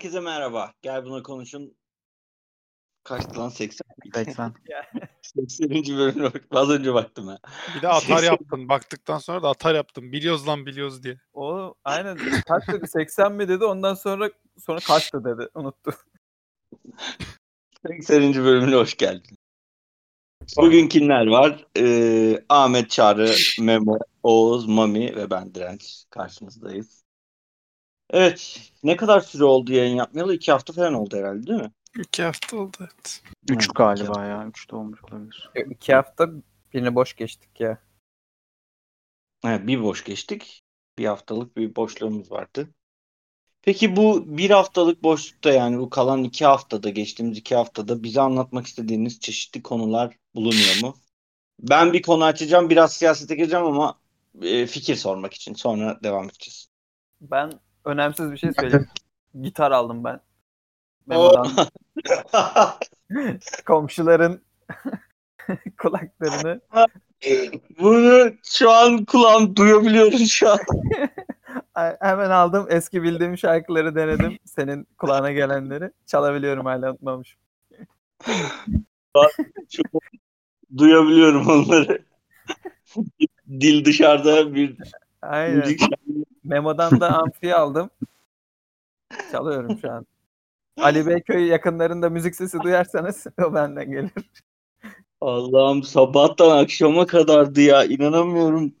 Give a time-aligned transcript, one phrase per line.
[0.00, 0.72] Herkese merhaba.
[0.82, 1.76] Gel buna konuşun.
[3.04, 3.86] Kaçtı lan 80?
[4.14, 4.54] 80.
[5.22, 5.98] 80.
[5.98, 6.42] bölümüne bak.
[6.50, 7.38] Az önce baktım ha.
[7.76, 8.68] Bir de atar yaptın.
[8.68, 10.12] Baktıktan sonra da atar yaptın.
[10.12, 11.20] Biliyoruz lan biliyoruz diye.
[11.32, 12.18] O aynen
[12.48, 15.92] kaç dedi 80 mi dedi ondan sonra sonra kaçtı dedi unuttu.
[17.86, 18.34] 80.
[18.34, 19.38] bölümüne hoş geldin.
[20.56, 21.66] Bugün kimler var?
[21.78, 27.09] Ee, Ahmet Çağrı, Memo, Oğuz, Mami ve ben Direnç karşınızdayız.
[28.10, 28.60] Evet.
[28.82, 30.34] Ne kadar süre oldu yayın yapmayalı?
[30.34, 31.70] İki hafta falan oldu herhalde değil mi?
[31.98, 33.22] İki hafta oldu evet.
[33.50, 34.46] 3 Evet, galiba ya.
[34.46, 35.50] 3 de olmuş olabilir.
[35.54, 36.28] E, İki hafta
[36.74, 37.78] birini boş geçtik ya.
[39.44, 40.62] Evet, bir boş geçtik.
[40.98, 42.68] Bir haftalık bir boşluğumuz vardı.
[43.62, 48.66] Peki bu bir haftalık boşlukta yani bu kalan iki haftada geçtiğimiz iki haftada bize anlatmak
[48.66, 50.96] istediğiniz çeşitli konular bulunuyor mu?
[51.60, 53.98] Ben bir konu açacağım biraz siyasete gireceğim ama
[54.42, 56.68] e, fikir sormak için sonra devam edeceğiz.
[57.20, 57.52] Ben
[57.84, 58.88] önemsiz bir şey söyleyeyim.
[59.42, 60.20] Gitar aldım ben.
[61.06, 61.48] Memo'dan
[63.66, 64.40] komşuların
[65.78, 66.60] kulaklarını
[67.80, 70.58] Bunu şu an kulağım duyabiliyorum şu an.
[72.00, 72.66] Hemen aldım.
[72.70, 74.38] Eski bildiğim şarkıları denedim.
[74.44, 77.40] Senin kulağına gelenleri çalabiliyorum hala unutmamışım.
[79.70, 79.82] Şu
[80.76, 82.04] duyabiliyorum onları.
[83.48, 84.76] Dil dışarıda bir
[85.22, 85.56] Aynen.
[85.56, 85.80] müzik
[86.50, 87.90] Memo'dan da amfi aldım.
[89.32, 90.06] Çalıyorum şu an.
[90.76, 94.10] Ali Beyköy yakınlarında müzik sesi duyarsanız o benden gelir.
[95.20, 98.74] Allah'ım sabahtan akşama kadardı ya inanamıyorum.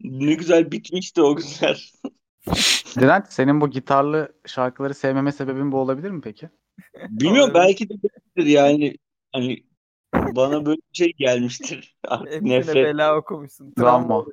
[0.00, 1.92] Ne güzel bitmişti o günler.
[3.00, 6.50] Direnç senin bu gitarlı şarkıları sevmeme sebebin bu olabilir mi peki?
[7.08, 7.68] Bilmiyorum Olabilir.
[7.68, 8.96] belki de değildir yani
[9.32, 9.64] hani
[10.12, 11.96] bana böyle bir şey gelmiştir.
[12.08, 12.74] Artık Hepsine nefret.
[12.74, 13.72] bela okumuşsun.
[13.72, 14.08] Travma.
[14.08, 14.24] Travma.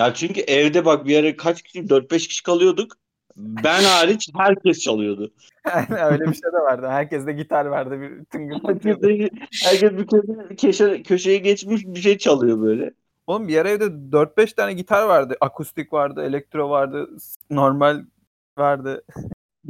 [0.00, 2.96] Ya çünkü evde bak bir ara kaç kişi 4-5 kişi kalıyorduk.
[3.36, 5.32] Ben hariç herkes çalıyordu.
[5.64, 6.86] Aynen öyle bir şey de vardı.
[6.88, 8.00] Herkeste gitar vardı.
[8.00, 9.30] Bir tıngır Herkes, de-
[9.64, 12.94] herkes bir köşe, köşe, köşeye geçmiş bir şey çalıyor böyle.
[13.26, 15.36] Oğlum bir ara evde 4-5 tane gitar vardı.
[15.40, 17.08] Akustik vardı, elektro vardı,
[17.50, 18.04] normal
[18.58, 19.02] vardı.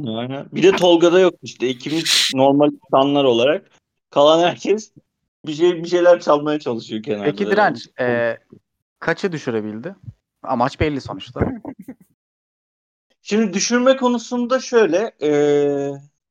[0.07, 0.45] Aynen.
[0.51, 1.69] Bir de Tolga'da yok işte.
[1.69, 3.71] İkimiz normal insanlar olarak.
[4.09, 4.91] Kalan herkes
[5.47, 7.23] bir şey bir şeyler çalmaya çalışıyor kenarda.
[7.23, 8.37] Peki Direnç e,
[8.99, 9.95] kaçı düşürebildi?
[10.43, 11.39] Amaç belli sonuçta.
[13.21, 15.31] Şimdi düşürme konusunda şöyle e,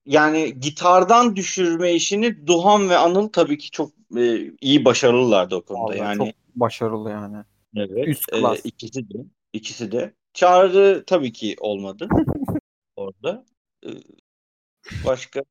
[0.07, 5.83] yani gitardan düşürme işini Duhan ve Anıl tabii ki çok e, iyi başarılılardı o konuda.
[5.83, 7.37] Vallahi yani çok başarılı yani.
[7.77, 8.61] evet, üst e, klas.
[8.65, 9.19] ikisi de
[9.53, 10.15] ikisi de.
[10.35, 12.09] Çağrı tabii ki olmadı
[12.97, 13.45] orada.
[13.87, 13.91] E,
[15.07, 15.45] başka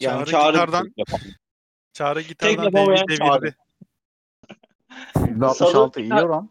[0.00, 1.20] yani Çağrı Çağrı, gitardan- yapan.
[1.92, 3.56] Çağrı gitardan devirdi.
[5.14, 6.50] %66 iyi oran.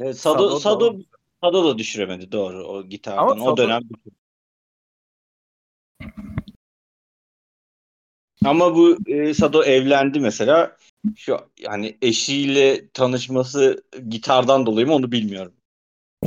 [0.00, 1.04] E, Sado Sado, da
[1.40, 3.22] Sado, da düşüremedi doğru o gitardan.
[3.22, 3.82] Ama o Sado- dönem
[8.44, 10.76] Ama bu e, Sado evlendi mesela.
[11.16, 15.54] Şu yani eşiyle tanışması gitardan dolayı mı onu bilmiyorum.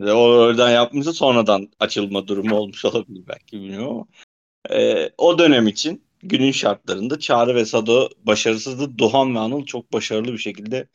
[0.00, 4.06] Ve o oradan yapmışsa sonradan açılma durumu olmuş olabilir belki bilmiyorum ama.
[4.80, 8.98] E, o dönem için günün şartlarında Çağrı ve Sado başarısızdı.
[8.98, 10.86] Duhan ve Anıl çok başarılı bir şekilde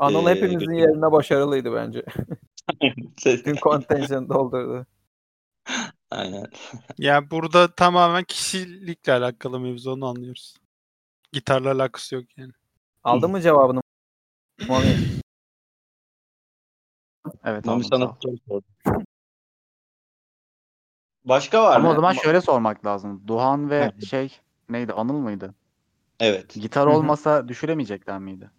[0.00, 0.74] Anıl Ee, hepimizin götürdü.
[0.74, 2.04] yerine başarılıydı bence.
[3.44, 4.86] Tüm contention doldurdu.
[6.10, 6.46] Aynen.
[6.98, 10.56] Yani burada tamamen kişilikle alakalı mevzu onu anlıyoruz.
[11.32, 12.52] Gitarla alakası yok yani.
[13.04, 13.80] Aldın mı cevabını?
[14.68, 14.96] Mami?
[17.44, 18.16] Evet Mami sana
[18.48, 18.62] soru.
[21.24, 21.76] Başka var mı?
[21.76, 23.22] Ama o zaman Ama- şöyle sormak lazım.
[23.26, 24.38] Duhan ve şey
[24.68, 25.54] neydi Anıl mıydı?
[26.20, 26.54] Evet.
[26.54, 28.50] Gitar olmasa düşüremeyecekler miydi?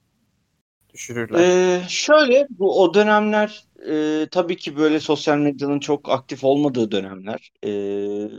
[0.93, 1.39] Düşürürler.
[1.39, 7.51] Ee, şöyle bu o dönemler e, tabii ki böyle sosyal medyanın çok aktif olmadığı dönemler.
[7.65, 8.29] Ee,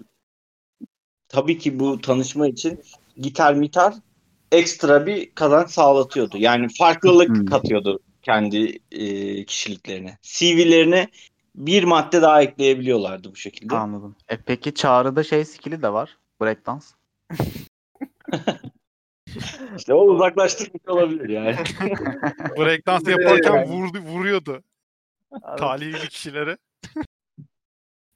[1.29, 2.81] tabii ki bu tanışma için
[3.17, 3.95] gitar mitar
[4.53, 6.37] ekstra bir kazanç sağlatıyordu.
[6.39, 7.45] Yani farklılık Hmm.
[7.45, 10.19] katıyordu kendi e, kişiliklerine.
[10.23, 11.09] CV'lerine
[11.55, 13.75] bir madde daha ekleyebiliyorlardı bu şekilde.
[13.75, 14.17] Anladım.
[14.29, 16.19] E peki Çağrı'da şey skill'i de var.
[16.41, 16.87] Breakdance.
[19.77, 21.57] İşte o uzaklaştırmış olabilir yani.
[22.59, 24.63] Breakdance yaparken vurdu, vuruyordu
[25.59, 26.57] talihli kişilere.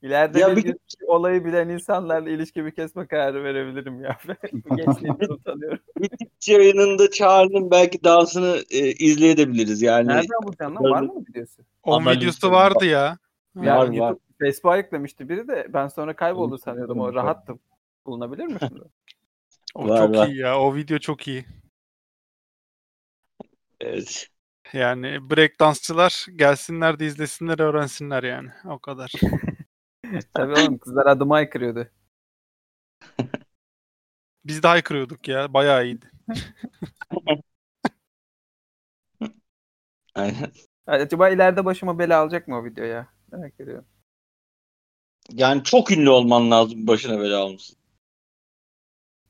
[0.02, 4.18] İleride Ya bir bir- gün olayı bilen insanlarla ilişkimi kesme kararı verebilirim ya.
[4.76, 5.78] Gençliğimden utanıyorum.
[6.02, 10.08] Twitch yayınında Çağrı'nın belki dansını e, izleyebiliriz yani.
[10.08, 10.90] Nereden bulacaksın lan?
[10.90, 11.62] Var mı videosu?
[11.82, 12.70] Onun videosu var.
[12.70, 13.18] vardı ya.
[13.62, 14.16] Ya Var, YouTube, var.
[14.40, 17.00] Facebook'a yüklemişti biri de ben sonra kayboldu sanıyordum.
[17.00, 17.58] O rahattım.
[18.06, 18.82] Bulunabilir mi şimdi?
[19.76, 20.28] O Var, çok var.
[20.28, 20.60] iyi ya.
[20.60, 21.44] O video çok iyi.
[23.80, 24.28] Evet.
[24.72, 28.50] Yani breakdansçılar gelsinler de izlesinler öğrensinler yani.
[28.64, 29.12] O kadar.
[30.34, 31.88] Tabii oğlum kızlar adıma aykırıyordu.
[34.44, 35.54] Biz de haykırıyorduk ya.
[35.54, 36.10] Bayağı iyiydi.
[40.14, 40.52] Aynen.
[40.86, 43.08] Acaba ileride başıma bela alacak mı o video ya?
[43.32, 43.86] Merak ediyorum.
[45.32, 47.78] Yani çok ünlü olman lazım başına bela almışsın.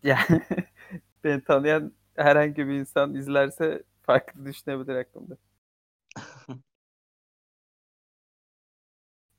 [0.06, 0.42] Yani
[1.24, 5.36] beni tanıyan herhangi bir insan izlerse farklı düşünebilir hakkımda.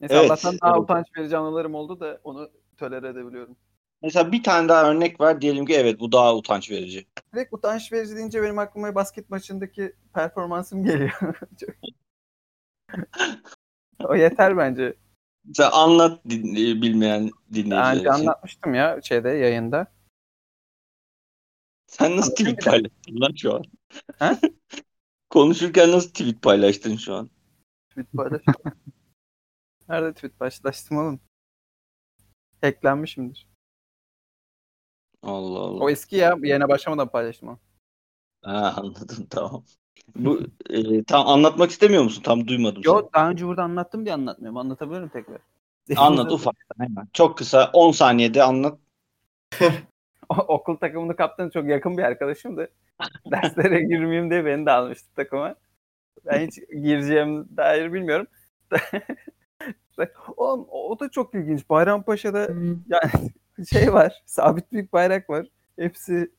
[0.02, 3.58] Neyse Evet, Allah'tan daha utanç verici anılarım oldu da onu tolere edebiliyorum.
[4.02, 5.42] Mesela bir tane daha örnek ver.
[5.42, 7.08] Diyelim ki evet bu daha utanç verici.
[7.34, 11.12] Direkt utanç verici deyince benim aklıma basket maçındaki performansım geliyor.
[14.00, 14.94] O yeter bence.
[15.46, 18.10] Mesela anlat din- e, bilmeyen dinleyiciler önce için.
[18.10, 19.88] anlatmıştım ya şeyde yayında.
[21.88, 23.64] Sen nasıl tweet bir paylaştın lan şu an?
[24.20, 24.40] Ha?
[25.30, 27.30] Konuşurken nasıl tweet paylaştın şu an?
[27.90, 28.54] Tweet paylaştım.
[29.90, 31.20] Nerede tweet paylaştım oğlum?
[32.62, 33.48] Hacklenmişimdir.
[35.24, 35.84] Allah Allah.
[35.84, 36.38] O eski ya.
[36.42, 37.60] Yayına başlamadan paylaştım onu.
[38.42, 39.64] Ha, anladım tamam.
[40.16, 42.22] Bu e, tam anlatmak istemiyor musun?
[42.22, 42.94] Tam duymadım seni.
[42.94, 44.58] Yo daha önce burada anlattım diye anlatmıyorum.
[44.58, 45.42] Anlatabilirim tekrar.
[45.96, 47.08] Anlat ufak hemen.
[47.14, 48.80] Çok kısa 10 saniyede anlat.
[50.48, 52.70] Okul takımını kaptanı çok yakın bir arkadaşımdı.
[53.32, 55.56] Derslere girmeyeyim diye beni de almıştı takıma.
[56.26, 58.28] Ben hiç gireceğim dair bilmiyorum.
[60.38, 61.70] o, o da çok ilginç.
[61.70, 62.40] Bayrampaşa'da
[62.88, 63.32] yani
[63.70, 64.24] şey var.
[64.26, 65.48] Sabit büyük bayrak var.
[65.80, 66.32] Hepsi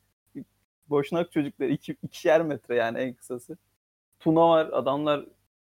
[0.89, 1.67] boşnak çocuklar.
[1.67, 3.57] Iki, ikişer metre yani en kısası.
[4.19, 4.69] Tuna var.
[4.71, 5.25] Adamlar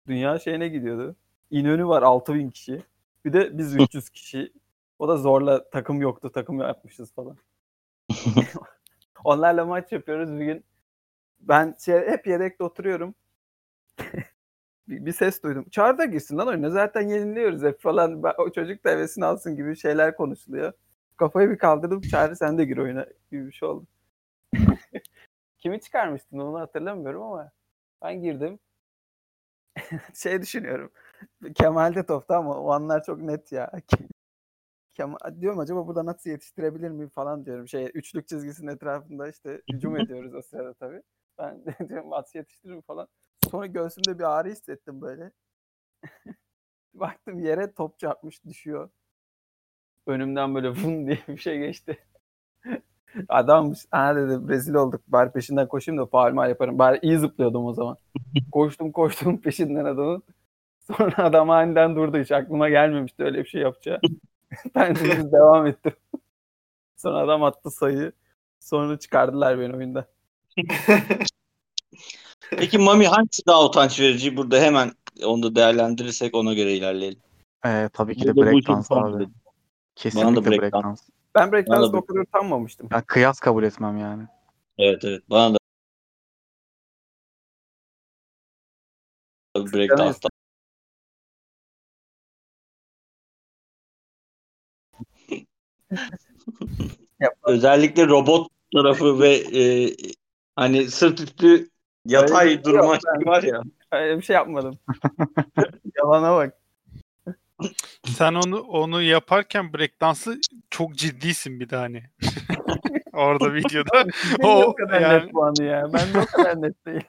[0.07, 1.17] dünya şeyine gidiyordu.
[1.51, 2.83] İnönü var 6000 kişi.
[3.25, 4.53] Bir de biz 300 kişi.
[4.99, 6.31] O da zorla takım yoktu.
[6.35, 7.37] Takım yapmışız falan.
[9.25, 10.65] Onlarla maç yapıyoruz bir gün.
[11.41, 13.15] Ben şey, hep yedekte oturuyorum.
[14.89, 15.69] bir, bir ses duydum.
[15.71, 16.71] Çağrı da girsin lan oyuna.
[16.71, 18.23] Zaten yeniliyoruz hep falan.
[18.39, 20.73] O çocuk da hevesini alsın gibi şeyler konuşuluyor.
[21.17, 22.01] Kafayı bir kaldırdım.
[22.01, 23.87] Çağrı sen de gir oyuna gibi bir şey oldu.
[25.59, 27.53] Kimi çıkarmıştın onu hatırlamıyorum ama
[28.03, 28.59] ben girdim.
[30.15, 30.91] şey düşünüyorum.
[31.55, 33.73] Kemal de topta ama o anlar çok net ya.
[34.95, 37.69] Kemal, diyorum acaba burada nasıl yetiştirebilir miyim falan diyorum.
[37.69, 41.03] Şey üçlük çizgisinin etrafında işte hücum ediyoruz o sırada tabii.
[41.39, 43.09] Ben diyorum nasıl yetiştiririm falan.
[43.51, 45.33] Sonra göğsümde bir ağrı hissettim böyle.
[46.95, 48.91] Baktım yere top çarpmış düşüyor.
[50.07, 51.99] Önümden böyle vun diye bir şey geçti.
[53.29, 55.03] Adam ha dedi rezil olduk.
[55.09, 56.79] Bari peşinden koşayım da faul mal yaparım.
[56.79, 57.97] Bari iyi zıplıyordum o zaman.
[58.53, 60.23] koştum koştum peşinden adamın.
[60.81, 62.19] Sonra adam aniden durdu.
[62.19, 64.01] Hiç aklıma gelmemişti öyle bir şey yapacağı.
[64.75, 64.95] ben
[65.33, 65.93] devam ettim.
[66.97, 68.13] Sonra adam attı sayı.
[68.61, 70.09] Sonra çıkardılar beni oyunda.
[72.51, 74.37] Peki Mami hangisi daha utanç verici?
[74.37, 74.93] Burada hemen
[75.25, 77.21] onu da değerlendirirsek ona göre ilerleyelim.
[77.67, 79.21] Ee, tabii ki de breakdance abi.
[79.21, 79.31] dedi.
[79.97, 81.03] Kesinlikle breakdance.
[81.35, 82.89] Ben breakdance'da o kadar utanmamıştım.
[82.93, 84.23] Ya kıyas kabul etmem yani.
[84.79, 85.23] Evet evet.
[85.31, 85.59] Bana da
[89.57, 90.19] breakdance.
[97.45, 99.95] Özellikle robot tarafı ve e,
[100.57, 101.69] hani sırt üstü
[102.07, 103.21] yatay Öyle şey durma yok ben.
[103.21, 103.63] şey var ya.
[103.93, 104.79] Öyle bir şey yapmadım.
[105.97, 106.57] Yalana bak.
[108.05, 112.03] Sen onu onu yaparken breakdance'ı çok ciddisin bir de hani.
[113.13, 114.05] Orada videoda.
[114.43, 115.93] O o kadar yani- net puanı ya.
[115.93, 117.05] Ben de o kadar net değil.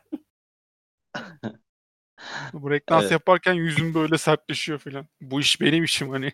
[2.54, 3.12] Breakdance Evet.
[3.12, 5.08] yaparken yüzüm böyle sertleşiyor falan.
[5.22, 6.32] Bu iş benim işim hani.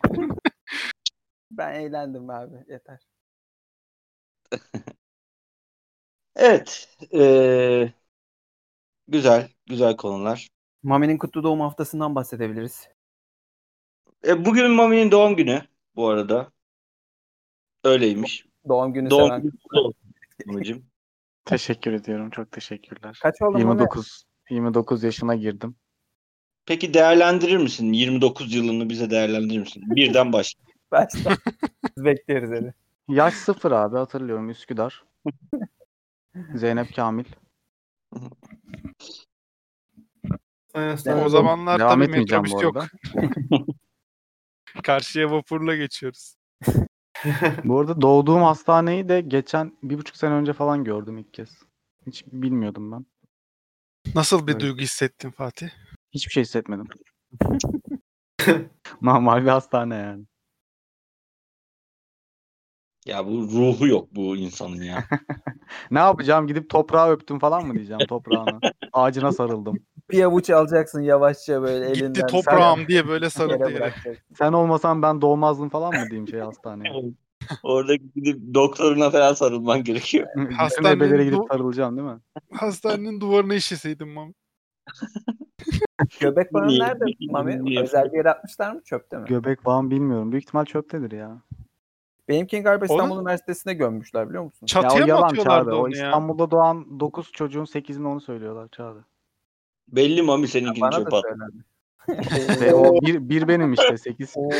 [1.58, 2.56] Ben eğlendim abi.
[2.68, 2.98] Yeter.
[6.36, 6.96] Evet.
[7.14, 7.92] e,
[9.08, 9.48] güzel.
[9.66, 10.48] Güzel konular.
[10.82, 12.88] Mami'nin kutlu doğum haftasından bahsedebiliriz.
[14.26, 15.62] E, bugün Mami'nin doğum günü
[15.96, 16.52] bu arada.
[17.84, 18.46] Öyleymiş.
[18.68, 19.42] Doğum günü Doğum seven.
[20.46, 20.82] günü.
[21.44, 22.30] Teşekkür ediyorum.
[22.30, 23.18] Çok teşekkürler.
[23.22, 23.60] Kaç oldu Mami?
[23.60, 25.76] 29 29 yaşına girdim.
[26.66, 27.92] Peki değerlendirir misin?
[27.92, 29.82] 29 yılını bize değerlendirir misin?
[29.86, 30.67] Birden başla.
[30.92, 31.36] Başla.
[31.96, 32.74] Biz bekliyoruz hadi.
[33.08, 35.04] Yaş sıfır abi hatırlıyorum Üsküdar.
[36.54, 37.24] Zeynep Kamil.
[41.24, 42.76] O zamanlar Devam tabii etmeyeceğim metrobüs yok.
[42.76, 42.88] arada.
[44.82, 46.34] Karşıya vapurla geçiyoruz.
[47.64, 51.62] Bu arada doğduğum hastaneyi de geçen bir buçuk sene önce falan gördüm ilk kez.
[52.06, 53.06] Hiç bilmiyordum ben.
[54.14, 54.60] Nasıl bir Evet.
[54.60, 55.68] duygu hissettin Fatih?
[56.12, 56.86] Hiçbir şey hissetmedim.
[59.02, 60.24] Normal bir hastane yani.
[63.08, 65.04] Ya bu ruhu yok bu insanın ya.
[65.90, 66.46] Ne yapacağım?
[66.46, 68.60] Gidip toprağı öptüm falan mı diyeceğim toprağını?
[68.92, 69.80] Ağacına sarıldım.
[70.10, 72.08] Bir avuç alacaksın yavaşça böyle elinden.
[72.08, 73.94] Gitti toprağım diye böyle sarıldı yere.
[74.38, 76.92] Sen olmasan ben doğmazdım falan mı diyeyim şey hastaneye?
[77.62, 80.26] Orada gidip doktoruna falan sarılman gerekiyor.
[80.58, 82.18] Hastanenin ebelere gidip sarılacağım değil mi?
[82.52, 84.34] Hastanenin duvarına işeseydim mam.
[86.20, 87.64] Göbek bağı Niye- nerede Mami?
[87.64, 89.26] niye- Özel bir yere atmışlar mı çöpte mi?
[89.28, 90.32] Göbek bağım bilmiyorum.
[90.32, 91.42] Büyük ihtimal çöptedir ya.
[92.28, 94.66] Benimkini galiba Onu- İstanbul Üniversitesi'ne gömmüşler biliyor musun?
[94.66, 95.76] Çatıya ya o mı yalan atıyorlardı Çağrı.
[95.76, 96.06] O onu ya?
[96.06, 99.04] İstanbul'da doğan 9 çocuğun 8'inde onu söylüyorlar Çağrı.
[99.88, 101.24] Belli Mami seninkini Bana çöpe at.
[102.74, 104.34] o bir, bir benim işte 8.
[104.36, 104.52] Oo.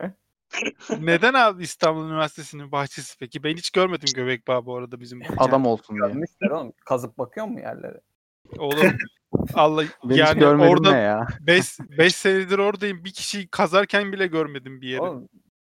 [1.00, 3.42] Neden abi İstanbul Üniversitesi'nin bahçesi peki?
[3.42, 5.22] Ben hiç görmedim göbek bağı bu arada bizim.
[5.38, 6.08] Adam olsun diye.
[6.08, 6.72] Görmüşler oğlum.
[6.84, 8.00] Kazıp bakıyor mu yerlere?
[8.58, 8.96] Oğlum
[9.54, 11.26] Allah Ben hiç yani orada ya.
[11.40, 13.04] 5 5 senedir oradayım.
[13.04, 15.00] Bir kişiyi kazarken bile görmedim bir yeri.
[15.00, 15.28] Oğlum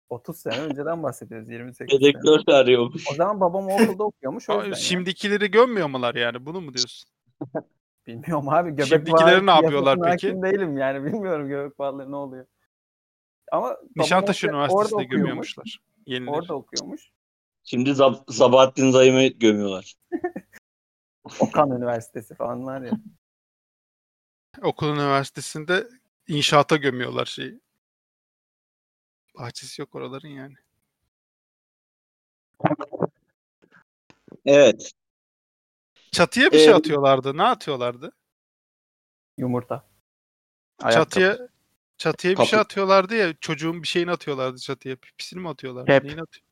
[0.10, 1.50] 30 sene önceden bahsediyoruz.
[1.50, 2.00] 28 sene.
[2.00, 3.04] Dedektör arıyormuş.
[3.12, 4.50] O zaman babam okulda okuyormuş.
[4.50, 4.74] O yüzden.
[4.74, 6.46] Şimdikileri gömmüyor mular yani?
[6.46, 7.10] Bunu mu diyorsun?
[8.08, 8.70] Bilmiyorum abi.
[8.70, 10.10] Göbek Şimdikileri ne yapıyorlar peki?
[10.10, 11.06] hakim değilim yani.
[11.06, 12.46] Bilmiyorum göbek bağları ne oluyor.
[13.52, 15.80] Ama Nişantaşı Üniversitesi'nde gömüyormuşlar.
[16.06, 16.32] Yenileri.
[16.32, 17.12] Orada okuyormuş.
[17.64, 19.94] Şimdi Zab- Sabahattin Zayım'ı gömüyorlar.
[21.40, 22.92] Okan Üniversitesi falan var ya.
[24.62, 25.88] Okul üniversitesinde
[26.28, 27.62] inşaata gömüyorlar şeyi.
[29.38, 30.56] Bahçesi yok oraların yani.
[34.46, 34.92] Evet.
[36.12, 37.38] Çatıya bir şey Ee, atıyorlardı.
[37.38, 38.12] Ne atıyorlardı?
[39.38, 39.88] Yumurta.
[40.82, 41.04] Ayakkabı.
[41.10, 41.38] Çatıya
[41.98, 42.50] çatıya bir Kapı.
[42.50, 43.34] şey atıyorlardı ya.
[43.42, 44.96] Çocuğun bir şeyini atıyorlardı çatıya.
[44.96, 45.92] Pipisini mi atıyorlardı?
[45.92, 46.04] Hep.
[46.04, 46.46] Neyini atıyor?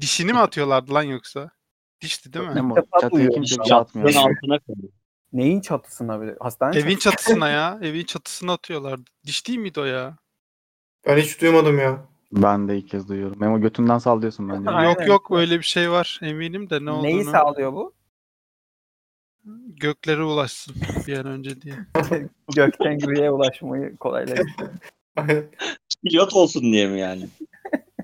[0.00, 1.50] Dişini mi atıyorlardı lan yoksa?
[2.02, 2.54] Dişti değil mi?
[2.54, 4.08] Ne defa Çatıya kimse bir şey atmıyor.
[4.08, 4.92] Altına koyuyor.
[5.32, 6.36] Neyin çatısına bile?
[6.40, 7.10] Hastane Evin çatısı.
[7.10, 7.78] çatısına ya.
[7.82, 9.10] Evin çatısına atıyorlardı.
[9.26, 10.16] Diş değil miydi o ya?
[11.06, 12.04] Ben hiç duymadım ya.
[12.32, 13.40] Ben de ilk kez duyuyorum.
[13.40, 14.70] Memo götünden sallıyorsun bence.
[14.70, 14.90] Aynen.
[14.90, 16.20] Yok yok öyle bir şey var.
[16.22, 17.06] Eminim de ne olduğunu.
[17.06, 17.94] Neyi sağlıyor bu?
[19.66, 20.74] Göklere ulaşsın
[21.06, 21.74] bir an önce diye.
[22.54, 24.72] Gökten griye ulaşmayı kolaylaştırıyor.
[26.04, 27.28] Pilot olsun diye mi yani?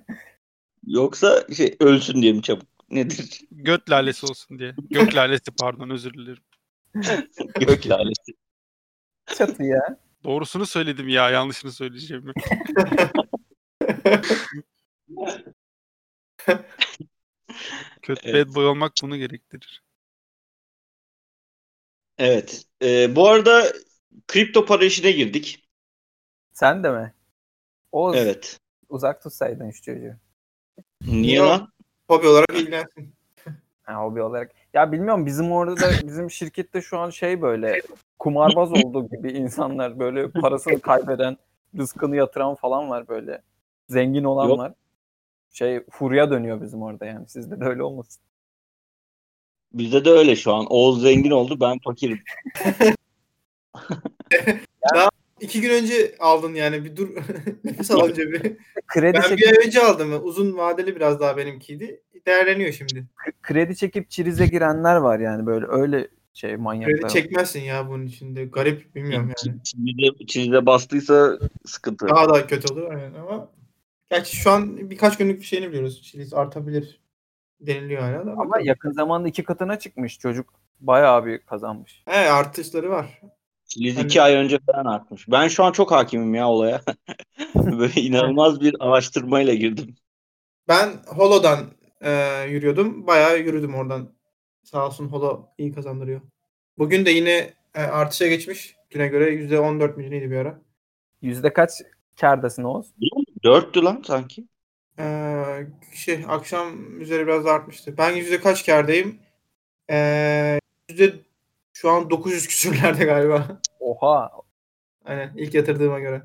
[0.87, 2.78] Yoksa şey ölsün diye mi çabuk?
[2.91, 3.41] Nedir?
[3.51, 4.75] Göt lalesi olsun diye.
[4.91, 6.43] Gök lalesi pardon özür dilerim.
[7.61, 8.33] Gök lalesi.
[9.37, 9.99] Çatı ya.
[10.25, 12.33] Doğrusunu söyledim ya yanlışını söyleyeceğimi.
[18.03, 18.49] Kötü Evet.
[18.49, 19.83] bad boy olmak bunu gerektirir.
[22.19, 22.65] Evet.
[22.83, 23.73] Ee, bu arada
[24.27, 25.69] kripto para işine girdik.
[26.53, 27.15] Sen de mi?
[27.93, 28.61] Oğuz Evet.
[28.89, 30.15] uzak tutsaydın şu çocuğu.
[31.01, 31.73] Niye lan?
[32.09, 33.15] Hobi olarak ilgilensin.
[33.83, 34.53] Ha, hobi olarak.
[34.75, 37.83] Ya bilmiyorum bizim orada da bizim şirkette şu an şey böyle
[38.19, 41.37] kumarbaz olduğu gibi insanlar böyle parasını kaybeden,
[41.79, 43.43] rızkını yatıran falan var böyle.
[43.89, 44.59] Zengin olan Yok.
[44.59, 44.73] var.
[45.53, 47.29] Şey furya dönüyor bizim orada yani.
[47.29, 48.23] Sizde de öyle olmasın.
[49.73, 50.67] Bizde de öyle şu an.
[50.71, 52.21] Oğuz zengin oldu ben fakirim.
[55.41, 57.09] İki gün önce aldın yani bir dur
[57.65, 58.57] nefes al önce bir.
[58.87, 60.21] Kredi Ben çekip, bir ay önce aldım.
[60.23, 62.03] Uzun vadeli biraz daha benimkiydi.
[62.27, 63.05] Değerleniyor şimdi.
[63.43, 67.01] kredi çekip çirize girenler var yani böyle öyle şey manyaklar.
[67.01, 68.45] Kredi çekmezsin ya bunun içinde.
[68.45, 69.63] Garip bilmiyorum yani.
[69.65, 72.09] Çizide, çizide bastıysa sıkıntı.
[72.09, 73.51] Daha da kötü olur yani ama
[74.11, 76.03] gerçi şu an birkaç günlük bir şeyini biliyoruz.
[76.03, 77.01] Çiliz artabilir
[77.61, 78.33] deniliyor hala da.
[78.33, 78.67] Ama bakalım.
[78.67, 80.55] yakın zamanda iki katına çıkmış çocuk.
[80.81, 82.03] Bayağı bir kazanmış.
[82.05, 83.21] He artışları var.
[83.69, 85.29] Çiliz Hani- iki ay önce falan artmış.
[85.29, 86.81] Ben şu an çok hakimim ya olaya.
[87.55, 89.97] Böyle inanılmaz bir araştırmayla girdim.
[90.69, 91.59] Ben Holo'dan
[92.01, 93.07] e, yürüyordum.
[93.07, 94.09] Bayağı yürüdüm oradan.
[94.65, 96.21] Sağ olsun Holo iyi kazandırıyor.
[96.79, 98.77] Bugün de yine e, artışa geçmiş.
[98.91, 100.61] Düne göre %14 mi neydi bir ara.
[101.23, 101.71] Yüzde kaç
[102.21, 102.87] kârdasın Oğuz?
[103.45, 104.45] Dörttü lan sanki.
[104.99, 107.95] Ee, şey akşam üzeri biraz artmıştı.
[107.99, 109.19] Ben yüzde kaç kârdayım?
[109.91, 111.15] Ee, yüzde
[111.81, 113.61] şu an 900 küsürlerde galiba.
[113.81, 114.31] Oha.
[115.05, 116.23] Aynen ilk yatırdığıma göre.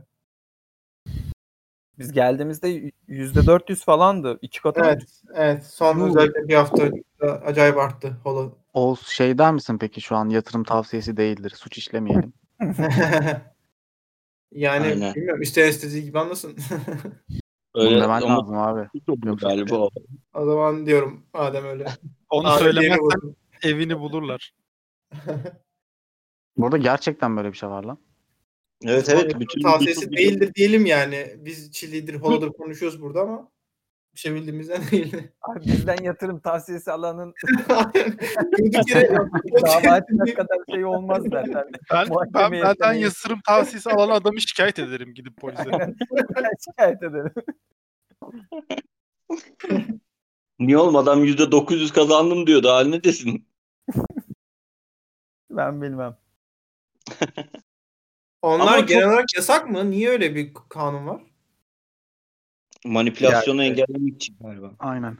[1.99, 4.39] Biz geldiğimizde yüzde 400 falandı.
[4.41, 5.65] İki katı Evet, evet.
[5.65, 6.07] Son Yuh.
[6.07, 6.89] özellikle bir hafta
[7.45, 8.51] acayip arttı Holo.
[8.73, 11.53] Oğuz şey der misin peki şu an yatırım tavsiyesi değildir.
[11.55, 12.33] Suç işlemeyelim.
[14.51, 15.15] yani Aynen.
[15.15, 16.57] bilmiyorum isteyen istediği gibi anlasın.
[17.75, 18.89] Bunu Öyle demen ama lazım abi.
[19.07, 19.89] Yoksa- galiba o.
[20.33, 21.85] o zaman diyorum madem öyle.
[22.29, 24.53] Onu Abi söylemezsen evini bulurlar.
[26.57, 27.97] Burada gerçekten böyle bir şey var lan.
[28.85, 29.39] Evet evet.
[29.39, 31.35] Bütün tavsiyesi bütün- değildir diyelim yani.
[31.37, 33.51] Biz Çili'dir, Holo'dur konuşuyoruz burada ama
[34.15, 35.15] Bir şey bildiğimizden değil.
[35.41, 37.33] Abi bizden yatırım tavsiyesi alanın
[38.57, 39.17] Durduk yere
[39.65, 41.65] dava etmek kadar şey olmaz zaten.
[41.93, 45.93] Ben, ben benden yatırım tavsiyesi alan adamı şikayet ederim gidip polise.
[46.65, 47.31] Şikayet edelim.
[50.59, 53.47] Niye oğlum adam %900 kazandım diyor daha ne desin?
[55.57, 56.17] Ben bilmem.
[58.41, 59.91] Onlar Ama çok- genel olarak yasak mı?
[59.91, 61.21] Niye öyle bir kanun var?
[62.85, 64.71] Manipülasyonu engellemek için galiba.
[64.79, 65.17] Aynen.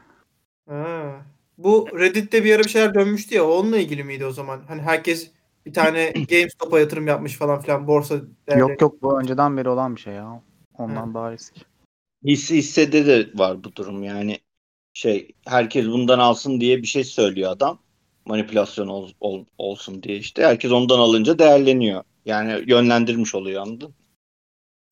[0.68, 1.22] Ha.
[1.58, 3.48] Bu Reddit'te bir ara bir şeyler dönmüştü ya.
[3.48, 4.62] Onunla ilgili miydi o zaman?
[4.68, 5.30] Hani herkes
[5.66, 8.60] bir tane GameStop'a yatırım yapmış falan filan borsa değerleri.
[8.60, 10.42] Yok yok bu önceden beri olan bir şey ya.
[10.78, 11.60] Ondan daha eski.
[12.24, 14.38] Hisse hissede de var bu durum yani.
[14.92, 17.78] Şey herkes bundan alsın diye bir şey söylüyor adam.
[18.26, 20.42] Manipülasyon ol- ol- olsun diye işte.
[20.42, 22.02] Herkes ondan alınca değerleniyor.
[22.24, 23.94] Yani yönlendirmiş oluyor anladın?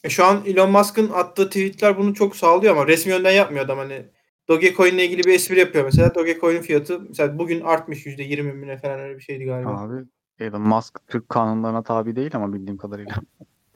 [0.05, 3.79] E şu an Elon Musk'ın attığı tweetler bunu çok sağlıyor ama resmi yönden yapmıyor adam
[3.79, 4.07] hani.
[4.49, 6.15] Dogecoin ile ilgili bir espri yapıyor mesela.
[6.15, 9.71] Dogecoin'in fiyatı mesela bugün artmış %20 mi falan öyle bir şeydi galiba.
[9.71, 10.05] Abi
[10.39, 13.15] Elon Musk Türk kanunlarına tabi değil ama bildiğim kadarıyla.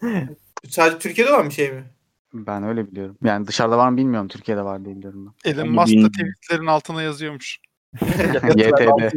[0.68, 1.84] Sadece Türkiye'de olan bir şey mi?
[2.34, 3.16] Ben öyle biliyorum.
[3.24, 4.28] Yani dışarıda var mı bilmiyorum.
[4.28, 7.58] Türkiye'de var diye biliyorum Elon Hani Musk da tweetlerin altına yazıyormuş.
[8.02, 8.56] Ben.
[8.58, 9.10] YTD.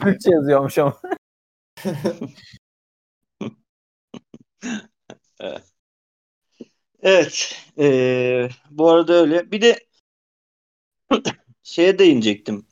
[0.00, 1.00] Türkçe yazıyormuş ama.
[7.02, 7.54] Evet.
[7.76, 9.52] eee, bu arada öyle.
[9.52, 9.78] Bir de
[11.62, 12.66] şeye değinecektim.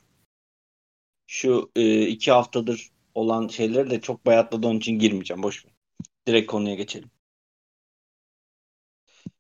[1.27, 5.43] Şu eee, iki haftadır olan şeyleri de çok bayatladı onun için girmeyeceğim.
[5.43, 5.73] Boş ver.
[6.27, 7.11] Direkt konuya geçelim.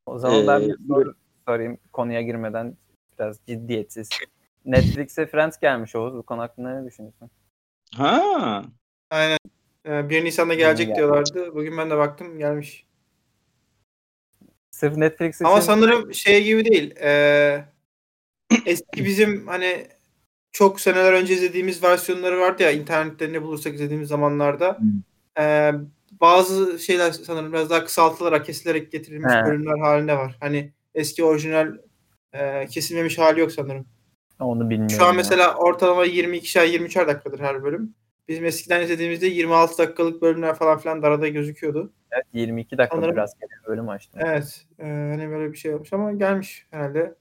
[0.07, 1.15] O zaman ben Ee, bir soru
[1.49, 2.77] sorayım konuya girmeden
[3.19, 4.09] biraz ciddiyetsiz.
[4.68, 6.14] Netflix'e Friends gelmiş Oğuz.
[6.14, 7.30] Bu konu hakkında ne düşünüyorsun?
[7.94, 8.64] Ha.
[9.10, 9.38] Aynen.
[9.87, 11.54] Ee, 1 Nisan'da gelecek diyorlardı.
[11.54, 12.87] Bugün ben de baktım gelmiş.
[14.70, 16.94] Sırf Netflix için Ama sanırım şey gibi değil.
[16.96, 17.64] Ee,
[18.66, 19.87] eski bizim hani
[20.52, 24.78] çok seneler önce izlediğimiz versiyonları vardı ya internette ne bulursak izlediğimiz zamanlarda.
[25.38, 25.72] Ee,
[26.10, 29.44] bazı şeyler sanırım biraz daha kısaltılarak, kesilerek getirilmiş He.
[29.44, 30.37] bölümler halinde var.
[30.40, 31.78] Hani eski orijinal
[32.33, 33.87] e, kesilmemiş hali yok sanırım.
[34.44, 34.96] Onu bilmiyorum.
[34.96, 35.12] Şu an ya.
[35.16, 37.94] mesela ortalama 22'şer 23'er dakikadır her bölüm.
[38.29, 41.92] Bizim eskiden izlediğimizde 26 dakikalık bölümler falan filan darada gözüküyordu.
[42.12, 44.20] Evet, 22 dakika Sanırım- biraz gelen bölüm açtım.
[44.24, 44.66] Evet.
[44.79, 47.14] e, hani böyle bir şey olmuş ama gelmiş herhalde.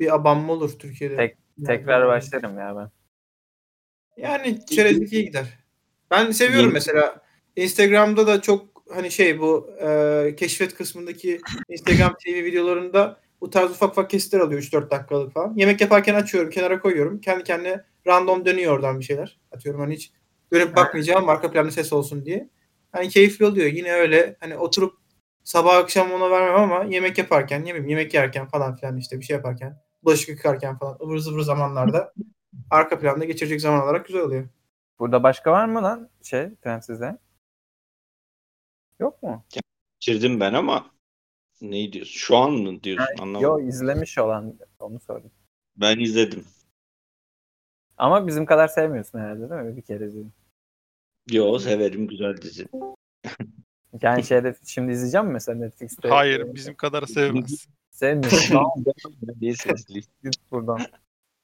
[0.00, 1.16] Bir abanma olur Türkiye'de.
[1.16, 2.90] Tek- Tekrar başlarım ya ben.
[4.22, 5.58] Yani çerezlik iyi gider.
[6.10, 7.22] Ben seviyorum Yeni- mesela.
[7.56, 13.90] Instagram'da da çok hani şey bu e, keşfet kısmındaki Instagram TV videolarında bu tarz ufak
[13.90, 15.54] ufak kesitler alıyor 3-4 dakikalık falan.
[15.56, 17.20] Yemek yaparken açıyorum, kenara koyuyorum.
[17.20, 19.40] Kendi kendine random dönüyor oradan bir şeyler.
[19.52, 20.12] Atıyorum hani hiç
[20.52, 22.48] dönüp bakmayacağım arka planda ses olsun diye.
[22.92, 23.66] Hani keyifli oluyor.
[23.66, 24.94] Yine öyle hani oturup
[25.44, 29.24] sabah akşam ona vermem ama yemek yaparken, ne bileyim yemek yerken falan filan işte bir
[29.24, 32.14] şey yaparken, bulaşık yıkarken falan ıvır zıvır zamanlarda
[32.70, 34.48] arka planda geçirecek zaman olarak güzel oluyor.
[34.98, 37.18] Burada başka var mı lan şey Friends'de?
[39.00, 39.44] Yok mu?
[40.00, 40.90] Bitirdim ben ama
[41.62, 42.12] ne diyorsun?
[42.12, 43.14] Şu an mı diyorsun?
[43.20, 43.42] Anlamadım.
[43.42, 45.30] Yo izlemiş olan onu sordum.
[45.76, 46.44] Ben izledim.
[47.96, 49.76] Ama bizim kadar sevmiyorsun herhalde değil mi?
[49.76, 50.32] Bir kere izledim.
[51.30, 52.66] Yo severim güzel dizi.
[54.02, 56.08] Yani şeyde şimdi izleyeceğim mi mesela Netflix'te?
[56.08, 57.66] Hayır bizim kadar sevmez.
[57.90, 58.48] Sevmiyorsun.
[58.52, 58.72] tamam
[59.40, 59.94] Niye sesli?
[59.94, 60.80] git buradan.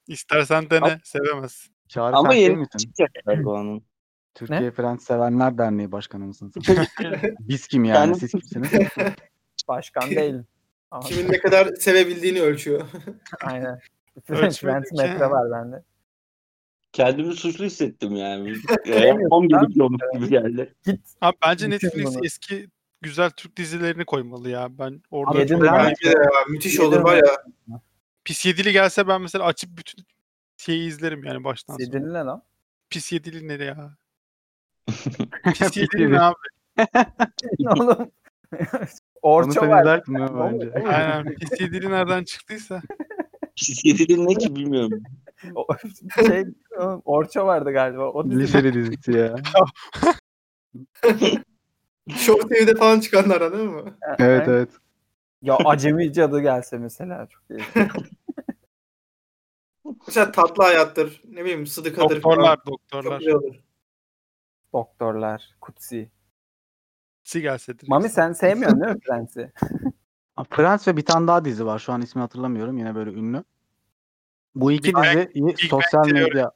[0.07, 1.71] İstersen dene sevemez.
[1.89, 3.81] Çağrı Ama sen şey yeni çıkacak galiba.
[4.35, 6.87] Türkiye Friends Sevenler Derneği Başkanı mısın sen?
[7.41, 7.99] Biz kim yani?
[7.99, 8.71] Yani- Siz kimsiniz?
[9.69, 10.47] Başkan değilim.
[10.91, 12.89] Ama- Kimin ne kadar sevebildiğini ölçüyor.
[13.45, 13.79] Aynen.
[14.27, 14.97] Ki.
[14.97, 15.83] metre var bende.
[16.93, 18.55] Kendimi suçlu hissettim yani.
[18.85, 19.69] Sevmiyorsun 11 lan.
[19.69, 20.75] kilometre gibi geldi.
[21.21, 22.27] Abi bence Netflix bunu.
[22.27, 22.69] eski
[23.01, 24.79] güzel Türk dizilerini koymalı ya.
[24.79, 27.43] Ben orada Yedin çok Bence de ya, müthiş Yedim olur var ya.
[28.25, 30.05] pis yedili gelse ben mesela açıp bütün
[30.57, 31.85] şeyi izlerim yani baştan sona.
[31.85, 32.43] Sidney ne lan?
[32.91, 33.97] Pis yedili ne ya?
[35.45, 36.13] Pis yedili yedili.
[36.13, 36.35] ne abi?
[37.69, 38.11] Oğlum.
[39.23, 39.81] Onu Orço sen var.
[39.81, 40.73] izlersin değil mi bence?
[40.89, 42.83] Aynen pis yedili nereden çıktıysa.
[43.57, 45.03] Psikiyatrinin ne ki bilmiyorum.
[45.55, 45.67] O-
[46.27, 46.45] şey,
[47.05, 48.11] Orço vardı galiba.
[48.11, 49.37] O dizi Liseli dizisi ya.
[52.17, 53.95] Show TV'de falan çıkanlardan değil mi?
[54.19, 54.71] Evet evet.
[55.43, 57.61] Ya acemi cadı gelse mesela çok iyi.
[60.07, 61.23] Mesela tatlı hayattır.
[61.25, 62.57] Ne bileyim sıdıkadır Doktorlar.
[62.57, 63.19] Çok doktorlar.
[63.19, 63.55] güzel olur.
[64.73, 66.11] Doktorlar, Kutsi.
[67.29, 67.89] Si gelse direkt.
[67.89, 69.53] Mami sen sevmiyorsun değil mi Friends'i?
[70.51, 71.79] Friends ve bir tane daha dizi var.
[71.79, 72.79] Şu an ismini hatırlamıyorum.
[72.79, 73.45] Yine böyle ünlü.
[74.55, 76.53] Bu iki Big Bang- diziyi Bang sosyal medya...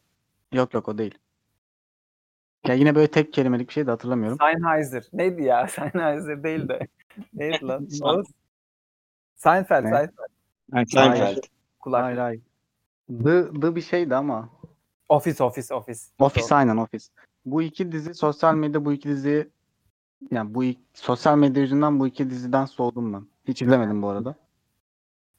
[0.53, 1.19] Yok yok o değil.
[2.67, 4.39] Ya yine böyle tek kelimelik bir şey de hatırlamıyorum.
[4.41, 5.09] Sennheiser.
[5.13, 5.69] Neydi ya?
[5.71, 6.87] Sennheiser değil de.
[7.35, 7.85] Neydi lan?
[9.35, 9.85] Seinfeld?
[9.85, 10.11] Seinfeld.
[10.73, 10.87] Hayır.
[10.87, 11.43] Seinfeld.
[11.81, 12.03] Kulak.
[12.03, 12.41] Hayır hayır.
[13.09, 14.49] The, The bir şeydi ama.
[15.09, 16.01] Office, Office, Office.
[16.19, 17.07] Office aynen Office.
[17.45, 19.51] Bu iki dizi sosyal medya bu iki dizi
[20.31, 23.27] yani bu sosyal medya yüzünden bu iki diziden soğudum ben.
[23.49, 24.35] Hiç izlemedim bu arada.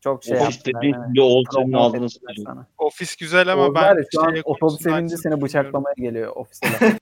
[0.01, 0.81] Çok şey Ofis yaptılar.
[0.81, 1.07] dediğin evet.
[1.09, 2.47] gibi Oğuz senin Promote ağzına ettiler sıçıyor.
[2.47, 2.67] sana.
[2.77, 6.67] Ofis güzel ama Oğuz ben şu an otobüs sevinci seni bıçaklamaya geliyor ofise.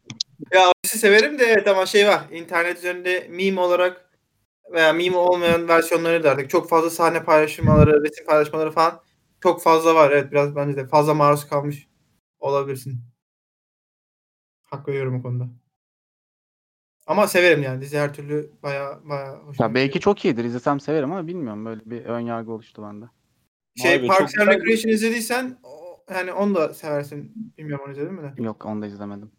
[0.51, 2.21] Ya ofisi severim de evet ama şey var.
[2.31, 4.09] internet üzerinde meme olarak
[4.71, 9.01] veya meme olmayan versiyonları da artık çok fazla sahne paylaşmaları, resim paylaşmaları falan
[9.39, 10.11] çok fazla var.
[10.11, 11.87] Evet biraz bence de fazla maruz kalmış
[12.39, 13.01] olabilirsin.
[14.63, 15.47] Hak veriyorum o konuda.
[17.11, 17.81] Ama severim yani.
[17.81, 20.01] Dizi her türlü baya baya hoşuma Ya belki gidiyor.
[20.01, 20.43] çok iyidir.
[20.43, 21.65] izlesem severim ama bilmiyorum.
[21.65, 23.05] Böyle bir ön yargı oluştu bende.
[23.75, 27.53] Şey Vay be, Parks çok and güzel Recreation izlediysen o- yani onu da seversin.
[27.57, 28.43] Bilmiyorum onu izledin mi de.
[28.43, 29.31] Yok onu da izlemedim.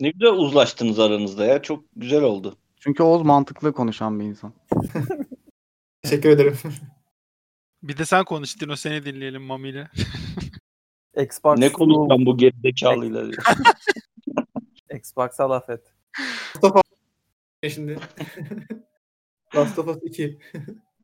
[0.00, 1.62] Ne güzel uzlaştınız aranızda ya.
[1.62, 2.56] Çok güzel oldu.
[2.80, 4.52] Çünkü Oğuz mantıklı konuşan bir insan.
[6.02, 6.58] Teşekkür ederim.
[7.82, 9.90] Bir de sen konuş Dino seni dinleyelim Mami ile.
[11.16, 13.36] Xbox Ne konuşacağım bu gerizekalıyla diye.
[14.98, 15.93] Xbox'a laf et.
[17.70, 17.98] Şimdi.
[19.56, 20.38] Last of Us 2.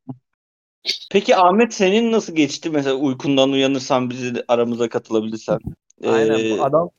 [1.11, 2.69] Peki Ahmet senin nasıl geçti?
[2.69, 5.59] Mesela uykundan uyanırsan bizi de aramıza katılabilirsen.
[6.05, 6.39] Aynen.
[6.39, 6.89] Ee, Bu adam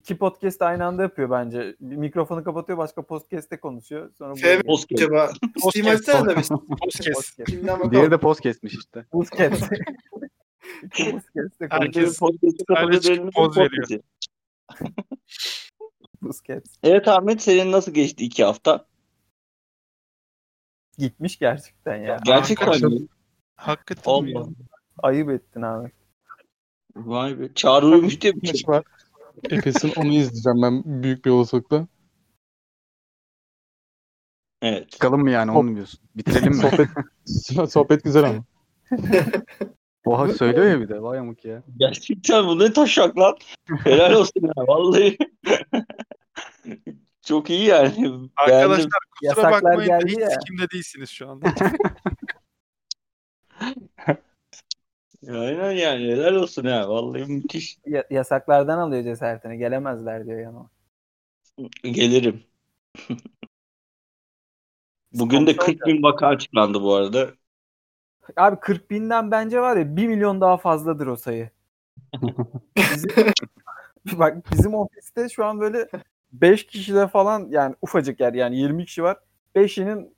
[0.00, 1.76] iki podcast aynı anda yapıyor bence.
[1.80, 4.10] Bir mikrofonu kapatıyor başka podcast'te konuşuyor.
[4.18, 4.62] Sonra Şey mi?
[4.64, 4.96] buraya Oscar.
[4.96, 5.30] Acaba
[5.70, 6.48] Steam açsana da biz.
[6.48, 6.68] Podcast.
[6.98, 7.24] Podcast.
[7.24, 7.90] Steam'den bakalım.
[7.92, 9.04] Diğeri de poz kesmiş işte.
[9.12, 9.72] Podcast.
[10.82, 12.14] İki podcast'te Herkes- konuşuyor.
[12.18, 13.70] podcast'e katılıyor, çıkıp diğerinin poz veriyor.
[13.88, 14.02] podcast'i.
[16.24, 16.78] Podcast.
[16.82, 18.86] Evet Ahmet senin nasıl geçti iki hafta?
[20.98, 22.20] Gitmiş gerçekten ya.
[22.24, 23.06] Gerçekten mi?
[23.56, 24.02] Hakikaten?
[24.12, 24.46] Allah.
[24.98, 25.92] Ayıp ettin abi.
[26.96, 27.54] Vay be.
[27.54, 28.62] Çağrı uyumuş diye bir şey.
[28.66, 28.84] var.
[29.50, 31.86] Efes'in onu izleyeceğim ben büyük bir olasılıkla.
[34.62, 34.90] Evet.
[34.90, 36.00] Çıkalım mı yani onu diyorsun?
[36.16, 36.88] Bitirelim mi?
[37.26, 38.44] Sohbet sohbet güzel ama.
[40.04, 41.02] Oha söylüyor ya bir de.
[41.02, 41.62] Vay amık ya.
[41.76, 43.36] Gerçekten bu ne taşak lan.
[43.84, 45.18] Helal olsun ya vallahi.
[47.22, 47.96] Çok iyi yani.
[47.96, 48.30] Beğendim.
[48.36, 50.30] Arkadaşlar kusura Yasaklar bakmayın geldi hiç ya.
[50.30, 51.46] sikimde değilsiniz şu anda.
[55.28, 56.88] Aynen yani helal olsun ya.
[56.88, 57.78] Vallahi müthiş.
[57.86, 59.58] Ya- yasaklardan alıyor cesaretini.
[59.58, 60.70] Gelemezler diyor yanıma.
[61.82, 62.42] Gelirim.
[65.12, 67.30] Bugün de Sponsor 40 bin vaka açıklandı bu arada.
[68.36, 71.50] Abi 40 binden bence var ya 1 milyon daha fazladır o sayı.
[72.76, 73.32] Bizim,
[74.12, 75.88] bak bizim ofiste şu an böyle
[76.40, 79.18] 5 kişide falan yani ufacık yer yani 20 kişi var.
[79.56, 80.16] 5'inin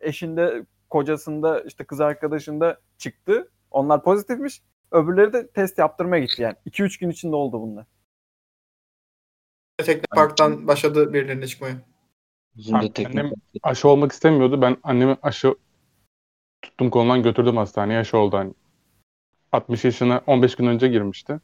[0.00, 3.50] eşinde, kocasında, işte kız arkadaşında çıktı.
[3.70, 4.62] Onlar pozitifmiş.
[4.90, 6.56] Öbürleri de test yaptırmaya gitti yani.
[6.66, 7.86] 2-3 gün içinde oldu bunlar.
[9.78, 11.74] Teknopark'tan başladı birilerine çıkmaya.
[12.56, 13.32] Bizim de Annem-.
[13.62, 14.62] Aşı olmak istemiyordu.
[14.62, 15.54] Ben annemi aşı
[16.62, 17.98] tuttum kolundan götürdüm hastaneye.
[17.98, 18.54] Aşı oldu hani.
[19.52, 21.40] 60 yaşına 15 gün önce girmişti.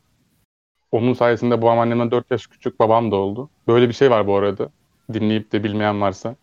[0.94, 3.50] Onun sayesinde babam annemden 4 yaş küçük, babam da oldu.
[3.68, 4.70] Böyle bir şey var bu arada.
[5.12, 6.36] Dinleyip de bilmeyen varsa.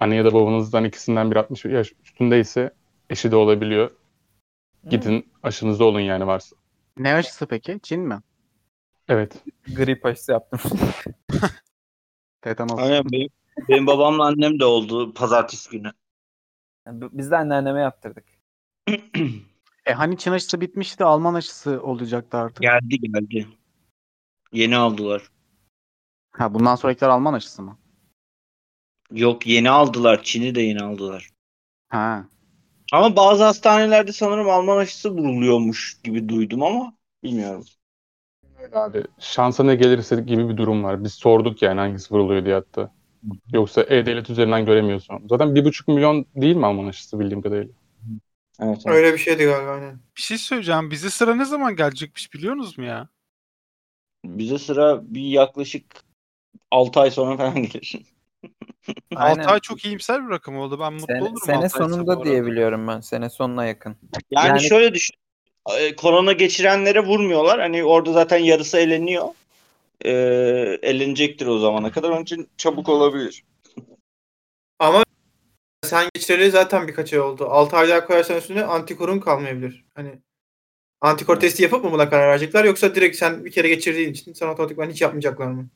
[0.00, 2.74] Anne ya da babanızdan ikisinden biri 60 yaş üstündeyse
[3.10, 3.90] eşi de olabiliyor.
[4.90, 6.56] Gidin aşınızda olun yani varsa.
[6.98, 7.80] Ne aşısı peki?
[7.82, 8.20] Çin mi?
[9.08, 9.44] Evet.
[9.76, 10.60] Grip aşısı yaptım.
[12.42, 12.78] Tetanos.
[12.80, 13.28] Aynen benim,
[13.68, 15.92] benim babamla annem de oldu pazartesi günü.
[16.86, 18.24] Yani Biz de anneanneme yaptırdık.
[19.86, 21.04] E hani Çin aşısı bitmişti.
[21.04, 22.62] Alman aşısı olacaktı artık.
[22.62, 23.46] geldi geldi.
[24.54, 25.22] Yeni aldılar.
[26.30, 27.78] Ha bundan sonrakiler Alman aşısı mı?
[29.10, 30.22] Yok yeni aldılar.
[30.22, 31.30] Çin'i de yeni aldılar.
[31.88, 32.24] Ha.
[32.92, 37.64] Ama bazı hastanelerde sanırım Alman aşısı vuruluyormuş gibi duydum ama bilmiyorum.
[38.72, 41.04] Abi şansa ne gelirse gibi bir durum var.
[41.04, 42.94] Biz sorduk yani hangisi vuruluyor diye hatta.
[43.52, 45.26] Yoksa E-Devlet üzerinden göremiyorsun.
[45.28, 47.74] Zaten bir buçuk milyon değil mi Alman aşısı bildiğim kadarıyla?
[48.60, 48.96] Evet, evet.
[48.96, 50.00] Öyle bir şeydi galiba aynen.
[50.16, 50.90] Bir şey söyleyeceğim.
[50.90, 53.08] Bize sıra ne zaman gelecekmiş biliyorsunuz mu ya?
[54.24, 55.84] Bize sıra bir yaklaşık
[56.70, 57.96] 6 ay sonra falan gelir.
[59.16, 60.80] 6 ay çok iyimser bir rakam oldu.
[60.80, 61.36] Ben mutlu Sene, olurum.
[61.46, 62.24] sene sonunda arada.
[62.24, 63.00] diye biliyorum ben.
[63.00, 63.96] Sene sonuna yakın.
[64.30, 65.16] Yani, Yani- şöyle düşün.
[65.96, 67.60] Korona geçirenlere vurmuyorlar.
[67.60, 69.28] Hani orada zaten yarısı eleniyor.
[70.04, 70.10] Ee,
[70.82, 72.10] elenecektir o zamana kadar.
[72.10, 73.44] Onun için çabuk olabilir.
[74.78, 75.02] Ama
[75.84, 77.46] sen geçireli zaten birkaç ay oldu.
[77.50, 79.84] 6 ay daha koyarsan üstüne antikorun kalmayabilir.
[79.94, 80.18] Hani
[81.04, 84.52] antikor testi yapıp mı buna karar verecekler yoksa direkt sen bir kere geçirdiğin için sana
[84.52, 85.68] otomatikman hiç yapmayacaklar mı?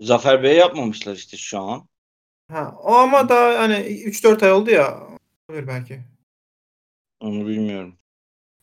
[0.00, 1.88] Zafer Bey yapmamışlar işte şu an.
[2.48, 5.00] Ha, o ama daha hani 3-4 ay oldu ya.
[5.48, 6.00] Olabilir belki.
[7.20, 7.94] Onu bilmiyorum.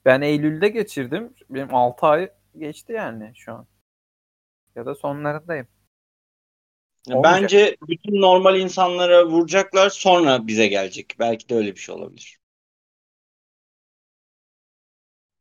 [0.06, 1.34] Ben Eylül'de geçirdim.
[1.50, 3.68] Benim 6 ay geçti yani şu an.
[4.76, 5.68] Ya da sonlarındayım.
[7.10, 7.42] Olmayacak.
[7.42, 11.16] Bence bütün normal insanlara vuracaklar sonra bize gelecek.
[11.20, 12.39] Belki de öyle bir şey olabilir.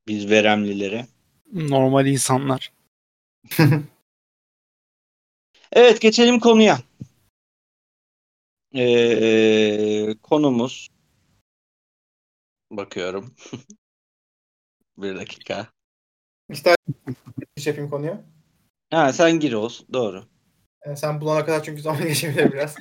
[0.08, 1.06] Biz veremlilere.
[1.52, 2.72] Normal insanlar.
[5.72, 6.78] Evet geçelim konuya.
[8.74, 10.88] Ee, konumuz
[12.70, 13.34] bakıyorum.
[14.98, 15.66] Bir dakika.
[16.48, 16.76] İster
[17.56, 18.24] giriş yapayım konuya.
[18.90, 19.84] Ha sen gir Oğuz.
[19.92, 20.24] Doğru.
[20.82, 22.76] Ee, sen bulana kadar çünkü zaman geçebilir biraz.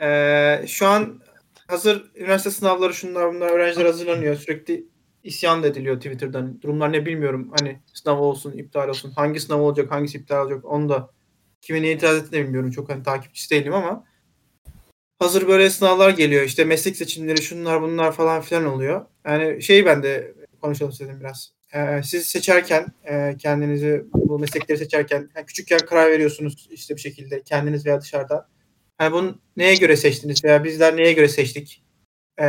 [0.00, 1.22] Ee, şu an
[1.68, 4.36] hazır üniversite sınavları şunlar bunlar öğrenciler hazırlanıyor.
[4.36, 4.93] Sürekli
[5.24, 6.62] isyan da ediliyor Twitter'dan.
[6.62, 7.52] Durumlar ne bilmiyorum.
[7.58, 9.10] Hani sınav olsun, iptal olsun.
[9.10, 11.10] Hangi sınav olacak, hangisi iptal olacak onu da
[11.60, 12.70] kime ne itiraz ettiğini bilmiyorum.
[12.70, 14.04] Çok hani takipçisi değilim ama
[15.18, 16.42] hazır böyle sınavlar geliyor.
[16.42, 19.06] İşte meslek seçimleri şunlar bunlar falan filan oluyor.
[19.26, 21.52] Yani şey ben de konuşalım istedim biraz.
[21.74, 27.42] Ee, siz seçerken e, kendinizi bu meslekleri seçerken yani küçükken karar veriyorsunuz işte bir şekilde
[27.42, 28.48] kendiniz veya dışarıda.
[29.00, 31.83] Yani bunu neye göre seçtiniz veya bizler neye göre seçtik?
[32.40, 32.44] Ee,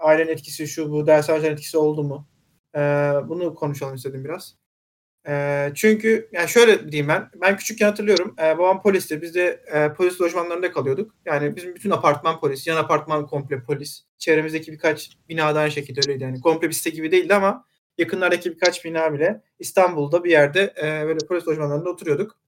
[0.00, 2.28] ailenin etkisi şu bu ders harcayan etkisi oldu mu?
[2.76, 2.80] Ee,
[3.28, 4.56] bunu konuşalım istedim biraz.
[5.28, 7.30] Ee, çünkü yani şöyle diyeyim ben.
[7.40, 8.34] Ben küçükken hatırlıyorum.
[8.38, 9.22] E, babam polisti.
[9.22, 11.14] Biz de e, polis lojmanlarında kalıyorduk.
[11.24, 12.66] Yani bizim bütün apartman polis.
[12.66, 14.04] Yan apartman komple polis.
[14.18, 16.24] Çevremizdeki birkaç bina da aynı şekilde öyleydi.
[16.24, 17.64] Yani komple bir site gibi değildi ama
[17.98, 22.38] yakınlardaki birkaç bina bile İstanbul'da bir yerde e, böyle polis lojmanlarında oturuyorduk.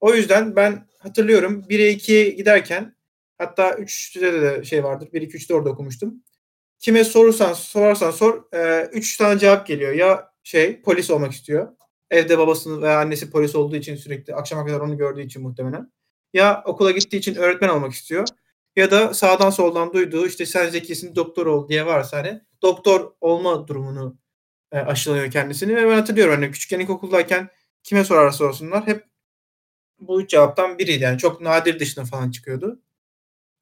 [0.00, 2.96] O yüzden ben hatırlıyorum 1'e 2'ye giderken
[3.38, 5.08] hatta 3'te de şey vardır.
[5.12, 6.14] 1 2 3'te orada okumuştum.
[6.78, 8.44] Kime sorursan sorarsan sor
[8.92, 9.92] 3 tane cevap geliyor.
[9.92, 11.68] Ya şey polis olmak istiyor.
[12.10, 15.92] Evde babasının veya annesi polis olduğu için sürekli akşama kadar onu gördüğü için muhtemelen.
[16.32, 18.26] Ya okula gittiği için öğretmen olmak istiyor.
[18.76, 23.68] Ya da sağdan soldan duyduğu işte sen zekisin doktor ol diye varsa hani doktor olma
[23.68, 24.18] durumunu
[24.72, 25.76] e, aşılıyor kendisini.
[25.76, 27.48] Ve ben hatırlıyorum hani küçükken ilkokuldayken
[27.82, 29.04] kime sorarsa sorsunlar hep
[30.00, 31.04] bu üç cevaptan biriydi.
[31.04, 32.82] Yani çok nadir dışına falan çıkıyordu.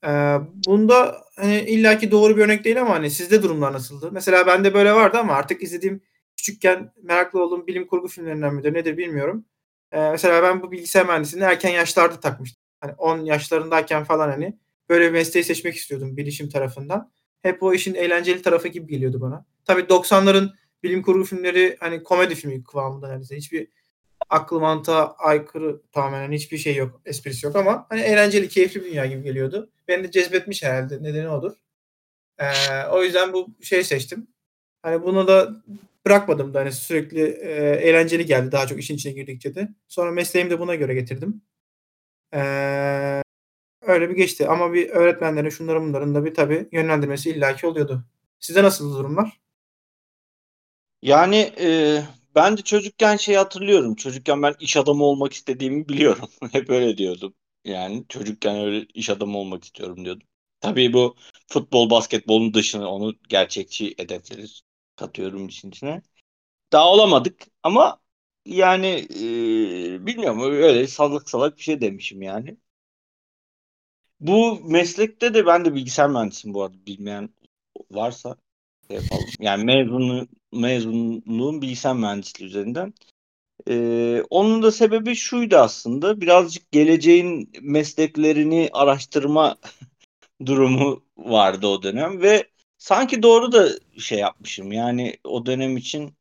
[0.06, 4.10] Ee, bunda hani illaki doğru bir örnek değil ama hani sizde durumlar nasıldı?
[4.12, 6.00] Mesela bende böyle vardı ama artık izlediğim
[6.36, 9.44] küçükken meraklı olduğum bilim kurgu filmlerinden midir nedir bilmiyorum.
[9.92, 12.62] Ee, mesela ben bu bilgisayar mühendisliğini erken yaşlarda takmıştım.
[12.80, 17.12] Hani 10 yaşlarındayken falan hani böyle bir mesleği seçmek istiyordum bilişim tarafından.
[17.42, 19.46] Hep o işin eğlenceli tarafı gibi geliyordu bana.
[19.64, 20.50] Tabii 90'ların
[20.82, 23.36] bilim kurgu filmleri hani komedi filmi kıvamında neredeyse.
[23.36, 23.68] Hiçbir
[24.30, 29.06] aklı mantığa aykırı tamamen hiçbir şey yok, esprisi yok ama hani eğlenceli, keyifli bir dünya
[29.06, 29.70] gibi geliyordu.
[29.88, 31.02] Beni de cezbetmiş herhalde.
[31.02, 31.52] Nedeni odur.
[32.38, 34.28] Ee, o yüzden bu şey seçtim.
[34.82, 35.52] Hani bunu da
[36.06, 39.68] bırakmadım da hani sürekli e, eğlenceli geldi daha çok işin içine girdikçe de.
[39.88, 41.42] Sonra mesleğimi de buna göre getirdim.
[42.34, 43.22] Ee,
[43.82, 48.04] öyle bir geçti ama bir öğretmenlerin şunların bunların da bir tabii yönlendirmesi illaki oluyordu.
[48.40, 49.40] Sizde nasıl durumlar?
[51.02, 52.02] Yani e,
[52.34, 53.94] ben de çocukken şey hatırlıyorum.
[53.94, 56.28] Çocukken ben iş adamı olmak istediğimi biliyorum.
[56.52, 57.34] Hep öyle diyordum.
[57.66, 60.28] Yani çocukken öyle iş adamı olmak istiyorum diyordum.
[60.60, 61.16] Tabii bu
[61.48, 64.46] futbol, basketbolun dışına onu gerçekçi hedefleri
[64.96, 66.02] katıyorum işin içine.
[66.72, 68.00] Daha olamadık ama
[68.46, 68.86] yani
[69.96, 72.56] e, bilmiyorum öyle salak salak bir şey demişim yani.
[74.20, 77.30] Bu meslekte de ben de bilgisayar mühendisiyim bu arada bilmeyen
[77.90, 78.36] varsa
[78.88, 79.26] şey yapalım.
[79.40, 82.94] Yani mezunu, mezunluğum bilgisayar mühendisliği üzerinden.
[83.68, 86.20] Ee, onun da sebebi şuydu aslında.
[86.20, 89.56] Birazcık geleceğin mesleklerini araştırma
[90.46, 92.48] durumu vardı o dönem ve
[92.78, 94.72] sanki doğru da şey yapmışım.
[94.72, 96.14] Yani o dönem için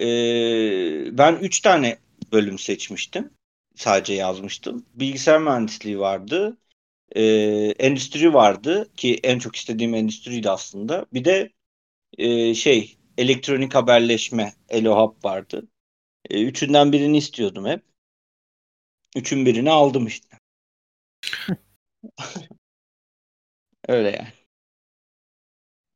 [0.00, 1.98] e, ben üç tane
[2.32, 3.30] bölüm seçmiştim.
[3.76, 4.86] Sadece yazmıştım.
[4.94, 6.58] Bilgisayar mühendisliği vardı
[7.16, 7.22] e,
[7.78, 11.06] endüstri vardı ki en çok istediğim endüstriydi aslında.
[11.12, 11.52] Bir de
[12.18, 15.68] e, şey elektronik haberleşme EloHub vardı
[16.30, 17.82] e, üçünden birini istiyordum hep
[19.16, 20.38] üçün birini aldım işte
[23.88, 24.28] öyle yani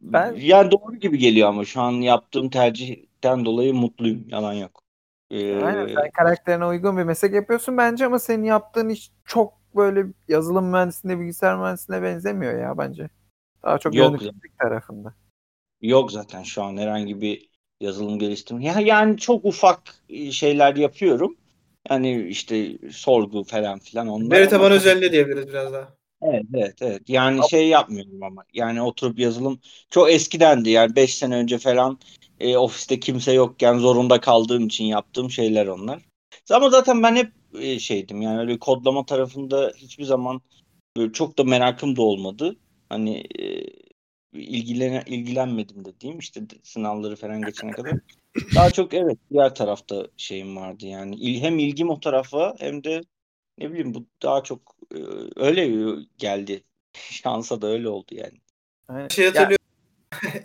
[0.03, 4.29] Ben- yani doğru gibi geliyor ama şu an yaptığım tercihten dolayı mutluyum.
[4.29, 4.83] Yalan yok.
[5.31, 10.07] Ee, Aynen sen karakterine uygun bir meslek yapıyorsun bence ama senin yaptığın iş çok böyle
[10.29, 13.09] yazılım mühendisliğine, bilgisayar mühendisliğine benzemiyor ya bence.
[13.63, 15.15] Daha çok yöneticilik tarafında.
[15.81, 17.52] Yok zaten şu an herhangi bir
[17.83, 18.65] yazılım geliştirme.
[18.65, 19.81] Ya yani çok ufak
[20.31, 21.37] şeyler yapıyorum.
[21.91, 24.37] Yani işte sorgu falan filan onlar.
[24.37, 25.89] Veri tabanı özelliği diyebiliriz biraz daha.
[26.23, 27.03] Evet, evet, evet.
[27.09, 28.45] Yani şey yapmıyorum ama.
[28.55, 30.71] Yani oturup yazılım çok eskidendi.
[30.71, 31.99] Yani 5 sene önce falan
[32.41, 36.03] e, ofiste kimse yokken zorunda kaldığım için yaptığım şeyler onlar.
[36.51, 40.41] Ama zaten ben hep e, şeydim yani öyle kodlama tarafında hiçbir zaman
[40.97, 42.57] böyle çok da merakım da olmadı.
[42.89, 43.67] Hani e,
[44.33, 47.95] ilgilen ilgilenmedim de diyeyim işte sınavları falan geçene kadar.
[48.55, 51.17] Daha çok evet diğer tarafta şeyim vardı yani.
[51.17, 53.01] İl- Hem ilgim o tarafa hem de
[53.59, 54.99] ne bileyim bu daha çok e,
[55.37, 56.65] öyle geldi.
[56.95, 58.39] Şansa da öyle oldu yani.
[58.89, 59.09] Aynen.
[59.09, 59.67] Şey Ya, hatırlıyorum.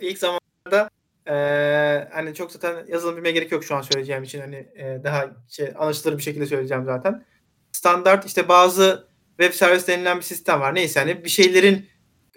[0.00, 0.90] ilk zamanlarda
[1.30, 5.30] Ee, hani çok zaten yazılım bilmeye gerek yok şu an söyleyeceğim için hani e, daha
[5.48, 7.24] şey anlaşılır bir şekilde söyleyeceğim zaten.
[7.72, 9.08] Standart işte bazı
[9.40, 10.74] web servis denilen bir sistem var.
[10.74, 11.86] Neyse hani bir şeylerin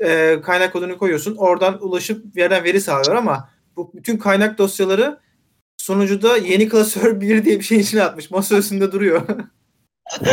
[0.04, 1.36] e, kaynak kodunu koyuyorsun.
[1.36, 5.20] Oradan ulaşıp bir yerden veri sağlıyor ama bu bütün kaynak dosyaları
[5.78, 8.32] sonucuda yeni klasör 1 diye bir şeyin içine atmış.
[8.32, 9.22] Masa üstünde duruyor.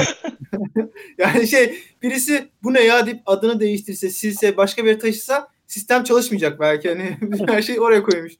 [1.18, 6.60] yani şey birisi bu ne ya deyip adını değiştirse, silse, başka bir taşısa sistem çalışmayacak
[6.60, 6.88] belki.
[6.88, 8.32] Hani her şey oraya koymuş.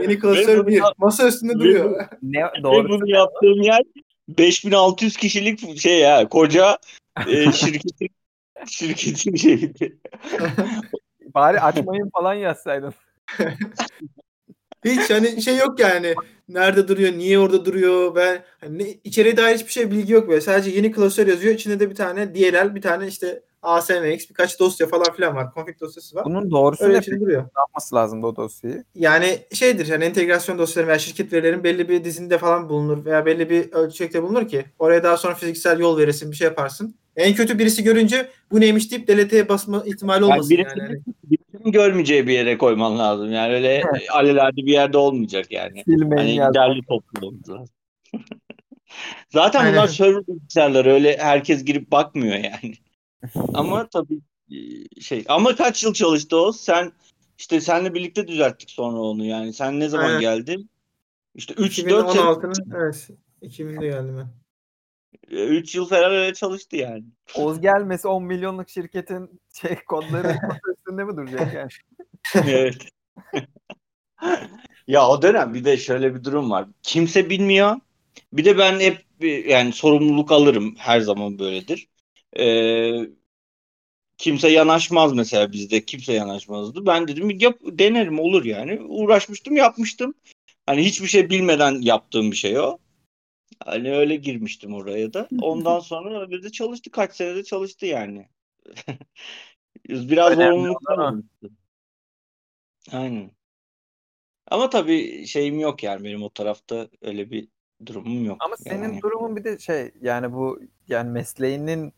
[0.00, 0.72] Yeni klasör bunu 1.
[0.72, 2.06] yap- Masa üstünde duruyor.
[2.22, 2.88] Ne Ve doğru.
[2.88, 3.82] bunu yaptığım yer
[4.28, 6.78] 5600 kişilik şey ya koca
[7.28, 8.08] e, şirketin
[8.66, 9.98] şirketin şeydi.
[11.34, 12.94] Bari açmayın falan yazsaydın.
[14.84, 16.14] Hiç hani şey yok yani.
[16.48, 20.40] Nerede duruyor, niye orada duruyor ve hani ne- içeriye dair hiçbir şey bilgi yok böyle.
[20.40, 21.54] Sadece yeni klasör yazıyor.
[21.54, 25.50] İçinde de bir tane DLL, bir tane işte ASMX, birkaç dosya falan filan var.
[25.54, 26.24] Config dosyası var.
[26.24, 27.42] Bunun doğrusu Öyle ne duruyor.
[27.42, 28.84] Ne yapması lazımdı o dosyayı?
[28.94, 33.50] Yani şeydir yani entegrasyon dosyaları veya şirket verilerin belli bir dizinde falan bulunur veya belli
[33.50, 36.94] bir ölçekte bulunur ki oraya daha sonra fiziksel yol verirsin bir şey yaparsın.
[37.16, 41.00] En kötü birisi görünce bu neymiş deyip delete'ye basma ihtimali Yani olmasın birisi- yani.
[41.24, 43.32] Birisinin görmeyeceği bir yere koyman lazım.
[43.32, 45.82] Yani öyle alelade bir yerde olmayacak yani.
[45.84, 47.34] Silmeyin Hani derli toplu.
[49.28, 49.72] Zaten Aynen.
[49.72, 52.74] bunlar server bilgisayarları öyle herkes girip bakmıyor yani.
[53.54, 54.56] Ama tabii e,
[55.00, 56.52] şey ama kaç yıl çalıştı o?
[56.52, 56.92] Sen
[57.38, 59.52] işte senle birlikte düzelttik sonra onu yani.
[59.52, 60.20] Sen ne zaman Aynen.
[60.20, 60.70] geldin?
[61.34, 63.08] İşte 3 4 2016'nın evet
[63.42, 64.28] 2000'de geldim ben.
[65.28, 67.04] 3 yıl falan öyle çalıştı yani.
[67.34, 70.36] Oz gelmesi 10 milyonluk şirketin şey kodları
[70.76, 71.70] üstünde mi duracak yani?
[72.34, 72.76] evet.
[74.86, 76.66] ya o dönem bir de şöyle bir durum var.
[76.82, 77.76] Kimse bilmiyor.
[78.32, 79.06] Bir de ben hep
[79.48, 80.74] yani sorumluluk alırım.
[80.78, 81.88] Her zaman böyledir.
[82.38, 83.08] Ee,
[84.18, 85.84] kimse yanaşmaz mesela bizde.
[85.84, 86.86] Kimse yanaşmazdı.
[86.86, 88.80] Ben dedim yap, denerim olur yani.
[88.80, 90.14] Uğraşmıştım yapmıştım.
[90.66, 92.78] Hani hiçbir şey bilmeden yaptığım bir şey o.
[93.64, 95.28] Hani öyle girmiştim oraya da.
[95.40, 96.90] Ondan sonra öyle de çalıştı.
[96.90, 98.28] Kaç senede çalıştı yani.
[99.88, 100.52] Biraz o.
[100.52, 101.50] olmuştu.
[102.92, 103.30] Aynen.
[104.50, 107.48] Ama tabii şeyim yok yani benim o tarafta öyle bir
[107.86, 108.36] durumum yok.
[108.40, 109.02] Ama senin Yani.
[109.02, 111.92] durumun bir de şey yani bu yani mesleğinin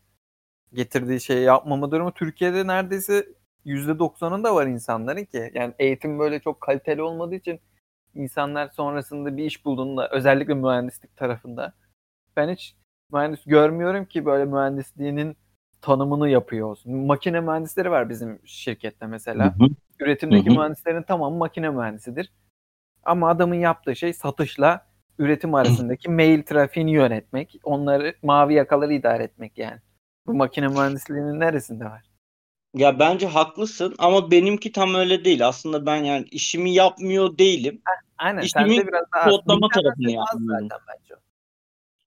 [0.73, 3.27] getirdiği şeyi yapmama durumu Türkiye'de neredeyse
[3.65, 5.51] %90'ında var insanların ki.
[5.53, 7.59] Yani eğitim böyle çok kaliteli olmadığı için
[8.15, 11.73] insanlar sonrasında bir iş bulduğunda özellikle mühendislik tarafında
[12.37, 12.75] ben hiç
[13.11, 15.37] mühendis görmüyorum ki böyle mühendisliğinin
[15.81, 16.95] tanımını yapıyor olsun.
[16.95, 19.59] Makine mühendisleri var bizim şirkette mesela.
[19.59, 19.69] Hı hı.
[19.99, 20.57] Üretimdeki Hı hı.
[20.57, 22.31] mühendislerin tamamı makine mühendisidir.
[23.03, 24.85] Ama adamın yaptığı şey satışla
[25.19, 29.79] üretim arasındaki mail trafiğini yönetmek, onları mavi yakaları idare etmek yani.
[30.27, 32.08] Bu makine mühendisliğinin neresinde var?
[32.73, 35.47] Ya bence haklısın ama benimki tam öyle değil.
[35.47, 37.81] Aslında ben yani işimi yapmıyor değilim.
[38.17, 40.67] Aynen İşlemin sen de biraz daha kodlama tarafını az yapmıyorum.
[40.87, 41.15] bence.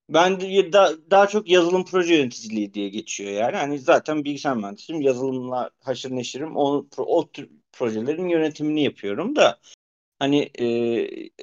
[0.08, 3.56] Ben de da- daha çok yazılım proje yöneticiliği diye geçiyor yani.
[3.56, 5.02] Hani zaten bilgisayar mühendisiyim.
[5.02, 6.56] Yazılımla haşır neşirim.
[6.56, 9.58] O, o tür projelerin yönetimini yapıyorum da
[10.18, 10.66] hani e,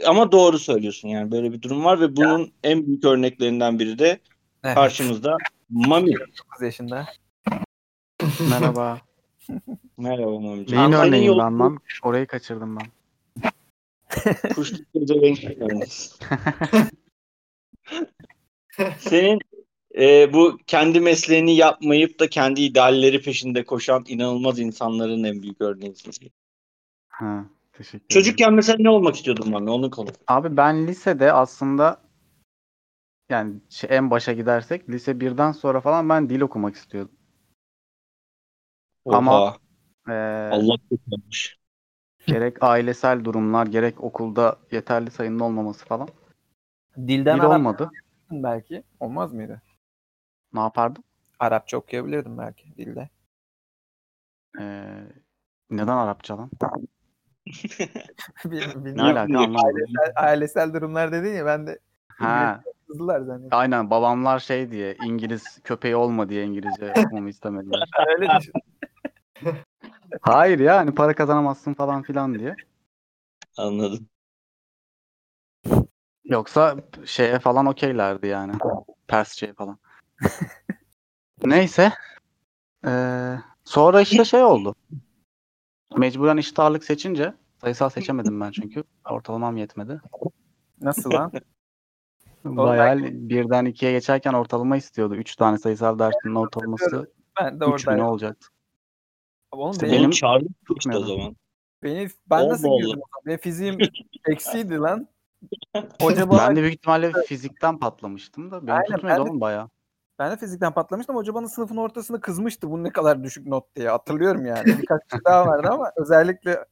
[0.05, 4.19] ama doğru söylüyorsun yani böyle bir durum var ve bunun en büyük örneklerinden biri de
[4.63, 4.75] Evet.
[4.75, 5.37] karşımızda
[5.69, 6.13] Mami.
[6.13, 7.05] 9 yaşında.
[8.49, 9.08] Merhaba.
[9.97, 10.65] Merhaba Mami'ciğim.
[10.67, 11.79] Neyin Antalya'nın örneğin yolu- ben lan?
[12.03, 12.85] Orayı kaçırdım ben.
[14.55, 16.09] Kuşluk geceleri görmüş.
[18.97, 19.39] Senin
[19.97, 26.31] e, bu kendi mesleğini yapmayıp da kendi idealleri peşinde koşan inanılmaz insanların en büyük örneğisin.
[27.09, 28.07] Ha, teşekkür ederim.
[28.09, 29.69] Çocukken mesela ne olmak istiyordun Mami?
[29.69, 30.11] Onu konuş.
[30.27, 32.01] Abi ben lisede aslında
[33.29, 37.15] yani şey, en başa gidersek lise 1'den sonra falan ben dil okumak istiyordum.
[39.05, 39.57] Ama- Oha,
[40.09, 41.57] Ee, Allah kurtarmış.
[42.27, 46.09] gerek ailesel durumlar gerek okulda yeterli sayının olmaması falan.
[46.97, 47.89] Dilden Dil Arapça olmadı.
[48.31, 48.83] belki.
[48.99, 49.61] Olmaz mıydı?
[50.53, 51.03] Ne yapardım?
[51.39, 53.09] Arapça okuyabilirdim belki dilde.
[54.59, 54.63] Ee,
[55.69, 56.51] neden Arapça lan?
[58.45, 58.95] Bil- Ne bilmiyorum.
[59.17, 59.65] alaka anlamadım.
[59.65, 63.57] Ailesel, ailesel durumlar dedin ya ben de Ha, kızdılar zannettim.
[63.57, 67.89] aynen babamlar şey diye İngiliz köpeği olma diye İngilizce okumamı istemediler.
[68.07, 68.53] Öyle düşün.
[70.21, 72.55] Hayır ya hani para kazanamazsın falan filan diye.
[73.57, 74.07] Anladım.
[76.23, 76.75] Yoksa
[77.05, 78.53] şeye falan okeylerdi yani.
[79.07, 79.79] Persçeye falan.
[81.43, 81.93] Neyse.
[82.85, 84.75] Ee, sonra işte şey oldu.
[85.97, 88.83] Mecburen eşit ağırlık seçince sayısal seçemedim ben çünkü.
[89.09, 90.01] Ortalamam yetmedi.
[90.81, 91.31] Nasıl lan?
[92.43, 95.15] Bayağı birden ikiye geçerken ortalama istiyordu.
[95.15, 98.01] Üç tane sayısal dersinin ortalaması Ben de 3 mü
[99.51, 99.61] olacaktı?
[99.61, 101.35] Oğlum İşte benim, benim- çağrı tuttu o zaman.
[101.83, 103.25] Beni ben Allah nasıl girdim o zaman?
[103.25, 103.77] Benim fiziğim
[104.27, 105.07] eksiydi lan.
[106.01, 108.61] Hoca bana, Ben ben, de büyük ihtimalle fizikten patlamıştım da.
[108.61, 109.69] Benim Aynen, tutmuyordu ben de- oğlum bayağı.
[110.19, 111.15] de fizikten patlamıştım.
[111.15, 112.71] Hoca bana sınıfın ortasında kızmıştı.
[112.71, 113.89] Bu ne kadar düşük not diye.
[113.89, 114.65] Hatırlıyorum yani.
[114.65, 116.65] Birkaç kişi daha vardı ama özellikle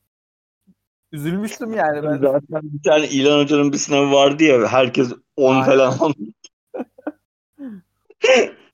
[1.12, 2.04] üzülmüştüm yani.
[2.04, 5.66] Ben Zaten bir tane İlhan Hoca'nın bir sınavı vardı ya herkes 10 Aynen.
[5.66, 6.30] falan almış.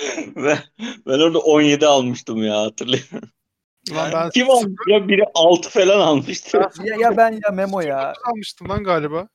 [0.36, 0.58] ben,
[1.06, 3.30] ben orada 17 almıştım ya hatırlıyorum.
[3.92, 5.08] Ulan ben Kim almış ya?
[5.08, 6.60] Biri 6 falan almıştı.
[6.84, 8.14] ya, ya ben ya Memo ya.
[8.14, 9.28] 09 almıştım lan galiba.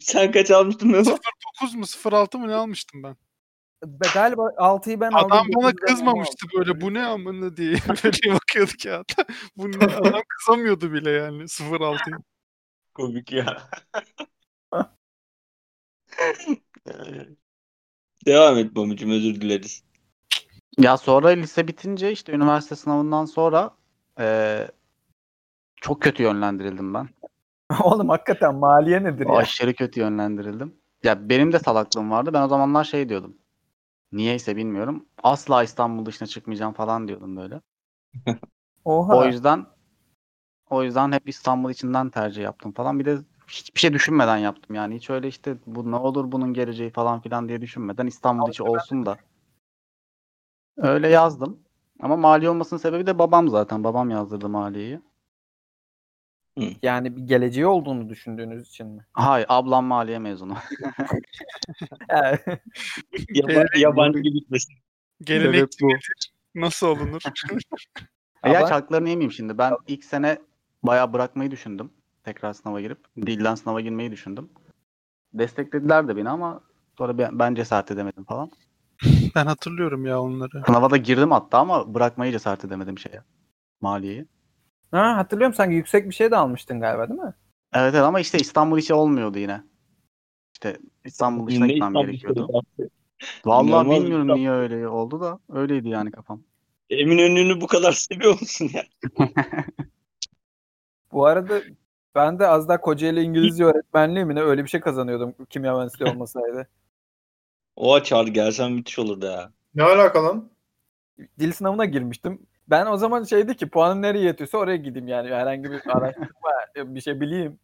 [0.00, 1.16] Sen kaç almıştın Memo?
[1.62, 3.16] 09 mu 06 mı ne almıştım ben?
[3.84, 5.32] Be- Galiba 6'yı ben aldım.
[5.32, 7.72] Adam bana 9'u ben Memo kızmamıştı böyle bu ne amına diye
[8.04, 9.24] böyle bakıyordu kağıta.
[9.56, 9.84] Bu ne?
[9.84, 12.16] Adam kızamıyordu bile yani 06'yı.
[12.94, 13.68] Komik ya.
[18.26, 19.84] Devam et Mamucum özür dileriz.
[20.78, 23.70] Ya sonra lise bitince işte üniversite sınavından sonra
[24.20, 24.70] eee,
[25.76, 27.08] çok kötü yönlendirildim ben.
[27.82, 29.32] Oğlum hakikaten maliye nedir ya?
[29.32, 30.74] Aşırı kötü yönlendirildim.
[31.02, 32.30] Ya benim de salaklığım vardı.
[32.32, 33.36] Ben o zamanlar şey diyordum.
[34.12, 35.06] Niyeyse bilmiyorum.
[35.22, 37.60] Asla İstanbul dışına çıkmayacağım falan diyordum böyle.
[38.84, 39.16] Oha.
[39.16, 39.66] O yüzden
[40.70, 42.98] o yüzden hep İstanbul içinden tercih yaptım falan.
[42.98, 43.18] Bir de
[43.48, 44.96] hiçbir şey düşünmeden yaptım yani.
[44.96, 49.06] Hiç öyle işte bu ne olur bunun geleceği falan filan diye düşünmeden İstanbul içi olsun
[49.06, 49.16] da.
[50.76, 51.60] Öyle yazdım.
[52.00, 53.84] Ama mali olmasının sebebi de babam zaten.
[53.84, 55.00] Babam yazdırdı maliyeyi.
[56.82, 59.06] Yani bir geleceği olduğunu düşündüğünüz için mi?
[59.12, 60.54] Hayır, ablam maliye mezunu.
[62.10, 62.38] Yani,
[63.34, 64.74] Yaba- yabancı gitmesin.
[65.20, 65.88] Gelenek bu.
[66.54, 67.22] nasıl olunur?
[68.44, 69.58] Ya haklarını yemeyeyim şimdi.
[69.58, 70.38] Ben ilk sene
[70.82, 71.92] bayağı bırakmayı düşündüm.
[72.24, 72.98] Tekrar sınava girip.
[73.16, 74.48] Dilden sınava girmeyi düşündüm.
[75.34, 76.60] Desteklediler de beni ama
[76.98, 78.50] sonra ben, ben cesaret edemedim falan.
[79.34, 80.62] ben hatırlıyorum ya onları.
[80.66, 83.22] Sınava da girdim hatta ama bırakmayı cesaret edemedim şeye.
[83.80, 84.26] Maliyeyi.
[84.90, 87.34] ha, hatırlıyorum sanki yüksek bir şey de almıştın galiba değil mi?
[87.74, 89.62] Evet evet ama işte İstanbul içi olmuyordu yine.
[90.54, 92.48] İşte İstanbul dışına gitmem İstanbul gerekiyordu.
[93.44, 94.34] Vallahi bilmiyorum İstanbul.
[94.34, 96.42] niye öyle oldu da öyleydi yani kafam.
[96.90, 98.84] Eminönü'nü bu kadar seviyor musun ya?
[101.12, 101.62] Bu arada
[102.14, 106.10] ben de az daha Kocaeli İngilizce öğretmenliği mi ne öyle bir şey kazanıyordum kimya mühendisliği
[106.10, 106.68] olmasaydı.
[107.76, 109.52] Oha çağır gelsen müthiş olurdu ya.
[109.74, 110.50] Ne alaka lan?
[111.38, 112.46] Dil sınavına girmiştim.
[112.68, 117.00] Ben o zaman şeydi ki puanım nereye yetiyorsa oraya gideyim yani herhangi bir araştırma bir
[117.00, 117.58] şey bileyim.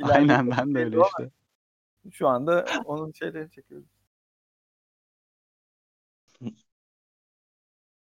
[0.00, 0.30] İlerleyeyim.
[0.30, 1.30] Aynen ben de öyle işte.
[2.12, 3.86] Şu anda onun şeyleri çekiyoruz.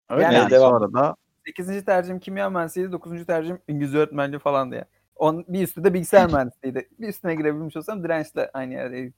[0.09, 0.69] Öyle Yani yani, devam.
[0.69, 1.15] sonra da
[1.45, 1.86] 8.
[1.86, 2.91] tercihim kimya mühendisliğiydi.
[2.91, 3.25] 9.
[3.25, 4.86] tercihim İngilizce öğretmenliği falan diye.
[5.20, 6.89] On, bir üstü de bilgisayar mühendisliğiydi.
[6.99, 9.15] Bir üstüne girebilmiş olsam dirençle aynı yerdeydik.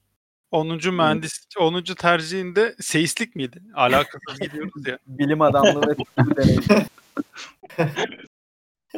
[0.51, 0.67] 10.
[0.93, 1.83] mühendis 10.
[1.83, 3.61] tercihinde seyislik miydi?
[3.73, 4.99] Alakasız gidiyoruz ya.
[5.07, 5.95] Bilim adamlığı ve
[6.35, 6.63] deneyim.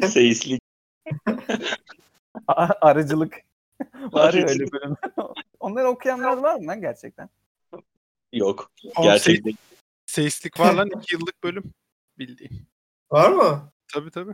[0.09, 0.61] Seyislik.
[2.47, 3.35] A- Arıcılık.
[3.95, 4.95] Var ya öyle bölüm.
[5.59, 7.29] Onları okuyanlar var mı lan gerçekten?
[8.33, 8.71] Yok.
[8.95, 9.53] Oğlum, Gerçekten.
[10.05, 11.63] Seyislik var lan 2 yıllık bölüm.
[12.17, 12.67] Bildiğim.
[13.11, 13.71] Var mı?
[13.93, 14.33] Tabii tabii.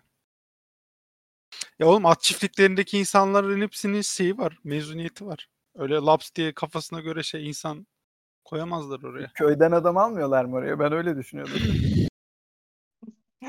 [1.80, 4.59] Ya oğlum at çiftliklerindeki insanların hepsinin şeyi var.
[4.63, 5.49] Mezuniyeti var.
[5.75, 7.88] Öyle laps diye kafasına göre şey insan
[8.45, 9.32] koyamazlar oraya.
[9.34, 10.80] Köyden adam almıyorlar mı oraya?
[10.80, 11.53] Ben öyle düşünüyordum.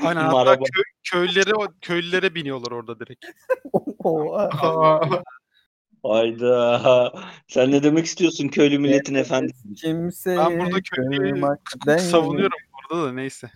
[0.03, 0.63] Aynen hatta Maraba.
[0.63, 1.51] köy, köylere,
[1.81, 3.25] köylülere biniyorlar orada direkt.
[4.03, 5.23] Oha.
[6.03, 7.13] Hayda.
[7.47, 9.73] Sen ne demek istiyorsun köylü milletin efendisi?
[9.73, 13.51] Kimse Ben burada köyleri kırmak Savunuyorum orada da neyse.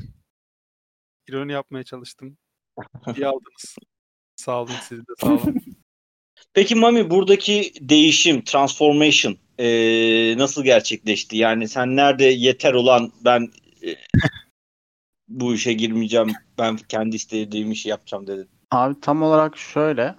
[1.28, 2.38] İroni yapmaya çalıştım.
[3.16, 3.76] İyi aldınız.
[4.36, 5.56] Sağ olun siz de sağ olun.
[6.54, 11.38] Peki Mami buradaki değişim, transformation eee, nasıl gerçekleşti?
[11.38, 13.50] Yani sen nerede yeter olan ben
[13.82, 13.98] eee,
[15.28, 18.50] bu işe girmeyeceğim, ben kendi istediğim işi yapacağım dedin.
[18.72, 20.16] Abi tam olarak şöyle.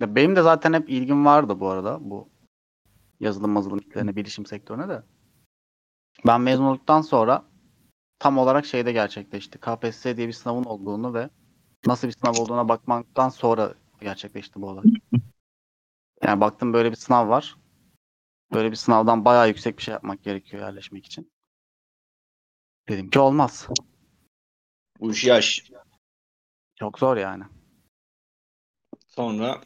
[0.00, 2.28] Ya benim de zaten hep ilgim vardı bu arada bu
[3.20, 5.02] yazılım mazılım işlerine, bilişim sektörüne de.
[6.26, 7.44] Ben mezun olduktan sonra
[8.18, 9.58] tam olarak şeyde gerçekleşti.
[9.58, 11.30] KPSS diye bir sınavın olduğunu ve
[11.86, 14.84] nasıl bir sınav olduğuna bakmaktan sonra gerçekleşti bu olay.
[16.22, 17.56] Yani baktım böyle bir sınav var.
[18.52, 21.32] Böyle bir sınavdan bayağı yüksek bir şey yapmak gerekiyor yerleşmek için.
[22.88, 23.68] Dedim ki olmaz.
[25.00, 25.70] Bu iş yaş.
[26.76, 27.44] Çok zor yani.
[29.08, 29.60] Sonra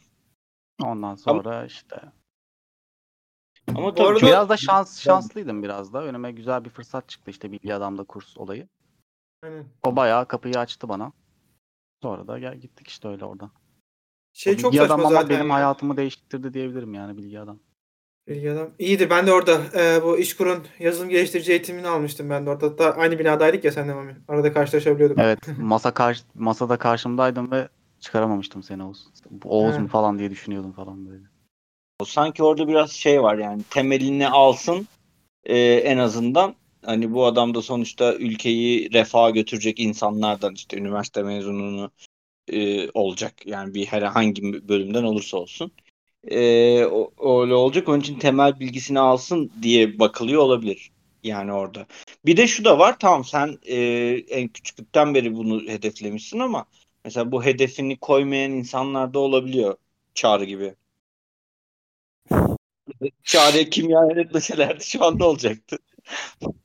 [0.83, 2.03] Ondan sonra işte
[3.69, 6.03] ama tabii arada- Biraz da şans şanslıydım biraz da.
[6.03, 8.69] Önüme güzel bir fırsat çıktı işte Bilgi Adam'da kurs olayı.
[9.43, 9.67] aynen.
[9.83, 11.13] O bayağı kapıyı açtı bana.
[12.03, 13.51] Sonra da gel gittik işte öyle oradan.
[14.33, 15.37] Şey O çok Bilgi saçma Adam ama zaten.
[15.37, 15.55] benim ya.
[15.55, 17.59] hayatımı değiştirdi diyebilirim yani Bilgi Adam.
[18.29, 18.71] Bilgi adam.
[18.79, 19.11] İyiydi.
[19.11, 22.67] Ben de orada e, bu İşkur'un yazılım geliştirici eğitimini almıştım ben de orada.
[22.67, 24.17] Hatta aynı binadaydık ya sen de Mami.
[24.29, 25.19] Arada karşılaşabiliyorduk.
[25.19, 27.69] Evet masa karşı masada karşımdaydım ve
[28.01, 29.09] Çıkaramamıştım seni Oğuz.
[29.45, 29.79] Oğuz He.
[29.79, 31.25] mu falan diye düşünüyordum falan böyle.
[32.01, 34.89] O sanki orada biraz şey var yani temelini alsın
[35.45, 36.55] e, en azından.
[36.85, 41.91] Hani bu adam da sonuçta ülkeyi refaha götürecek insanlardan işte üniversite mezununu
[42.49, 43.47] e, olacak.
[43.47, 45.73] Yani bir herhangi bölümden olursa olsun.
[46.31, 47.13] E, o,
[47.43, 47.89] öyle olacak.
[47.89, 50.93] Onun için temel bilgisini alsın diye bakılıyor olabilir.
[51.25, 51.87] Yani orada.
[52.27, 52.99] Bir de şu da var.
[52.99, 53.77] Tamam sen e,
[54.31, 56.67] en küçüklükten beri bunu hedeflemişsin ama
[57.05, 59.77] mesela bu hedefini koymayan insanlar da olabiliyor.
[60.15, 60.75] Çağrı gibi.
[63.23, 65.79] Çağrı'ya kimya öğretmeselerdi şu anda olacaktı.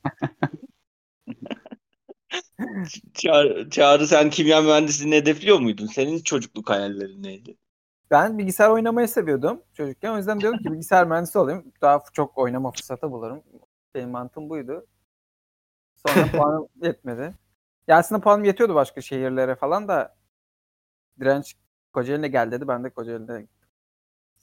[3.14, 5.86] Çağrı, Çağrı sen kimya mühendisliğini hedefliyor muydun?
[5.86, 7.56] Senin çocukluk hayallerin neydi?
[8.10, 10.10] Ben bilgisayar oynamayı seviyordum çocukken.
[10.10, 11.72] O yüzden diyorum ki bilgisayar mühendisi olayım.
[11.82, 13.42] Daha çok oynama fırsatı bulurum.
[13.94, 14.86] Benim mantığım buydu.
[16.06, 17.34] Sonra puanım yetmedi.
[17.88, 20.16] Ya aslında puanım yetiyordu başka şehirlere falan da
[21.20, 21.54] direnç
[21.92, 22.68] Kocaeli'ne gel dedi.
[22.68, 23.46] Ben de Kocaeli'ne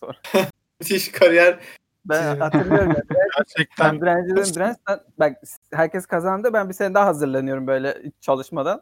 [0.79, 1.59] Müthiş kariyer.
[2.05, 2.91] Ben hatırlıyorum.
[2.91, 3.03] ya.
[3.37, 4.77] Gerçekten Ben direnci dedim direnç.
[5.19, 5.37] Bak
[5.73, 6.53] herkes kazandı.
[6.53, 8.81] Ben bir sene daha hazırlanıyorum böyle hiç çalışmadan.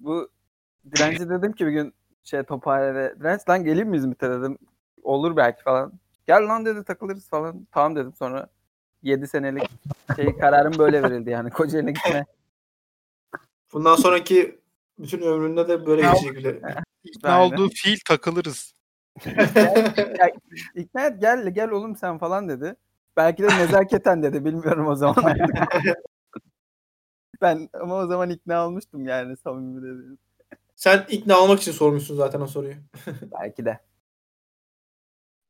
[0.00, 0.28] Bu
[0.96, 1.94] direnci dedim ki bir gün
[2.24, 4.58] şey Tophane'de direnç lan geleyim mi İzmit'e dedim.
[5.02, 5.92] Olur belki falan.
[6.26, 7.66] Gel lan dedi takılırız falan.
[7.72, 8.48] Tamam dedim sonra
[9.02, 9.70] 7 senelik
[10.16, 12.26] şey kararım böyle verildi yani Kocaeli'ne gitme.
[13.72, 14.60] Bundan sonraki
[14.98, 16.62] bütün ömründe de böyle geçecek
[17.04, 17.52] ikna Aynen.
[17.52, 18.75] olduğu fiil takılırız.
[20.18, 20.30] Ya,
[20.74, 22.76] ikna et gel gel oğlum sen falan dedi.
[23.16, 25.16] Belki de nezaketen dedi bilmiyorum o zaman.
[27.42, 30.16] ben ama o zaman ikna olmuştum yani samimi dedi.
[30.76, 32.74] Sen ikna olmak için sormuşsun zaten o soruyu.
[33.40, 33.80] Belki de.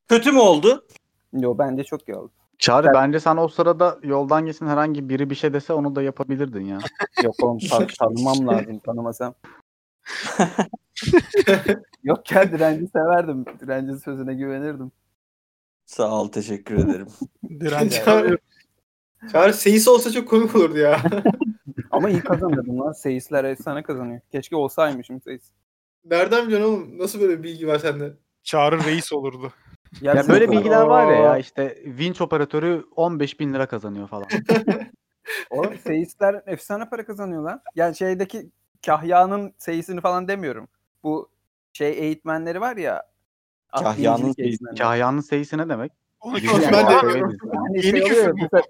[0.07, 0.85] Kötü mü oldu?
[1.33, 2.31] Yo bence çok iyi oldu.
[2.59, 6.65] Çağrı bence sen o sırada yoldan geçen herhangi biri bir şey dese onu da yapabilirdin
[6.65, 6.79] ya.
[7.23, 9.33] Yok oğlum tan- tanımam lazım tanımasam.
[12.07, 13.45] Yok ya direnci severdim.
[13.59, 14.91] Direnci sözüne güvenirdim.
[15.85, 17.07] Sağ ol teşekkür ederim.
[17.49, 17.93] Direnç.
[18.05, 18.37] Çağrı,
[19.31, 21.01] Çağrı seyisi olsa çok komik olurdu ya.
[21.91, 22.91] Ama iyi kazanırdım lan.
[22.91, 24.19] Seyisler efsane kazanıyor.
[24.31, 25.51] Keşke olsaymışım seyis.
[26.05, 26.99] Nereden biliyorsun oğlum?
[26.99, 28.13] Nasıl böyle bir bilgi var sende?
[28.43, 29.53] Çağrı reis olurdu.
[30.01, 34.27] Ya bizim- böyle bilgiler var ya, ya işte vinç operatörü 15 bin lira kazanıyor falan.
[35.49, 37.61] Oğlum seyisler efsane para kazanıyor lan.
[37.75, 38.51] Yani şeydeki
[38.85, 40.67] Kahya'nın seyisini falan demiyorum.
[41.03, 41.29] Bu
[41.77, 43.03] şey eğitmenleri var ya.
[43.79, 44.65] Kahya'nın seyisi.
[44.79, 45.91] Kahya'nın seyisi ne demek?
[46.19, 47.51] Onu ben de- Severiz ya.
[47.55, 48.33] Hani Yeni şey küfür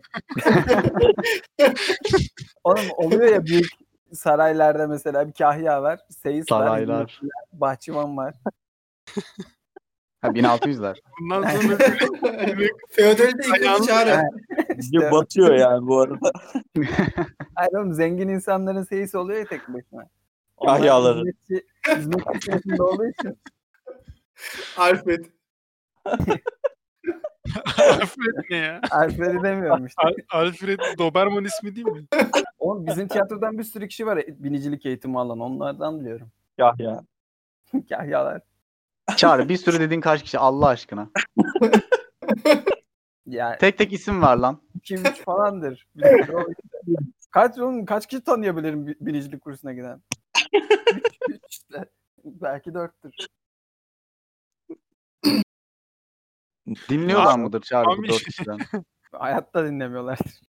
[2.64, 3.68] Oğlum oluyor ya büyük
[4.14, 6.00] saraylarda mesela bir kahya var.
[6.10, 6.60] Seyis var.
[6.60, 7.22] Saraylar.
[7.54, 8.34] Bahçıvan var.
[10.22, 10.96] Ha 1600'ler.
[11.20, 11.78] Bundan sonra
[12.90, 14.22] Feodalite iklim Çağrı.
[14.80, 16.32] İşte, batıyor yani bu arada.
[17.56, 20.08] hayır oğlum zengin insanların seyisi oluyor ya tek başına.
[20.66, 21.18] Kahyaları.
[21.20, 21.66] Hizmetçi,
[21.98, 23.38] hizmetçi sınıfında olduğu için.
[24.78, 25.26] Alfred.
[27.78, 28.82] Alfred ne ya?
[28.92, 30.02] Alfred'i demiyorum işte.
[30.08, 32.06] Al- Alfred Doberman ismi değil mi?
[32.60, 35.40] Oğlum bizim tiyatrodan bir sürü kişi var binicilik eğitimi alan.
[35.40, 36.28] Onlardan biliyorum.
[36.58, 37.04] Ya ya.
[37.90, 38.42] Kahyalar.
[39.18, 41.10] Çağrı bir sürü dediğin kaç kişi Allah aşkına.
[43.26, 44.62] Yani Tek tek isim var lan.
[44.82, 45.88] 2-3 falandır.
[47.32, 50.02] Kaç oğlum kaç kişi tanıyabilirim bi- binicilik kursuna giden?
[50.54, 51.86] 3 işte.
[52.24, 53.28] Belki 4'tür.
[56.90, 58.60] Dinliyorlar mıdır Çağrı bu dört kişiden?
[59.12, 60.42] Hayatta dinlemiyorlardır.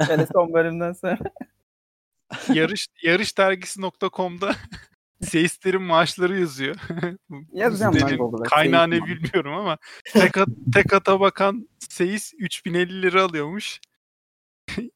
[0.00, 1.18] Hele son bölümden sonra.
[2.54, 4.54] Yarış yarışdergisi.com'da
[5.22, 6.76] seyislerin maaşları yazıyor.
[7.52, 9.78] Yazacağım lan Sitenin Google'a, Kaynağı ne bilmiyorum ama
[10.12, 13.80] tek, at- tek ata bakan seyis 3050 lira alıyormuş.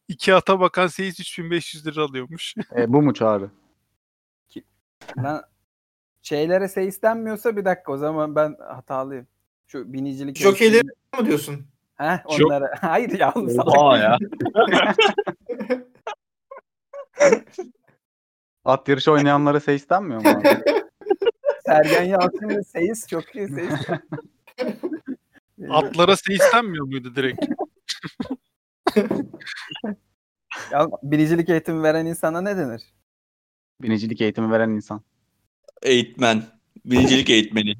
[0.09, 2.55] İki ata bakan seyis 3500 lira alıyormuş.
[2.76, 3.51] E, bu mu Çağrı?
[5.18, 5.42] Lan
[6.22, 9.26] şeylere seyis denmiyorsa bir dakika o zaman ben hatalıyım.
[9.66, 10.88] Şu binicilik Jokeyleri
[11.18, 11.66] mı diyorsun?
[11.96, 12.74] Heh, onlara.
[12.80, 13.32] Hayır ya.
[13.34, 14.18] Oha ya.
[18.64, 20.42] At yarışı oynayanlara seyis denmiyor mu?
[21.66, 23.72] Sergen Yalçın ve seyis çok iyi seyis.
[25.70, 27.44] Atlara seyis denmiyor muydu direkt?
[30.72, 32.94] Ya, binicilik eğitimi veren insana ne denir?
[33.83, 35.03] Binicilik eğitimi veren insan.
[35.83, 36.43] Eğitmen.
[36.85, 37.74] Binicilik eğitmeni.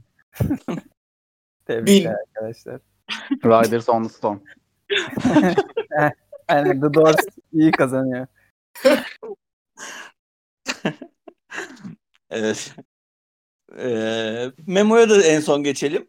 [1.67, 2.81] Tebrikler arkadaşlar.
[3.45, 4.39] Riders on the Storm.
[6.51, 7.17] Yani The Doors
[7.53, 8.27] iyi kazanıyor.
[12.31, 12.75] Evet.
[13.79, 16.09] Ee, Memo'ya da en son geçelim.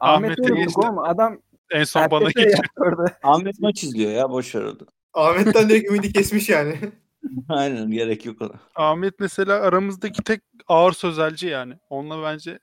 [0.00, 0.80] Ahmet'i Ahmet'e geçti.
[0.80, 0.98] oğlum.
[0.98, 1.38] Adam
[1.70, 3.18] En son bana yaptırdı.
[3.22, 4.78] Ahmet maç izliyor ya boş ver onu.
[5.14, 6.78] Ahmet'ten direkt ümidi kesmiş yani.
[7.48, 8.60] Aynen gerek yok ona.
[8.74, 11.78] Ahmet mesela aramızdaki tek ağır sözelci yani.
[11.90, 12.58] Onunla bence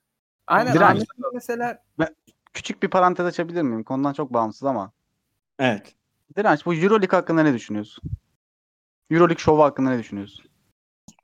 [0.47, 0.73] Aynen.
[0.73, 0.89] Direnç.
[0.89, 1.83] Ahmet mesela
[2.53, 3.83] Küçük bir parantez açabilir miyim?
[3.83, 4.91] Konudan çok bağımsız ama.
[5.59, 5.95] Evet.
[6.37, 8.03] Direnç bu Euroleague hakkında ne düşünüyorsun?
[9.11, 10.45] Euroleague şovu hakkında ne düşünüyorsun?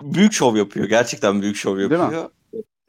[0.01, 0.89] Büyük şov yapıyor.
[0.89, 1.97] Gerçekten büyük şov Değil mi?
[1.97, 2.29] yapıyor.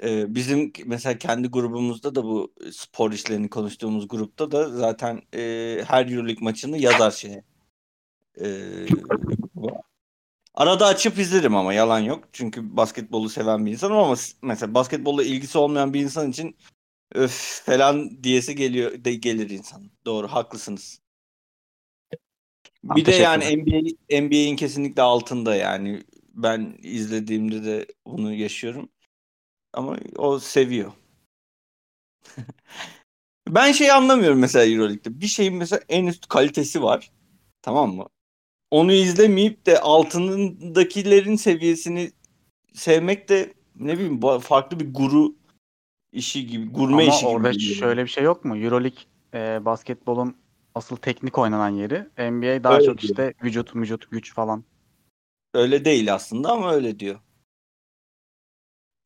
[0.02, 5.40] Ee, bizim mesela kendi grubumuzda da bu spor işlerini konuştuğumuz grupta da zaten e,
[5.86, 7.44] her Euroleague maçını yazar şeye.
[8.40, 8.86] Ee,
[10.56, 12.24] arada açıp izlerim ama yalan yok.
[12.32, 16.56] Çünkü basketbolu seven bir insanım ama mesela basketbolla ilgisi olmayan bir insan için
[17.14, 19.90] öf falan diyesi geliyor de gelir insanın.
[20.06, 21.00] Doğru haklısınız.
[22.82, 23.56] Tamam, Bir de yani.
[23.56, 26.02] NBA NBA'in kesinlikle altında yani
[26.34, 28.88] ben izlediğimde de bunu yaşıyorum.
[29.72, 30.92] Ama o seviyor.
[33.48, 35.20] ben şey anlamıyorum mesela EuroLeague'de.
[35.20, 37.10] Bir şeyin mesela en üst kalitesi var.
[37.62, 38.06] Tamam mı?
[38.70, 42.10] Onu izlemeyip de altındakilerin seviyesini
[42.74, 45.34] sevmek de ne bileyim farklı bir guru
[46.12, 47.28] işi gibi, gurme Ama işi gibi.
[47.28, 47.74] orada geliyor.
[47.76, 48.56] şöyle bir şey yok mu?
[48.56, 48.98] Euroleague
[49.34, 50.36] e, basketbolun
[50.74, 51.98] asıl teknik oynanan yeri.
[52.32, 53.10] NBA daha Öyle çok diyor.
[53.10, 54.64] işte vücut vücut güç falan.
[55.54, 57.20] Öyle değil aslında ama öyle diyor.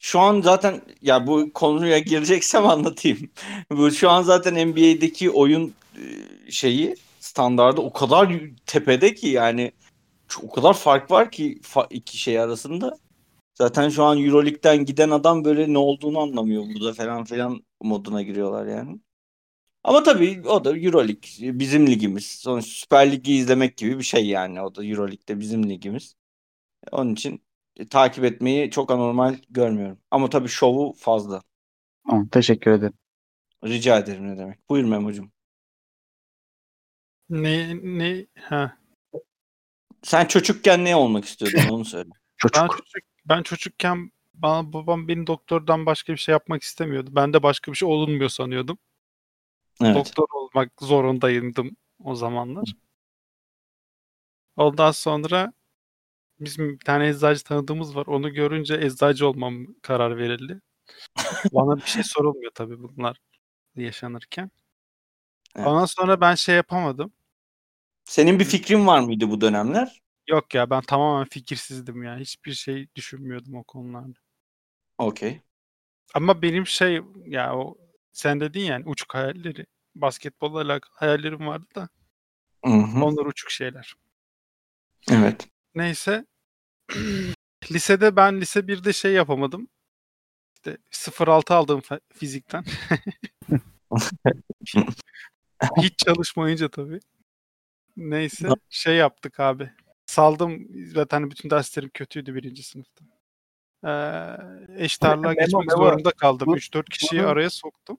[0.02, 3.30] Şu an zaten ya bu konuya gireceksem anlatayım.
[3.70, 6.02] Bu şu an zaten NBA'deki oyun e,
[6.50, 9.72] şeyi standardı o kadar tepede ki yani
[10.42, 11.60] o kadar fark var ki
[11.90, 12.98] iki şey arasında.
[13.54, 18.66] Zaten şu an EuroLeague'den giden adam böyle ne olduğunu anlamıyor burada falan filan moduna giriyorlar
[18.66, 19.00] yani.
[19.84, 22.26] Ama tabii o da EuroLeague bizim ligimiz.
[22.26, 26.14] Sonuçta Süper Lig'i izlemek gibi bir şey yani o da EuroLeague'de bizim ligimiz.
[26.92, 27.42] Onun için
[27.76, 29.98] e, takip etmeyi çok anormal görmüyorum.
[30.10, 31.42] Ama tabii şovu fazla.
[32.08, 32.94] Tamam, teşekkür ederim.
[33.64, 34.68] Rica ederim ne demek.
[34.68, 35.32] Buyur Memo'cum.
[37.31, 38.76] Ne ne ha
[40.03, 42.11] Sen çocukken ne olmak istiyordun onu söyle.
[42.37, 42.62] Çocuk.
[42.62, 47.11] ben çocuk ben çocukken bana babam beni doktordan başka bir şey yapmak istemiyordu.
[47.12, 48.78] Ben de başka bir şey olunmuyor sanıyordum.
[49.83, 49.95] Evet.
[49.95, 52.74] Doktor olmak zorundaydım o zamanlar.
[54.57, 55.53] Ondan sonra
[56.41, 58.07] bizim bir tane eczacı tanıdığımız var.
[58.07, 60.61] Onu görünce eczacı olmam karar verildi.
[61.53, 63.20] Bana bir şey sorulmuyor tabii bunlar
[63.76, 64.51] yaşanırken.
[65.57, 65.66] Evet.
[65.66, 67.12] Ondan sonra ben şey yapamadım.
[68.11, 70.02] Senin bir fikrin var mıydı bu dönemler?
[70.28, 72.16] Yok ya ben tamamen fikirsizdim ya.
[72.16, 74.18] Hiçbir şey düşünmüyordum o konularda.
[74.98, 75.40] Okey.
[76.14, 77.78] Ama benim şey ya o
[78.12, 79.66] sen dedin yani uçuk hayalleri.
[79.94, 81.88] Basketbolla alakalı hayallerim vardı da
[82.64, 83.04] Hı hı.
[83.04, 83.94] onlar uçuk şeyler.
[85.11, 85.48] Evet.
[85.74, 86.26] Neyse.
[87.72, 89.68] Lisede ben lise 1'de şey yapamadım.
[90.54, 91.82] İşte 0.6 aldım
[92.14, 92.64] fizikten.
[95.82, 97.00] Hiç çalışmayınca tabii.
[97.97, 99.70] Neyse şey yaptık abi.
[100.07, 100.66] Saldım.
[100.95, 103.05] Zaten bütün derslerim kötüydü birinci sınıfta.
[103.84, 105.78] Ee, eşit ağırlığa Memo, geçmek memo.
[105.84, 106.47] zorunda kaldım.
[106.49, 107.99] Bu- 3-4 kişiyi araya soktum.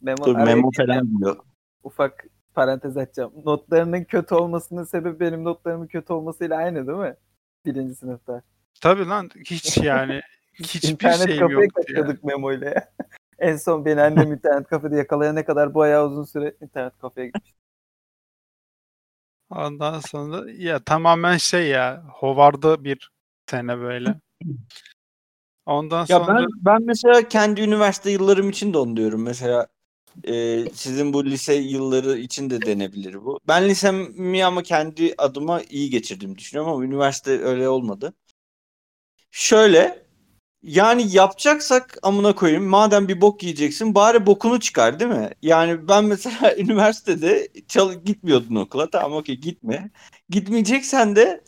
[0.00, 1.36] Memo, Dur Memo falan diyor.
[1.82, 2.24] Ufak
[2.54, 3.32] parantez açacağım.
[3.44, 7.16] Notlarının kötü olmasının sebebi benim notlarımın kötü olmasıyla aynı değil mi?
[7.66, 8.42] Birinci sınıfta.
[8.80, 10.20] Tabii lan hiç yani
[10.52, 11.84] hiçbir İnternet şeyim kafeye yoktu ya.
[11.84, 12.92] kaçıyorduk Memo ile ya.
[13.38, 17.54] en son beni annem internet kafede yakalayana kadar bayağı uzun süre internet kafeye gitmiş.
[19.50, 23.10] Ondan sonra ya tamamen şey ya hovarda bir
[23.46, 24.20] sene böyle.
[25.66, 29.22] Ondan Ya sonra ben ben mesela kendi üniversite yıllarım için de onu diyorum.
[29.22, 29.66] Mesela
[30.28, 33.40] e, sizin bu lise yılları için de denebilir bu.
[33.48, 38.14] Ben lisemi ama kendi adıma iyi geçirdim düşünüyorum ama üniversite öyle olmadı.
[39.30, 40.06] Şöyle
[40.62, 45.30] yani yapacaksak amına koyayım madem bir bok yiyeceksin bari bokunu çıkar değil mi?
[45.42, 49.90] Yani ben mesela üniversitede çal gitmiyordun okula tamam okey gitme.
[50.30, 51.44] Gitmeyeceksen de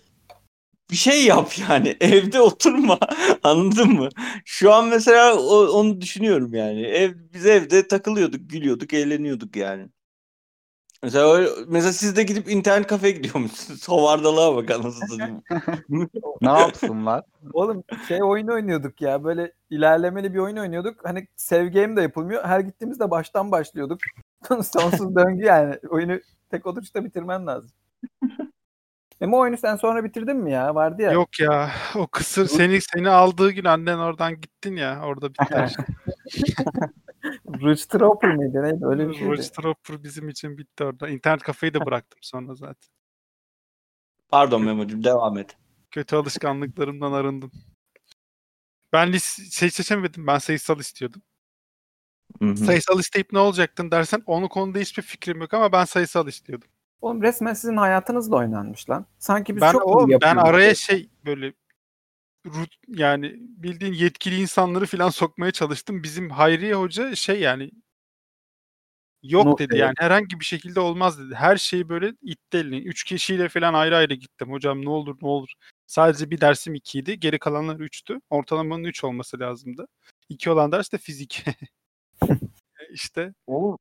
[0.90, 2.98] bir şey yap yani evde oturma
[3.42, 4.08] anladın mı?
[4.44, 6.82] Şu an mesela o- onu düşünüyorum yani.
[6.82, 9.88] Ev biz evde takılıyorduk, gülüyorduk, eğleniyorduk yani.
[11.02, 13.88] Mesela öyle, mesela siz de gidip internet kafeye gidiyormuşsunuz.
[13.88, 15.42] Hovardalığa bak anasını.
[16.40, 17.24] Ne yapsınlar?
[17.52, 21.00] Oğlum şey oyun oynuyorduk ya böyle ilerlemeli bir oyun oynuyorduk.
[21.04, 22.44] Hani save game de yapılmıyor.
[22.44, 23.98] Her gittiğimizde baştan başlıyorduk.
[24.62, 25.78] Sonsuz döngü yani.
[25.90, 27.70] Oyunu tek oturuşta bitirmen lazım.
[29.20, 30.74] Ama oyunu sen sonra bitirdin mi ya?
[30.74, 31.12] Vardı ya.
[31.12, 35.54] yok ya o kısır seni seni aldığı gün annen oradan gittin ya orada bitti.
[37.60, 38.86] Rouge Trooper mıydı neydi?
[38.86, 39.28] Öyle bir şeydi.
[39.30, 41.08] Roger Stropper bizim için bitti orada.
[41.08, 42.90] İnternet kafeyi de bıraktım sonra zaten.
[44.28, 45.56] Pardon Memo'cum devam et.
[45.90, 47.50] Kötü alışkanlıklarımdan arındım.
[48.92, 49.12] Ben
[49.50, 50.26] şey seçemedim.
[50.26, 51.22] Ben sayısal istiyordum.
[52.42, 52.56] Hı hı.
[52.56, 56.68] Sayısal isteyip ne olacaktın dersen onu konuda hiçbir fikrim yok ama ben sayısal istiyordum.
[57.00, 59.06] Oğlum resmen sizin hayatınızla oynanmış lan.
[59.18, 61.52] Sanki biz ben çok o iyi ben araya şey böyle
[62.88, 66.02] yani bildiğin yetkili insanları falan sokmaya çalıştım.
[66.02, 67.70] Bizim Hayriye Hoca şey yani
[69.22, 69.78] yok Not dedi dedi.
[69.78, 71.34] yani herhangi bir şekilde olmaz dedi.
[71.34, 72.78] Her şeyi böyle itti eline.
[72.78, 74.52] Üç kişiyle falan ayrı ayrı gittim.
[74.52, 75.52] Hocam ne olur ne olur.
[75.86, 77.20] Sadece bir dersim ikiydi.
[77.20, 78.18] Geri kalanlar üçtü.
[78.30, 79.88] Ortalamanın üç olması lazımdı.
[80.28, 81.44] İki olan ders de fizik.
[82.92, 83.78] işte Oğlum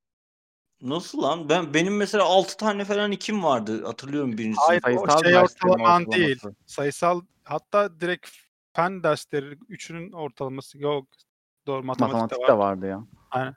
[0.82, 1.50] nasıl lan?
[1.50, 3.86] Ben benim mesela 6 tane falan ikim vardı.
[3.86, 5.02] Hatırlıyorum birinci Hayır, sınıfta.
[5.02, 6.40] o Sayısal şey ortalaman değil.
[6.66, 8.30] sayısal hatta direkt
[8.74, 11.08] fen dersleri üçünün ortalaması yok.
[11.68, 12.58] Doğru matematik, Matematik de de var.
[12.58, 13.56] vardı ya.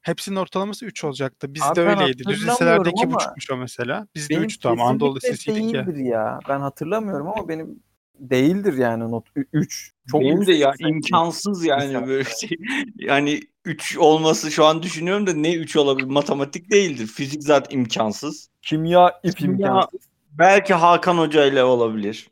[0.00, 1.54] Hepsinin ortalaması 3 olacaktı.
[1.54, 2.24] Bizde öyleydi.
[2.28, 4.06] Düz liselerde hatırlamıyorum ama 2,5'muş o mesela.
[4.14, 5.86] Bizde Benim 3'tü ama Anadolu Lisesi'ydik ya.
[5.86, 6.38] değildir ya.
[6.48, 7.82] Ben hatırlamıyorum ama benim
[8.18, 9.92] değildir yani not 3.
[10.10, 12.06] Çok Benim de ya imkansız yani Mesela.
[12.06, 12.58] böyle şey.
[12.96, 16.06] Yani 3 olması şu an düşünüyorum da ne 3 olabilir?
[16.08, 17.06] Matematik değildir.
[17.06, 18.48] Fizik zaten imkansız.
[18.62, 20.00] Kimya ip Kimya- imkansız.
[20.32, 22.30] Belki Hakan Hoca ile olabilir.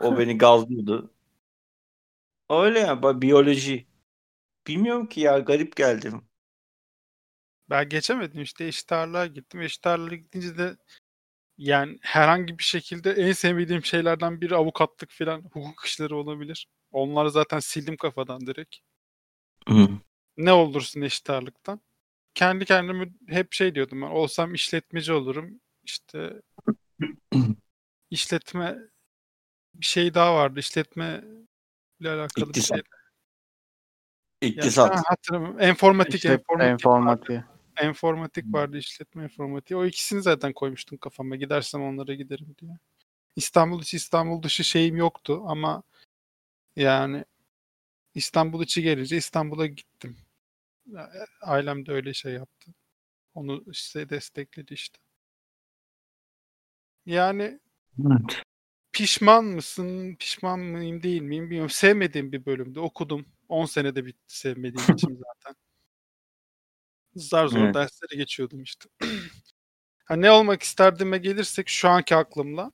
[0.00, 1.10] O beni gazlıyordu.
[2.52, 3.86] Öyle ya biyoloji.
[4.66, 6.12] Bilmiyorum ki ya garip geldi.
[7.70, 9.60] Ben geçemedim işte eşit ağırlığa gittim.
[9.60, 10.76] Eşit ağırlığa gidince de
[11.58, 16.68] yani herhangi bir şekilde en sevmediğim şeylerden biri avukatlık falan hukuk işleri olabilir.
[16.90, 18.76] Onları zaten sildim kafadan direkt.
[20.36, 21.80] Ne olursun eşit ağırlıktan.
[22.34, 24.06] Kendi kendime hep şey diyordum ben.
[24.06, 25.60] Olsam işletmeci olurum.
[25.84, 26.42] İşte
[28.10, 28.78] işletme
[29.74, 30.60] bir şey daha vardı.
[30.60, 31.24] İşletme
[32.02, 32.78] ile alakalı İktisat.
[32.78, 32.84] bir
[34.42, 34.50] şey.
[34.50, 34.90] İktisat.
[34.92, 35.60] an hatırlamıyorum.
[35.60, 36.72] Enformatik, İşte enformatik, vardı.
[36.72, 37.44] informatiği.
[37.76, 39.76] Enformatik vardı, işletme informatiği.
[39.78, 41.36] O ikisini zaten koymuştum kafama.
[41.36, 42.78] Gidersem onlara giderim diye.
[43.36, 45.82] İstanbul içi, İstanbul dışı şeyim yoktu ama
[46.76, 47.24] yani
[48.14, 50.16] İstanbul içi gelince İstanbul'a gittim.
[50.86, 51.10] Ya,
[51.42, 52.74] Ailem de öyle şey yaptı.
[53.34, 54.98] Onu işte destekledi işte.
[57.06, 57.60] Yani
[58.06, 58.42] Evet.
[58.92, 60.16] Pişman mısın?
[60.16, 61.70] Pişman mıyım değil miyim bilmiyorum.
[61.70, 63.26] Sevmediğim bir bölümde okudum.
[63.48, 65.56] 10 senede bitti sevmediğim için zaten.
[67.14, 67.74] Zar zor Evet.
[67.74, 68.88] dersleri geçiyordum işte.
[70.04, 72.72] ha, ne olmak isterdiğime gelirsek şu anki aklımla.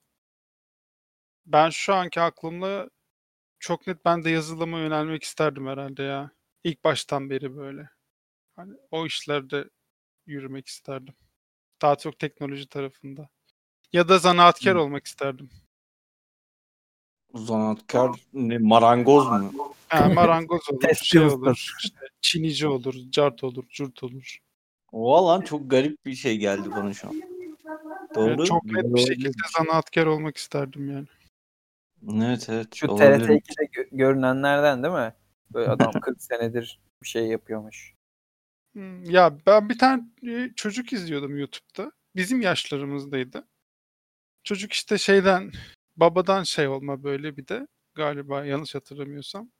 [1.46, 2.90] Ben şu anki aklımla
[3.58, 6.30] çok net ben de yazılıma yönelmek isterdim herhalde ya.
[6.64, 7.90] İlk baştan beri böyle.
[8.56, 9.70] Hani o işlerde
[10.26, 11.14] yürümek isterdim.
[11.82, 13.28] Daha çok teknoloji tarafında.
[13.92, 14.80] Ya da zanaatkar Hı.
[14.80, 15.50] olmak isterdim.
[17.34, 19.74] Zanaatkar ne marangoz mu?
[19.88, 24.38] Ha, marangoz olur, şey olur, işte çinici olur, cart olur, curt olur.
[24.92, 27.14] O lan çok garip bir şey geldi bana şu an.
[28.14, 28.44] Doğru.
[28.44, 31.06] çok net bir şekilde zanaatkar olmak isterdim yani.
[32.22, 32.74] Evet evet.
[32.74, 33.26] Şu olabilir.
[33.28, 35.14] TRT2'de gö- görünenlerden değil mi?
[35.54, 37.94] Böyle adam 40 senedir bir şey yapıyormuş.
[38.72, 41.92] Hmm, Ya ben bir tane e, çocuk izliyordum YouTube'da.
[42.16, 43.48] Bizim yaşlarımızdaydı.
[44.44, 45.52] Çocuk işte şeyden
[46.00, 49.50] babadan şey olma böyle bir de galiba yanlış hatırlamıyorsam.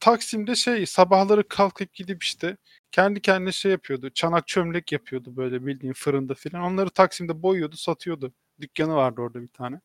[0.00, 2.56] Taksim'de şey sabahları kalkıp gidip işte
[2.92, 4.10] kendi kendine şey yapıyordu.
[4.10, 6.62] Çanak çömlek yapıyordu böyle bildiğin fırında filan.
[6.62, 8.32] Onları Taksim'de boyuyordu, satıyordu.
[8.60, 9.80] Dükkanı vardı orada bir tane.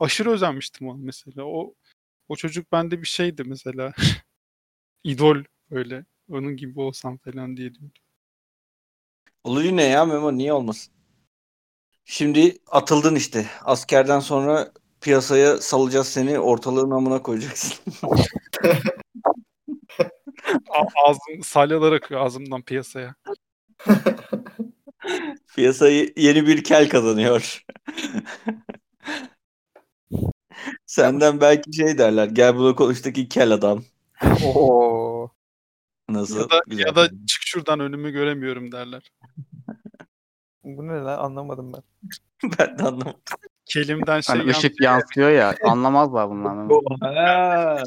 [0.00, 1.44] Aşırı özenmiştim onu mesela.
[1.44, 1.74] O
[2.28, 3.92] o çocuk bende bir şeydi mesela.
[5.04, 6.04] İdol böyle.
[6.30, 7.92] Onun gibi olsam falan diye diyordum.
[9.44, 10.94] Olur yine ya Memo niye olmasın?
[12.04, 13.46] Şimdi atıldın işte.
[13.64, 16.38] Askerden sonra piyasaya salacağız seni.
[16.38, 17.76] Ortalığın amına koyacaksın.
[20.70, 23.14] A- ağzım salyalar akıyor ağzımdan piyasaya.
[25.56, 27.64] Piyasayı yeni bir kel kazanıyor.
[30.86, 32.26] Senden belki şey derler.
[32.26, 33.84] Gel bunu konuştaki kel adam.
[34.44, 35.30] Oo.
[36.08, 36.40] Nasıl?
[36.40, 36.86] Ya da, Güzel.
[36.86, 39.12] ya da çık şuradan önümü göremiyorum derler.
[40.64, 41.82] Bu ne lan anlamadım ben.
[42.58, 43.20] ben de anlamadım.
[43.70, 45.30] Kelimden şey Hani ışık yansıyor.
[45.30, 45.54] ya.
[45.64, 47.82] Anlamazlar bunlar.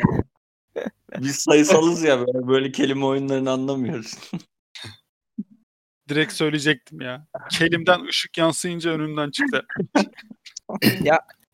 [1.19, 4.17] Biz sayısalız ya böyle, böyle kelime oyunlarını anlamıyoruz.
[6.09, 7.27] Direkt söyleyecektim ya.
[7.51, 9.65] Kelimden ışık yansıyınca önünden çıktı.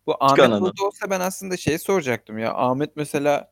[0.06, 0.62] Bu Ahmet Kanada.
[0.62, 2.54] burada olsa ben aslında şey soracaktım ya.
[2.54, 3.52] Ahmet mesela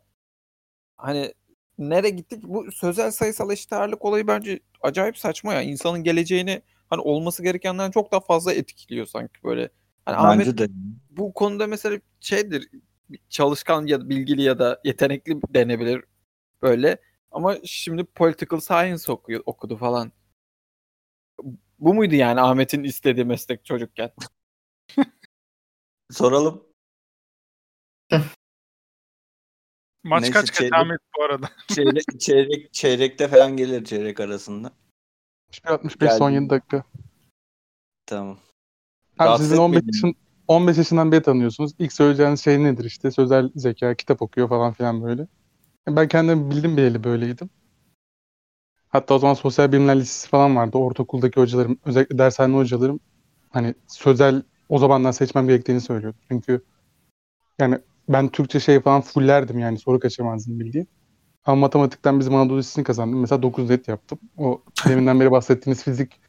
[0.98, 1.34] hani
[1.78, 2.44] nereye gittik?
[2.44, 5.62] Bu sözel sayısal eşit ağırlık olayı bence acayip saçma ya.
[5.62, 9.70] İnsanın geleceğini hani olması gerekenden çok daha fazla etkiliyor sanki böyle.
[10.08, 10.68] Hani Ahmet Bence de.
[11.10, 12.70] bu konuda mesela şeydir
[13.30, 16.04] çalışkan ya da bilgili ya da yetenekli denebilir
[16.62, 16.98] böyle.
[17.32, 20.12] Ama şimdi political science okuyor, okudu falan.
[21.80, 24.12] Bu muydu yani Ahmet'in istediği meslek çocukken?
[26.12, 26.64] Soralım.
[30.04, 31.50] Maç Neyse, kaç kaç çeyrek- Ahmet bu arada.
[31.68, 34.72] Çeyrek, çeyrek, çeyrekte falan gelir çeyrek arasında.
[35.66, 36.44] 65 son Geldim.
[36.44, 36.84] 7 dakika.
[38.06, 38.40] Tamam.
[39.20, 39.92] Abi sizin 15 etmedi mi?
[39.96, 40.16] yaşın
[40.48, 41.72] 15 yaşından beri tanıyorsunuz.
[41.80, 43.12] İlk söyleyeceğiniz şey nedir işte?
[43.12, 45.28] Sözel zeka, kitap okuyor falan filan böyle.
[45.88, 47.50] Ben kendim bildim bileli böyleydim.
[48.90, 50.78] Hatta o zaman sosyal bilimler lisesi falan vardı.
[50.78, 53.00] Ortaokuldaki hocalarım, özellikle dershane hocalarım
[53.50, 56.18] hani sözel o zamandan seçmem gerektiğini söylüyordu.
[56.28, 56.62] Çünkü
[57.60, 60.88] yani ben Türkçe şey falan fullerdim yani soru kaçırmazdım bildiğin.
[61.46, 63.20] Ama matematikten bizim Anadolu Lisesi'ni kazandım.
[63.20, 64.20] Mesela 9 net yaptım.
[64.38, 66.20] O deminden beri bahsettiğiniz fizik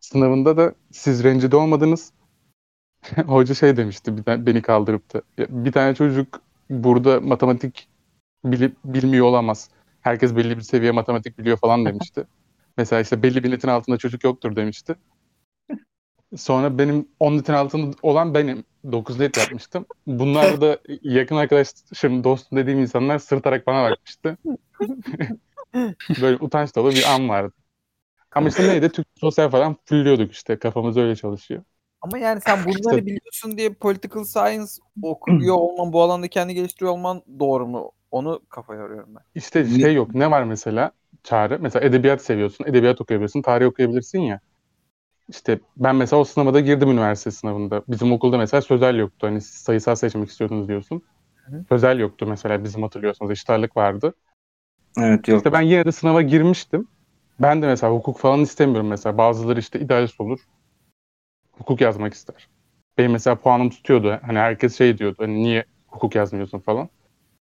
[0.00, 2.12] sınavında da siz rencide olmadınız.
[3.26, 5.22] Hoca şey demişti bir tane, beni kaldırıp da.
[5.38, 6.40] "Ya Bir tane çocuk
[6.70, 7.88] burada matematik
[8.44, 9.70] bilip bilmiyor olamaz.
[10.02, 12.26] Herkes belli bir seviye matematik biliyor falan demişti.
[12.78, 14.96] Mesela işte belli bir netin altında çocuk yoktur demişti.
[16.36, 18.64] Sonra benim 10 netin altında olan benim.
[18.92, 19.86] 9 net yapmıştım.
[20.06, 24.38] Bunlar da yakın arkadaşım, dostum dediğim insanlar sırıtarak bana bakmıştı.
[26.20, 27.52] Böyle utanç dolu bir an vardı.
[28.34, 28.90] Ama işte neydi?
[28.92, 30.58] Türk sosyal falan fulliyorduk işte.
[30.60, 31.64] Kafamız öyle çalışıyor.
[32.00, 34.70] Ama yani sen bunları biliyorsun diye political science
[35.02, 37.92] okuyor olman, bu alanda kendi geliştiriyor olman doğru mu?
[38.10, 39.22] Onu kafaya yoruyorum ben.
[39.34, 40.14] İşte şey yok.
[40.14, 40.90] Ne var mesela?
[41.24, 41.58] Çağrı.
[41.60, 42.64] Mesela edebiyat seviyorsun.
[42.64, 43.42] Edebiyat okuyabilirsin.
[43.42, 44.40] Tarih okuyabilirsin ya.
[45.28, 47.82] İşte ben mesela o sınava da girdim üniversite sınavında.
[47.88, 49.26] Bizim okulda mesela sözel yoktu.
[49.26, 51.02] Hani siz sayısal seçmek istiyordunuz diyorsun.
[51.44, 51.64] Hı.
[51.68, 53.30] Sözel yoktu mesela bizim hatırlıyorsanız.
[53.30, 54.14] Eşit ağırlık vardı.
[54.98, 55.38] Evet yok.
[55.38, 56.88] İşte ben yine de sınava girmiştim.
[57.40, 59.18] Ben de mesela hukuk falan istemiyorum mesela.
[59.18, 60.40] Bazıları işte idealist olur.
[61.58, 62.48] Hukuk yazmak ister.
[62.98, 64.18] Benim mesela puanım tutuyordu.
[64.26, 65.16] Hani herkes şey diyordu.
[65.20, 66.88] Hani niye hukuk yazmıyorsun falan.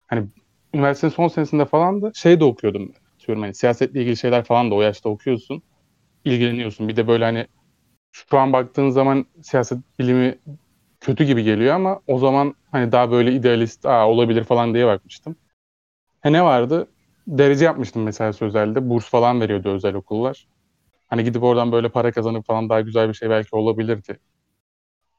[0.08, 0.26] Hani
[0.74, 2.92] üniversitenin son senesinde falan da şey de okuyordum.
[3.26, 5.62] Diyorum hani siyasetle ilgili şeyler falan da o yaşta okuyorsun.
[6.26, 6.88] ilgileniyorsun.
[6.88, 7.46] Bir de böyle hani
[8.12, 10.38] şu an baktığın zaman siyaset bilimi
[11.00, 15.36] kötü gibi geliyor ama o zaman hani daha böyle idealist Aa, olabilir falan diye bakmıştım.
[16.20, 16.88] He ne vardı?
[17.26, 18.90] Derece yapmıştım mesela sözelde.
[18.90, 20.46] Burs falan veriyordu özel okullar.
[21.12, 24.20] Hani gidip oradan böyle para kazanıp falan daha güzel bir şey belki olabilirdi.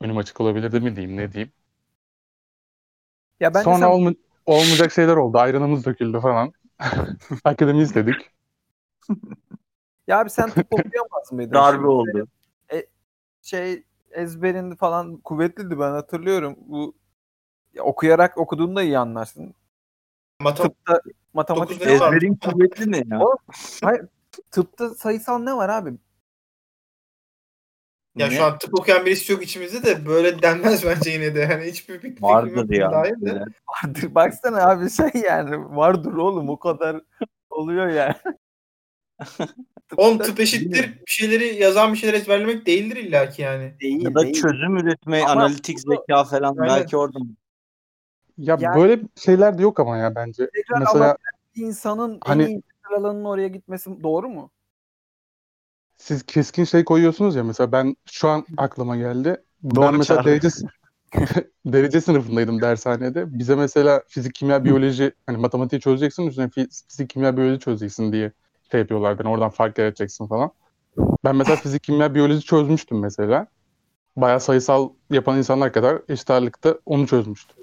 [0.01, 1.51] Önüm açık olabilirdi mi diyeyim ne diyeyim.
[3.39, 4.15] Ya bence Sonra sen olma-
[4.45, 5.37] olmayacak şeyler oldu.
[5.37, 6.53] Ayranımız döküldü falan.
[7.43, 8.15] Akademi istedik.
[10.07, 11.53] ya abi sen tıp okuyamaz mıydın?
[11.53, 12.27] Darbe Şimdi oldu.
[13.41, 16.55] Şey ezberin falan kuvvetliydi ben hatırlıyorum.
[16.57, 16.95] Bu
[17.73, 19.53] ya okuyarak okuduğunda iyi anlarsın.
[20.39, 21.01] Matematik Tıpta
[21.33, 21.81] matematik?
[21.81, 23.19] Ezberin kuvvetli ne ya?
[23.19, 23.37] O-
[24.51, 25.93] tıpta sayısal ne var abi?
[28.15, 28.35] Ya Ne?
[28.35, 31.45] şu an tıp okuyan birisi yok içimizde de böyle denmez bence yine de.
[31.45, 32.91] Hani hiçbir fikrim yok Vardır ya.
[32.91, 33.43] dair de.
[33.83, 34.15] Vardır.
[34.15, 37.01] Baksana abi şey yani vardır oğlum o kadar
[37.49, 38.15] oluyor yani.
[39.97, 43.73] Oğlum tıp eşittir bir şeyleri yazan bir şeyler ezberlemek değildir illaki yani.
[43.81, 44.33] değil, Ya da değil.
[44.41, 46.75] çözüm üretme, Ama analitik bunu- zeka falan Aynen.
[46.75, 47.19] belki orada.
[48.37, 50.49] Ya Yani- böyle şeyler de yok ama ya bence.
[50.55, 51.17] Tekrar Mesela ama
[51.55, 52.61] bir insanın Hani- en iyi
[52.91, 54.51] alanının oraya gitmesi doğru mu?
[55.97, 59.43] siz keskin şey koyuyorsunuz ya mesela ben şu an aklıma geldi.
[59.75, 60.47] Doğru ben mesela derece,
[61.65, 63.39] derece sınıfındaydım dershanede.
[63.39, 68.31] Bize mesela fizik, kimya, biyoloji hani matematiği çözeceksin üstüne fi- fizik, kimya, biyoloji çözeceksin diye
[68.71, 69.23] şey yapıyorlardı.
[69.23, 70.51] Yani oradan fark yarateceksin falan.
[71.25, 73.47] Ben mesela fizik, kimya, biyoloji çözmüştüm mesela.
[74.17, 77.62] Bayağı sayısal yapan insanlar kadar eşit ağırlıkta onu çözmüştüm.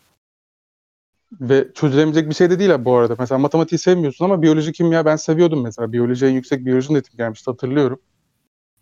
[1.41, 3.17] Ve çözülemeyecek bir şey de değil ha bu arada.
[3.19, 5.93] Mesela matematiği sevmiyorsun ama biyoloji, kimya ben seviyordum mesela.
[5.93, 8.01] Biyoloji en yüksek biyoloji netim gelmişti hatırlıyorum.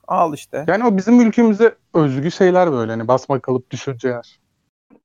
[0.08, 0.64] Al işte.
[0.68, 4.38] Yani o bizim ülkemize özgü şeyler böyle hani basma kalıp düşünceler.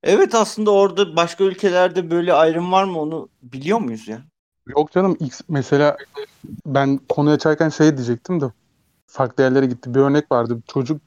[0.03, 4.21] Evet aslında orada başka ülkelerde böyle ayrım var mı onu biliyor muyuz ya?
[4.67, 5.97] Yok canım X mesela
[6.65, 8.45] ben konu açarken şey diyecektim de
[9.07, 9.95] farklı yerlere gitti.
[9.95, 10.61] Bir örnek vardı.
[10.67, 11.01] Çocuk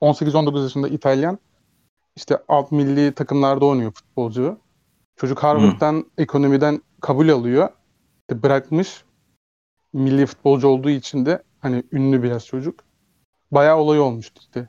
[0.00, 1.38] 18-19 yaşında İtalyan
[2.16, 4.58] işte alt milli takımlarda oynuyor futbolcu.
[5.16, 7.68] Çocuk Harvard'dan ekonomiden kabul alıyor.
[8.20, 9.04] İşte bırakmış.
[9.92, 12.84] Milli futbolcu olduğu için de hani ünlü biraz çocuk.
[13.50, 14.68] Bayağı olay olmuştu işte.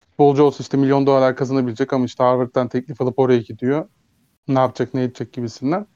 [0.00, 3.88] Futbolcu olsa işte milyon dolar kazanabilecek ama işte Harvard'dan teklif alıp oraya gidiyor.
[4.48, 5.86] Ne yapacak ne edecek gibisinden.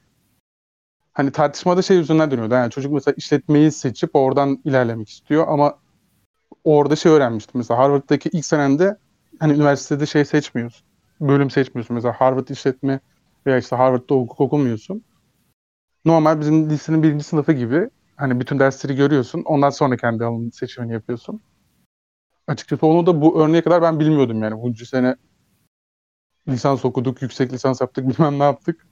[1.13, 2.53] Hani tartışmada şey yüzünden dönüyordu.
[2.53, 5.79] Yani çocuk mesela işletmeyi seçip oradan ilerlemek istiyor ama
[6.63, 7.57] orada şey öğrenmiştim.
[7.57, 8.97] Mesela Harvard'daki ilk senende
[9.39, 10.87] hani üniversitede şey seçmiyorsun.
[11.21, 11.93] Bölüm seçmiyorsun.
[11.93, 12.99] Mesela Harvard işletme
[13.47, 15.03] veya işte Harvard'da hukuk okumuyorsun.
[16.05, 19.43] Normal bizim lisenin birinci sınıfı gibi hani bütün dersleri görüyorsun.
[19.45, 21.41] Ondan sonra kendi alanın seçimini yapıyorsun.
[22.47, 24.61] Açıkçası onu da bu örneğe kadar ben bilmiyordum yani.
[24.61, 25.15] Bunca sene
[26.47, 28.87] lisans okuduk, yüksek lisans yaptık, bilmem ne yaptık.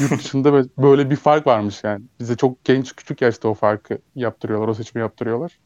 [0.00, 2.04] Yurt dışında böyle- bir fark varmış yani.
[2.20, 5.60] Bize çok genç, küçük yaşta o farkı yaptırıyorlar, o seçimi yaptırıyorlar.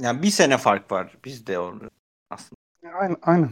[0.00, 1.90] Yani bir sene fark var bizde orada
[2.30, 2.56] aslında.
[2.94, 3.50] Aynen, aynen.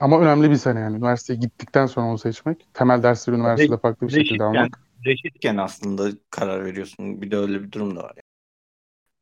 [0.00, 0.96] Ama önemli bir sene yani.
[0.96, 2.66] Üniversiteye gittikten sonra onu seçmek.
[2.74, 4.80] Temel dersleri üniversitede farklı bir şekilde Reşitken, almak.
[5.06, 7.22] reşitken aslında karar veriyorsun.
[7.22, 8.12] Bir de öyle bir durum da var.
[8.16, 8.22] Yani.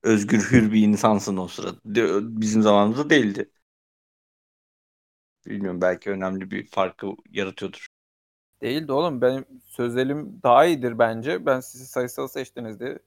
[0.02, 1.78] özgür hür bir insansın o sırada.
[1.84, 3.50] De- Bizim zamanımızda değildi.
[5.46, 7.86] Bilmiyorum belki önemli bir farkı yaratıyordur.
[8.62, 9.20] Değildi oğlum.
[9.22, 11.46] Benim sözelim daha iyidir bence.
[11.46, 12.98] Ben sizi sayısal seçtiniz diye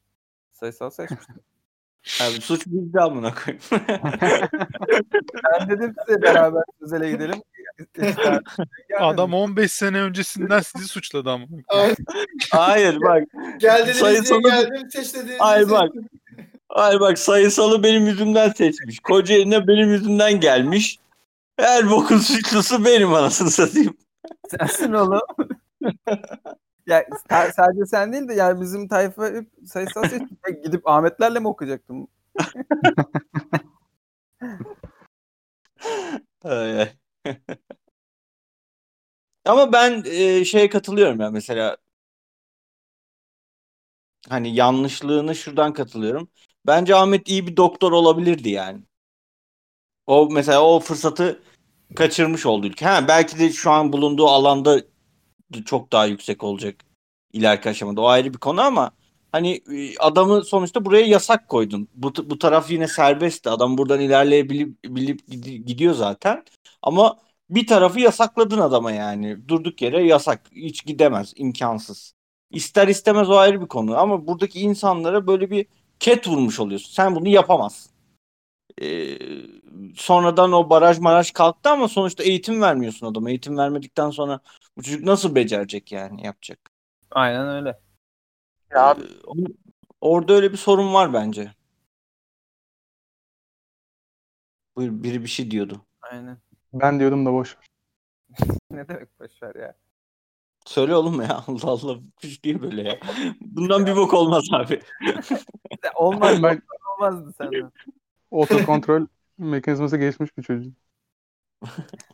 [0.53, 1.41] sayısal seçmiştim.
[2.22, 3.64] Abi suç bizde amına koyayım.
[5.43, 7.41] ben dedim size beraber sözele gidelim.
[8.99, 11.45] Adam 15 sene öncesinden sizi suçladı ama.
[11.68, 11.95] Ay,
[12.51, 13.24] Hayır bak.
[13.58, 14.89] Gel diye Sayısalı- geldim.
[14.91, 15.89] Seç dediniz Ay bak.
[16.70, 18.99] Hayır bak sayısalı benim yüzümden seçmiş.
[18.99, 20.99] Kocaeli'ne benim yüzümden gelmiş.
[21.60, 23.97] Her bokun suçlusu benim anasını satayım.
[24.49, 25.22] Sensin oğlum.
[26.88, 29.31] ya ta- sadece sen değil de yani bizim tayfa.
[30.43, 32.07] Ben Gidip Ahmetlerle mi okuyacaktım?
[39.45, 41.77] Ama ben e, şeye katılıyorum ya mesela
[44.29, 46.29] hani yanlışlığını şuradan katılıyorum.
[46.67, 48.81] Bence Ahmet iyi bir doktor olabilirdi yani.
[50.07, 51.43] O mesela o fırsatı
[51.95, 52.86] kaçırmış oldu ülke.
[52.86, 54.81] Ha, belki de şu an bulunduğu alanda
[55.65, 56.75] çok daha yüksek olacak
[57.33, 58.01] ileriki aşamada.
[58.01, 58.91] O ayrı bir konu ama
[59.31, 61.87] hani e, adamı sonuçta buraya yasak koydun.
[61.95, 63.49] Bu, bu taraf yine serbestti.
[63.49, 66.43] Adam buradan ilerleyebilip bilip gidi- gidiyor zaten.
[66.81, 67.17] Ama
[67.49, 69.47] bir tarafı yasakladın adama yani.
[69.47, 70.41] Durduk yere yasak.
[70.55, 71.33] Hiç gidemez.
[71.35, 72.13] imkansız.
[72.51, 73.97] İster istemez o ayrı bir konu.
[73.97, 75.65] Ama buradaki insanlara böyle bir
[75.99, 76.91] ket vurmuş oluyorsun.
[76.93, 77.94] Sen bunu yapamazsın.
[78.82, 79.18] Ee,
[79.95, 83.30] sonradan o baraj maraj kalktı ama sonuçta eğitim vermiyorsun adama.
[83.30, 84.39] Eğitim vermedikten sonra
[84.78, 86.59] bu çocuk nasıl becerecek yani yapacak?
[87.11, 87.80] Aynen öyle.
[88.72, 89.03] Ya Ee,
[90.01, 91.51] orada öyle bir sorun var bence.
[94.76, 95.86] Buyur biri bir şey diyordu.
[96.01, 96.38] Aynen.
[96.74, 97.57] Ben diyordum da boş.
[97.57, 97.66] ver.
[98.72, 99.76] Ne demek boşver ya.
[100.66, 102.99] Söyle oğlum ya Allah Allah kuş diye böyle ya.
[103.41, 104.82] Bundan bir bok olmaz abi.
[105.95, 106.61] Olmaz, Ben
[106.97, 107.72] olmazdı senden.
[108.41, 109.07] Otokontrol
[109.38, 110.73] mekanizması geçmiş bir çocuk.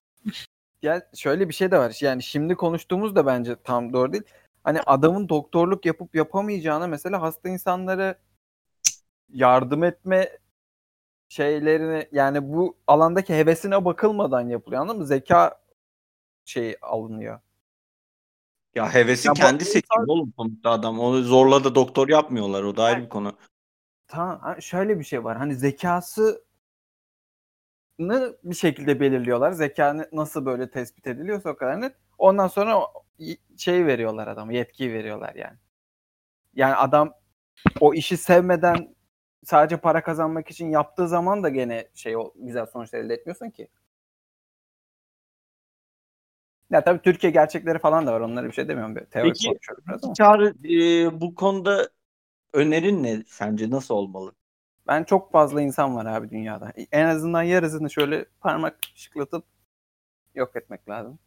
[0.81, 1.97] Ya şöyle bir şey de var.
[2.01, 4.23] Yani şimdi konuştuğumuz da bence tam doğru değil.
[4.63, 8.15] Hani adamın doktorluk yapıp yapamayacağına mesela hasta insanlara
[9.29, 10.37] yardım etme
[11.29, 15.07] şeylerini yani bu alandaki hevesine bakılmadan yapılıyor anladın mı?
[15.07, 15.61] Zeka
[16.45, 17.39] şey alınıyor.
[18.75, 20.99] Ya hevesin Ya kendi insan- seçimi oğlum sonuçta adam.
[20.99, 22.63] Onu zorla da doktor yapmıyorlar.
[22.63, 23.33] O da ayrı bir konu.
[24.11, 25.37] Ha, şöyle bir şey var.
[25.37, 26.43] Hani zekası
[28.43, 29.51] bir şekilde belirliyorlar.
[29.51, 31.95] Zeka ne- nasıl böyle tespit ediliyorsa o kadar net.
[32.17, 32.79] Ondan sonra
[33.57, 35.57] şey veriyorlar adama, yetkiyi veriyorlar yani.
[36.53, 37.13] Yani adam
[37.79, 38.95] o işi sevmeden
[39.45, 43.67] sadece para kazanmak için yaptığı zaman da gene şey güzel sonuçlar elde etmiyorsun ki.
[46.71, 48.21] Ya tabii Türkiye gerçekleri falan da var.
[48.21, 48.95] Onlara bir şey demiyorum.
[48.95, 50.13] Bir Teorik Peki, konuşuyorum biraz ama.
[50.13, 51.89] Çağrı e, bu konuda
[52.53, 53.69] önerin ne sence?
[53.69, 54.33] Nasıl olmalı?
[54.87, 56.73] Ben çok fazla insan var abi dünyada.
[56.91, 59.45] En azından yarısını şöyle parmak şıklatıp
[60.35, 61.19] yok etmek lazım.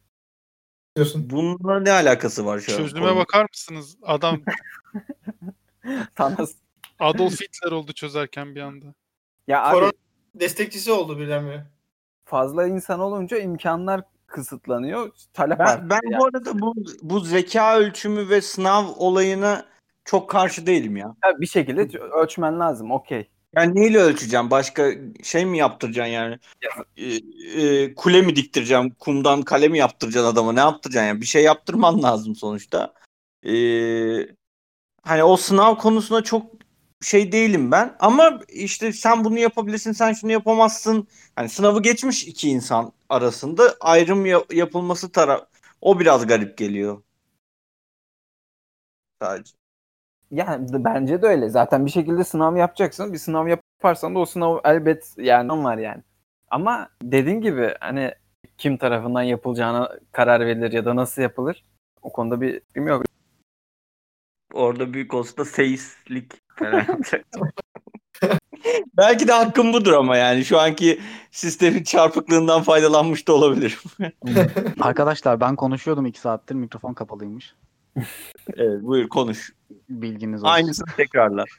[0.95, 1.29] Diyorsun.
[1.29, 2.77] Bununla ne alakası var şu an?
[2.77, 3.97] Çözüme Konu- bakar mısınız?
[4.03, 4.41] Adam
[6.15, 6.55] Thanos.
[6.99, 8.85] Adolf Hitler oldu çözerken bir anda.
[9.47, 9.91] Ya abi Korona
[10.35, 11.65] destekçisi oldu birdenbire.
[12.25, 15.11] fazla insan olunca imkanlar kısıtlanıyor.
[15.33, 16.19] Talep Ben, artıyor ben yani.
[16.19, 19.65] bu arada bu, bu zeka ölçümü ve sınav olayına
[20.05, 21.15] çok karşı değilim ya.
[21.25, 22.91] Ya bir şekilde ölçmen lazım.
[22.91, 23.29] Okey.
[23.55, 24.51] Yani neyle ölçeceğim?
[24.51, 24.91] Başka
[25.23, 26.39] şey mi yaptıracaksın yani?
[26.97, 27.15] Ee,
[27.61, 28.89] e, kule mi diktireceğim?
[28.99, 30.53] Kumdan kale mi yaptıracaksın adama?
[30.53, 31.21] Ne yaptıracaksın yani?
[31.21, 32.93] Bir şey yaptırman lazım sonuçta.
[33.45, 34.27] Ee,
[35.03, 36.45] hani o sınav konusunda çok
[37.01, 37.95] şey değilim ben.
[37.99, 41.07] Ama işte sen bunu yapabilirsin, sen şunu yapamazsın.
[41.35, 45.47] Hani sınavı geçmiş iki insan arasında ayrım ya- yapılması taraf
[45.81, 47.03] o biraz garip geliyor.
[49.21, 49.64] Sadece.
[50.31, 51.49] Yani bence de öyle.
[51.49, 53.13] Zaten bir şekilde sınav yapacaksın.
[53.13, 56.03] Bir sınav yaparsan da o sınav elbet yani var yani.
[56.49, 58.13] Ama dediğin gibi hani
[58.57, 61.63] kim tarafından yapılacağına karar verilir ya da nasıl yapılır?
[62.01, 63.03] O konuda bir bilmiyorum.
[64.53, 66.33] Orada büyük olsa da seyislik.
[68.97, 71.01] Belki de hakkım budur ama yani şu anki
[71.31, 73.79] sistemin çarpıklığından faydalanmış da olabilir.
[74.79, 77.55] Arkadaşlar ben konuşuyordum iki saattir mikrofon kapalıymış.
[78.53, 79.53] Evet buyur konuş.
[79.89, 80.53] Bilginiz olsun.
[80.53, 81.45] Aynısını tekrarla.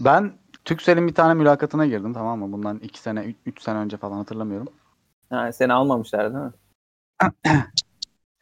[0.00, 2.52] Ben Türkcell'in bir tane mülakatına girdim tamam mı?
[2.52, 4.68] Bundan iki sene, üç, üç sene önce falan hatırlamıyorum.
[5.30, 6.52] Ha, seni almamışlar değil mi?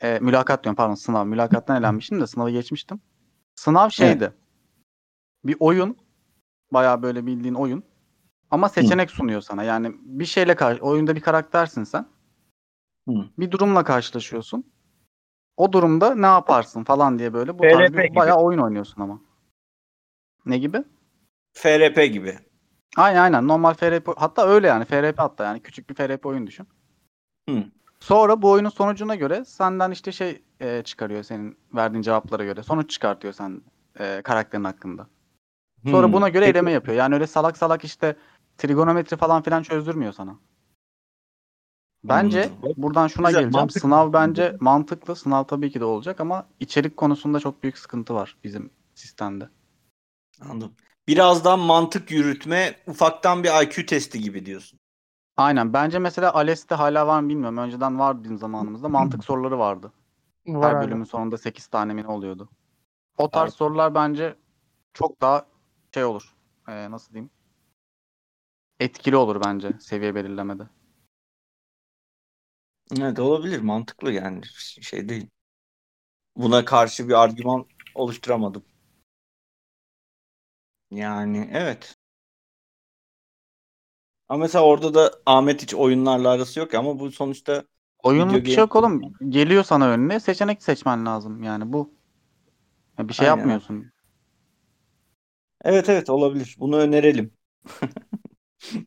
[0.03, 1.27] E, mülakat diyorum pardon sınav.
[1.27, 3.01] Mülakattan elenmiştim de sınavı geçmiştim.
[3.55, 4.33] Sınav şeydi.
[5.45, 5.97] Bir oyun.
[6.73, 7.85] Bayağı böyle bildiğin oyun.
[8.51, 9.63] Ama seçenek sunuyor sana.
[9.63, 12.07] Yani bir şeyle karşı oyunda bir karaktersin sen.
[13.09, 13.15] Hı.
[13.39, 14.65] Bir durumla karşılaşıyorsun.
[15.57, 18.17] O durumda ne yaparsın falan diye böyle bu tarz TRP bir gibi.
[18.17, 19.21] bayağı oyun oynuyorsun ama.
[20.47, 20.85] Ne gibi?
[21.53, 22.39] FRP gibi.
[22.97, 26.67] Aynen aynen normal FRP hatta öyle yani FRP hatta yani küçük bir FRP oyun düşün.
[27.49, 27.65] Hı.
[28.01, 32.63] Sonra bu oyunun sonucuna göre senden işte şey e, çıkarıyor senin verdiğin cevaplara göre.
[32.63, 33.63] Sonuç çıkartıyor sen
[34.01, 35.07] e, karakterin hakkında.
[35.87, 36.13] Sonra Hmm.
[36.13, 36.97] buna göre eleme yapıyor.
[36.97, 38.17] Yani öyle salak salak işte
[38.59, 40.37] trigonometri falan filan çözdürmüyor sana.
[42.05, 42.75] Bence Anladım.
[42.77, 43.61] buradan şuna Güzel, geleceğim.
[43.63, 43.81] mantıklı.
[43.81, 45.17] Sınav bence mantıklı.
[45.17, 49.49] Sınav tabii ki de olacak ama içerik konusunda çok büyük sıkıntı var bizim sistemde.
[50.41, 50.73] Anladım.
[51.09, 54.79] Birazdan mantık yürütme, ufaktan bir IQ testi gibi diyorsun.
[55.37, 55.73] Aynen.
[55.73, 57.59] Bence mesela ALES'te hala var mı bilmiyorum.
[57.59, 58.89] Önceden vardı bizim zamanımızda.
[58.89, 59.93] Mantık soruları vardı.
[60.47, 62.49] Var Her bölümün sonunda 8 tane mi oluyordu?
[63.19, 64.37] O tarz sorular bence
[64.95, 65.47] çok daha
[65.95, 66.35] şey olur.
[66.69, 67.31] Ee, nasıl diyeyim?
[68.81, 70.69] Etkili olur bence seviye belirlemede.
[72.93, 73.61] Evet olabilir.
[73.61, 74.41] Mantıklı yani.
[74.83, 75.31] Şey değil.
[76.37, 78.65] Buna karşı bir argüman oluşturamadım.
[80.91, 81.97] Yani evet.
[84.29, 87.65] Ama mesela orada da Ahmet hiç oyunlarla arası yok ama bu sonuçta
[88.03, 89.03] Oyunluk bir şey yok oğlum.
[89.29, 90.21] Geliyor sana önüne.
[90.21, 91.43] Seçenek seçmen lazım.
[91.43, 91.91] Yani bu.
[92.99, 93.39] Ya bir şey Aynen.
[93.39, 93.93] yapmıyorsun.
[95.65, 96.57] evet evet olabilir.
[96.59, 97.33] Bunu önerelim.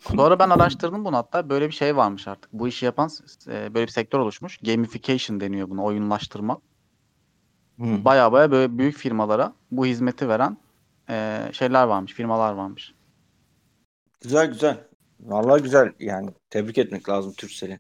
[0.02, 1.50] Sonra ben araştırdım bunu hatta.
[1.50, 2.54] Böyle bir şey varmış artık.
[2.54, 3.10] Bu işi yapan
[3.48, 4.58] e, böyle bir sektör oluşmuş.
[4.58, 5.84] Gamification deniyor buna.
[5.84, 6.62] Oyunlaştırma.
[7.80, 8.06] Hı.
[8.06, 10.58] Baya baya böyle büyük firmalara bu hizmeti veren
[11.10, 12.14] e, şeyler varmış.
[12.14, 12.94] Firmalar varmış.
[14.22, 14.88] Güzel güzel.
[15.20, 16.30] Vallahi güzel yani.
[16.50, 17.80] Tebrik etmek lazım Turkcell'i.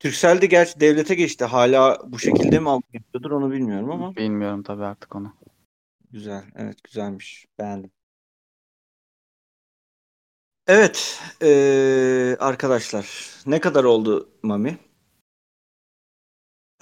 [0.00, 1.44] Turkcell de gerçi devlete geçti.
[1.44, 5.32] Hala bu şekilde mi algı yapıyordur onu bilmiyorum ama Bilmiyorum tabii artık onu.
[6.10, 6.44] güzel.
[6.56, 7.46] Evet güzelmiş.
[7.58, 7.90] Beğendim.
[10.66, 14.78] Evet eee, arkadaşlar ne kadar oldu Mami?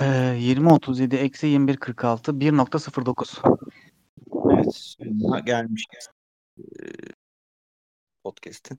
[0.01, 3.43] Ee, 20 37 eksi 21 46 1.09.
[4.53, 5.85] Evet sonuna gelmiş
[6.59, 6.93] eee,
[8.25, 8.79] podcast'in.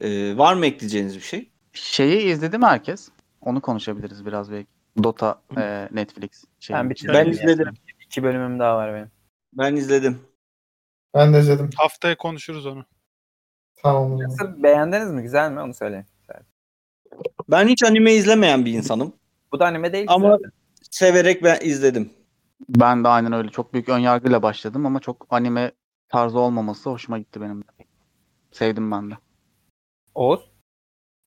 [0.00, 1.50] Eee, var mı ekleyeceğiniz bir şey?
[1.72, 3.08] Şeyi izledi mi herkes?
[3.40, 4.68] Onu konuşabiliriz biraz belki.
[5.02, 6.76] Dota e, Netflix şey.
[6.76, 7.14] Ben bitirdim.
[7.14, 7.74] Ben izledim.
[8.06, 9.10] İki bölümüm daha var benim.
[9.52, 10.20] Ben izledim.
[11.14, 11.70] Ben de izledim.
[11.76, 12.84] Haftaya konuşuruz onu.
[13.82, 14.18] Tamam.
[14.20, 15.22] Nasıl beğendiniz mi?
[15.22, 15.60] Güzel mi?
[15.60, 16.04] Onu söyleyin.
[17.50, 19.16] Ben hiç anime izlemeyen bir insanım.
[19.52, 20.50] Bu da anime değil ki Ama- zaten.
[20.90, 22.12] Severek ben izledim.
[22.68, 25.72] Ben de aynen öyle çok büyük önyargıyla başladım ama çok anime
[26.08, 27.66] tarzı olmaması hoşuma gitti benim de.
[28.52, 29.14] Sevdim ben de.
[30.14, 30.40] Oğuz,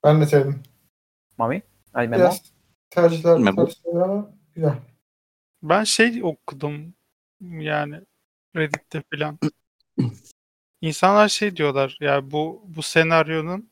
[0.04, 0.62] Ben de sevdim.
[1.38, 1.62] Mami,
[1.94, 2.20] Ay Memo.
[2.20, 2.42] Biraz
[2.90, 3.56] tercihler Memo.
[3.56, 4.78] tartışılır ama güzel.
[5.62, 6.94] Ben şey okudum
[7.40, 8.00] yani
[8.56, 9.38] Reddit'te falan.
[10.80, 13.70] İnsanlar şey diyorlar ya bu bu senaryonun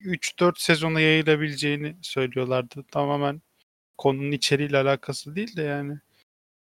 [0.00, 2.84] 3-4 sezona yayılabileceğini söylüyorlardı.
[2.90, 3.42] Tamamen
[3.98, 5.98] konunun içeriğiyle alakası değil de yani.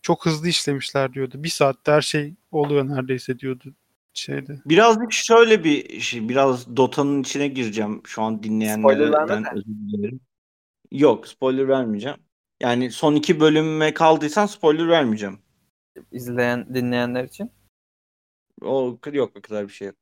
[0.01, 1.43] Çok hızlı işlemişler diyordu.
[1.43, 3.73] Bir saatte her şey oluyor neredeyse diyordu
[4.13, 4.61] şeyde.
[4.65, 10.19] Birazcık şöyle bir şey, biraz Dota'nın içine gireceğim şu an dinleyenlerden özür dilerim.
[10.91, 12.17] Yok, spoiler vermeyeceğim.
[12.61, 15.39] Yani son iki bölüme kaldıysan spoiler vermeyeceğim.
[16.11, 17.51] izleyen, dinleyenler için.
[18.61, 19.95] O yok o kadar bir şey yok.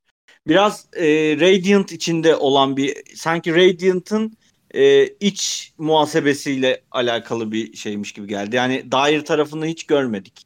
[0.48, 1.06] Biraz e,
[1.40, 4.38] Radiant içinde olan bir sanki Radiant'ın
[4.74, 8.56] e, iç muhasebesiyle alakalı bir şeymiş gibi geldi.
[8.56, 10.46] Yani dair tarafını hiç görmedik.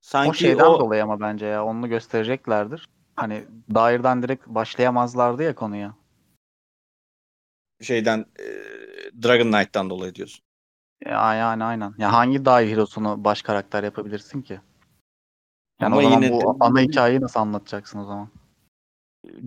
[0.00, 2.88] Sanki o şeyden o dolayı ama bence ya onu göstereceklerdir.
[3.16, 5.94] Hani dairden direkt başlayamazlardı ya konuya.
[7.80, 8.44] şeyden e,
[9.22, 10.44] Dragon Knight'tan dolayı diyorsun.
[11.06, 11.94] Ya yani aynen.
[11.98, 14.60] Ya hangi dair hero'sunu baş karakter yapabilirsin ki?
[15.80, 18.28] Yani Ama o zaman yine bu de- ana hikayeyi nasıl anlatacaksın o zaman?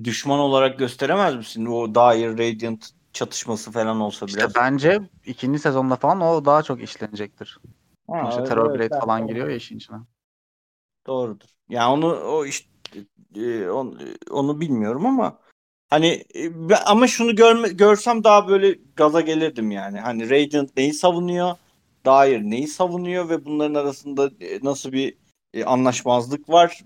[0.04, 1.66] düşman olarak gösteremez misin?
[1.66, 4.56] O dair Radiant çatışması falan olsa İşte biraz.
[4.56, 7.58] bence ikinci sezonda falan o daha çok işlenecektir.
[8.08, 9.28] Ha, işte evet, Terror Blade evet, falan doğru.
[9.28, 9.98] giriyor ya işin içine.
[11.08, 11.48] Doğrudur.
[11.70, 12.70] Yani onu o işte
[13.70, 13.98] onu,
[14.32, 15.40] onu bilmiyorum ama
[15.90, 16.52] hani e,
[16.86, 20.00] ama şunu görme, görsem daha böyle gaza gelirdim yani.
[20.00, 21.56] Hani Radiant neyi savunuyor?
[22.06, 25.18] Dair neyi savunuyor ve bunların arasında e, nasıl bir
[25.54, 26.84] e, anlaşmazlık var?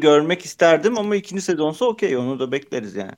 [0.00, 3.12] görmek isterdim ama ikinci sezonsa okey onu da bekleriz yani.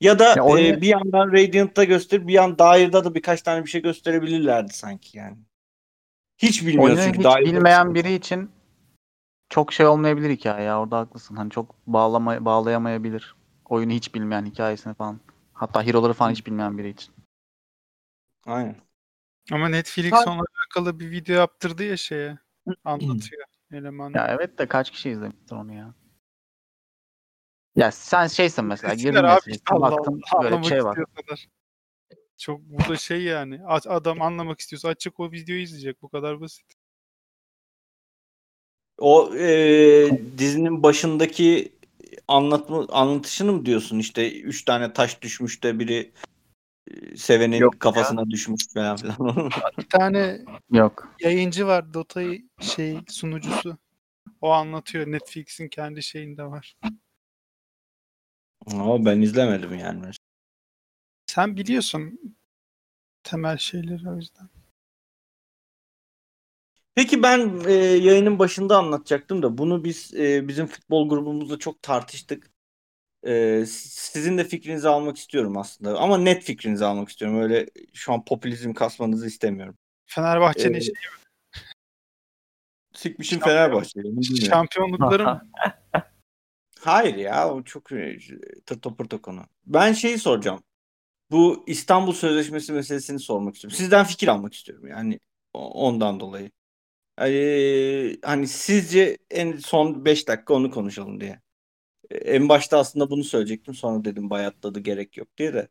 [0.00, 3.70] Ya da Ya e, bir yandan Radiant'ta göster, bir yan Dair'da da birkaç tane bir
[3.70, 5.36] şey gösterebilirlerdi sanki yani.
[6.38, 8.50] Hiç bilmiyoruz Oyunu çünkü hiç Dair'da- bilmeyen biri için
[9.48, 10.80] çok şey olmayabilir hikaye ya.
[10.80, 11.36] Orada haklısın.
[11.36, 13.34] Hani çok bağlama bağlayamayabilir.
[13.64, 15.20] Oyunu hiç bilmeyen hikayesini falan.
[15.52, 17.14] Hatta hero'ları falan hiç bilmeyen biri için.
[18.46, 18.76] Aynen.
[19.52, 22.38] Ama Netflix Ha- onunla alakalı bir video yaptırdı ya şeye.
[22.84, 24.12] Anlatıyor eleman.
[24.14, 25.94] Ya evet de kaç kişi izlemiştir onu ya.
[27.76, 30.94] Ya sen şeysin mesela girdin Allah baktın Allah, böyle bir şey var.
[30.94, 31.48] kadar.
[32.36, 33.60] Çok bu da şey yani.
[33.66, 36.02] Adam anlamak istiyorsa açık o videoyu izleyecek.
[36.02, 36.66] Bu kadar basit.
[38.98, 39.48] O e,
[40.38, 41.72] dizinin başındaki
[42.28, 43.98] anlatma anlatışını mı diyorsun?
[43.98, 46.12] İşte üç tane taş düşmüş de biri
[47.16, 47.78] sevenin Yok ya.
[47.78, 49.16] kafasına düşmüş falan filan.
[49.78, 50.40] Bir tane
[50.70, 51.14] Yok.
[51.20, 53.78] yayıncı var Dota'yı şey sunucusu.
[54.40, 55.06] O anlatıyor.
[55.06, 56.76] Netflix'in kendi şeyinde var.
[58.66, 60.10] Ama ben izlemedim yani.
[61.26, 62.20] Sen biliyorsun
[63.22, 64.48] temel şeyleri o yüzden.
[66.94, 72.50] Peki ben e, yayının başında anlatacaktım da bunu biz e, bizim futbol grubumuzda çok tartıştık.
[73.26, 75.98] E, sizin de fikrinizi almak istiyorum aslında.
[75.98, 77.40] Ama net fikrinizi almak istiyorum.
[77.40, 79.78] Öyle şu an popülizm kasmanızı istemiyorum.
[80.06, 80.94] Fenerbahçe'nin Ee, şey,
[82.94, 84.06] Sikmişim Fenerbahçe'yi.
[84.06, 84.48] onu bilmiyorum.
[84.50, 85.42] şampiyonlukları mı?
[86.80, 88.18] Hayır ya o çok e,
[88.66, 89.42] tırto pırto konu.
[89.66, 90.62] Ben şeyi soracağım.
[91.30, 93.76] Bu İstanbul Sözleşmesi meselesini sormak istiyorum.
[93.76, 95.20] Sizden fikir almak istiyorum yani
[95.54, 96.50] ondan dolayı.
[97.20, 101.40] Ee, hani sizce en son 5 dakika onu konuşalım diye.
[102.10, 105.68] Ee, En başta aslında bunu söyleyecektim sonra dedim bayatladı gerek yok diye de.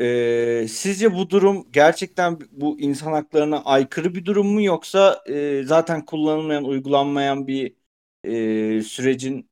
[0.00, 6.04] Ee, sizce bu durum gerçekten bu insan haklarına aykırı bir durum mu yoksa e, zaten
[6.04, 7.76] kullanılmayan, uygulanmayan bir
[8.24, 9.50] e, sürecin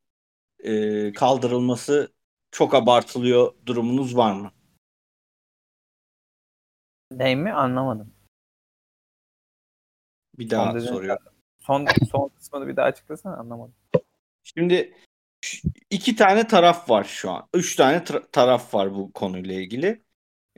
[0.65, 2.13] e, kaldırılması
[2.51, 4.53] çok abartılıyor durumunuz var mı?
[7.11, 8.15] Ney mi anlamadım.
[10.39, 11.25] Bir daha Son soruyorum.
[11.59, 13.75] Son son kısmını bir daha açıklasana anlamadım.
[14.45, 14.93] Şimdi
[15.91, 17.49] iki tane taraf var şu an.
[17.55, 20.03] Üç tane tra- taraf var bu konuyla ilgili.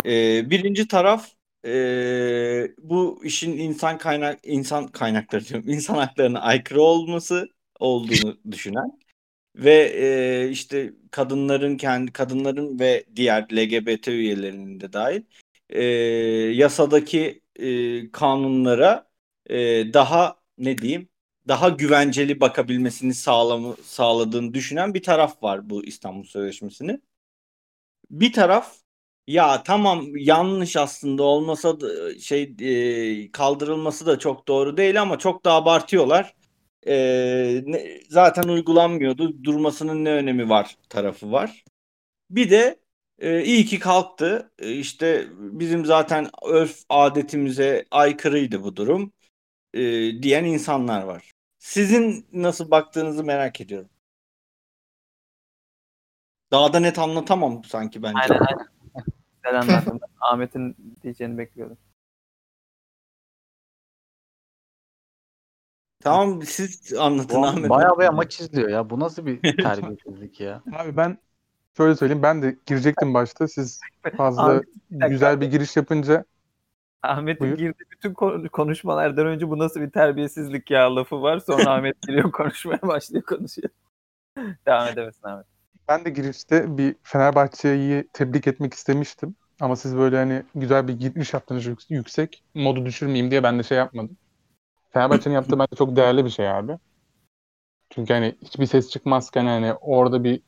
[0.06, 1.28] Ee, birinci taraf
[1.66, 7.48] ee, bu işin insan kaynak insan kaynakları diyorum, insan haklarına aykırı olması
[7.80, 8.98] olduğunu düşünen
[9.56, 15.22] ve ee, işte kadınların kendi kadınların ve diğer LGBT üyelerinin de dahil
[15.70, 15.84] ee,
[16.54, 19.10] yasadaki ee, kanunlara
[19.50, 21.08] ee, daha ne diyeyim
[21.48, 27.00] daha güvenceli bakabilmesini sağlamı, sağladığını düşünen bir taraf var bu İstanbul Sözleşmesi'ni.
[28.10, 28.76] Bir taraf
[29.26, 32.54] ya tamam yanlış aslında olmasa da şey
[33.24, 36.34] e, kaldırılması da çok doğru değil ama çok da abartıyorlar.
[36.86, 39.44] E, ne- zaten uygulanmıyordu.
[39.44, 41.64] Durmasının ne önemi var tarafı var.
[42.30, 42.80] Bir de
[43.20, 44.52] e, iyi ki kalktı.
[44.60, 49.12] E, işte bizim zaten örf adetimize aykırıydı bu durum
[49.74, 49.80] e,
[50.24, 51.32] diyen insanlar var.
[51.66, 53.88] Sizin nasıl baktığınızı merak ediyorum.
[56.50, 58.18] Daha da net anlatamam sanki bence.
[58.18, 58.66] Aynen aynen.
[59.42, 60.00] Güzel anlattın.
[60.20, 61.78] Ahmet'in diyeceğini bekliyordum.
[66.00, 67.70] Tamam siz anlatın Bu Ahmet.
[67.70, 68.90] bayağı bayağı maç izliyor ya.
[68.90, 70.62] Bu nasıl bir terbiyesizlik ya?
[70.72, 71.18] Abi ben
[71.76, 73.48] şöyle söyleyeyim ben de girecektim başta.
[73.48, 73.80] Siz
[74.16, 75.08] fazla dakika.
[75.08, 76.24] güzel bir giriş yapınca
[77.08, 77.58] Ahmet'in Buyur.
[77.58, 81.38] girdiği bütün kon- konuşmalardan önce bu nasıl bir terbiyesizlik ya lafı var.
[81.38, 83.68] Sonra Ahmet giriyor konuşmaya başlıyor konuşuyor.
[84.66, 85.46] Devam edemesin Ahmet.
[85.88, 89.36] ben de girişte bir Fenerbahçe'yi tebrik etmek istemiştim.
[89.60, 92.44] Ama siz böyle hani güzel bir giriş yaptınız yük- yüksek.
[92.54, 94.16] Modu düşürmeyeyim diye ben de şey yapmadım.
[94.90, 96.78] Fenerbahçe'nin yaptığı bence çok değerli bir şey abi.
[97.90, 100.40] Çünkü hani hiçbir ses çıkmazken hani orada bir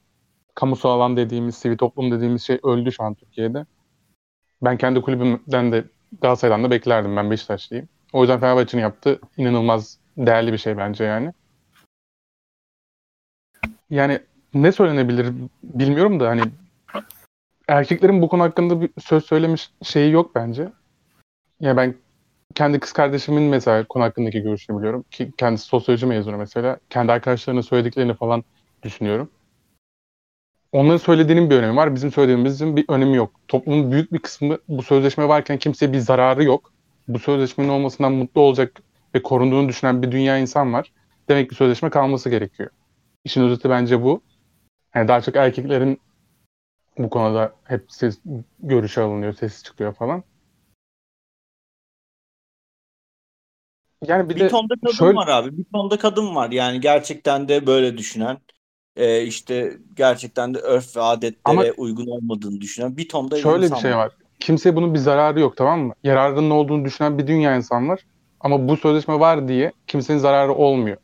[0.54, 3.66] kamusal alan dediğimiz, sivil toplum dediğimiz şey öldü şu an Türkiye'de.
[4.62, 5.84] Ben kendi kulübümden de
[6.20, 7.16] Galatasaray'dan da beklerdim.
[7.16, 7.88] Ben Beşiktaşlıyım.
[8.12, 11.32] O yüzden Fenerbahçe'nin yaptığı inanılmaz değerli bir şey bence yani.
[13.90, 14.20] Yani
[14.54, 15.32] ne söylenebilir
[15.62, 16.42] bilmiyorum da hani
[17.68, 20.68] erkeklerin bu konu hakkında bir söz söylemiş şeyi yok bence.
[21.60, 21.94] Ya ben
[22.54, 25.04] kendi kız kardeşimin mesela konu hakkındaki görüşünü biliyorum.
[25.10, 26.78] Ki kendisi sosyoloji mezunu mesela.
[26.90, 28.44] Kendi arkadaşlarının söylediklerini falan
[28.82, 29.30] düşünüyorum.
[30.72, 31.94] Onların söylediğinin bir önemi var.
[31.94, 33.40] Bizim söylediğimizin bir önemi yok.
[33.48, 36.72] Toplumun büyük bir kısmı bu sözleşme varken kimseye bir zararı yok.
[37.08, 38.82] Bu sözleşmenin olmasından mutlu olacak
[39.14, 40.92] ve korunduğunu düşünen bir dünya insan var.
[41.28, 42.70] Demek ki sözleşme kalması gerekiyor.
[43.24, 44.22] İşin özeti bence bu.
[44.94, 46.00] Yani daha çok erkeklerin
[46.98, 48.18] bu konuda hep ses,
[48.58, 50.22] görüşü alınıyor, sesi çıkıyor falan.
[54.06, 55.58] Yani bir, Bir de tonda kadın şöyle- var abi.
[55.58, 56.50] Bir tonda kadın var.
[56.50, 58.38] Yani gerçekten de böyle düşünen.
[58.98, 63.76] E, işte gerçekten de örf ve adetlere Ama- uygun olmadığını düşünen bir tonda Şöyle bir
[63.76, 64.12] şey var.
[64.40, 65.92] Kimseye bunun bir zararı yok tamam mı?
[66.04, 68.00] Yararının olduğunu düşünen bir dünya insan var.
[68.40, 70.96] Ama bu sözleşme var diye kimsenin zararı olmuyor.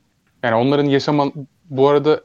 [0.42, 1.32] Yani onların yaşama
[1.70, 2.20] bu arada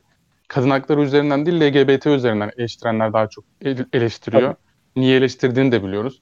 [0.48, 4.56] kadın hakları üzerinden değil LGBT üzerinden eleştirenler daha çok ele- eleştiriyor.
[4.96, 6.22] Niye eleştirdiğini de biliyoruz.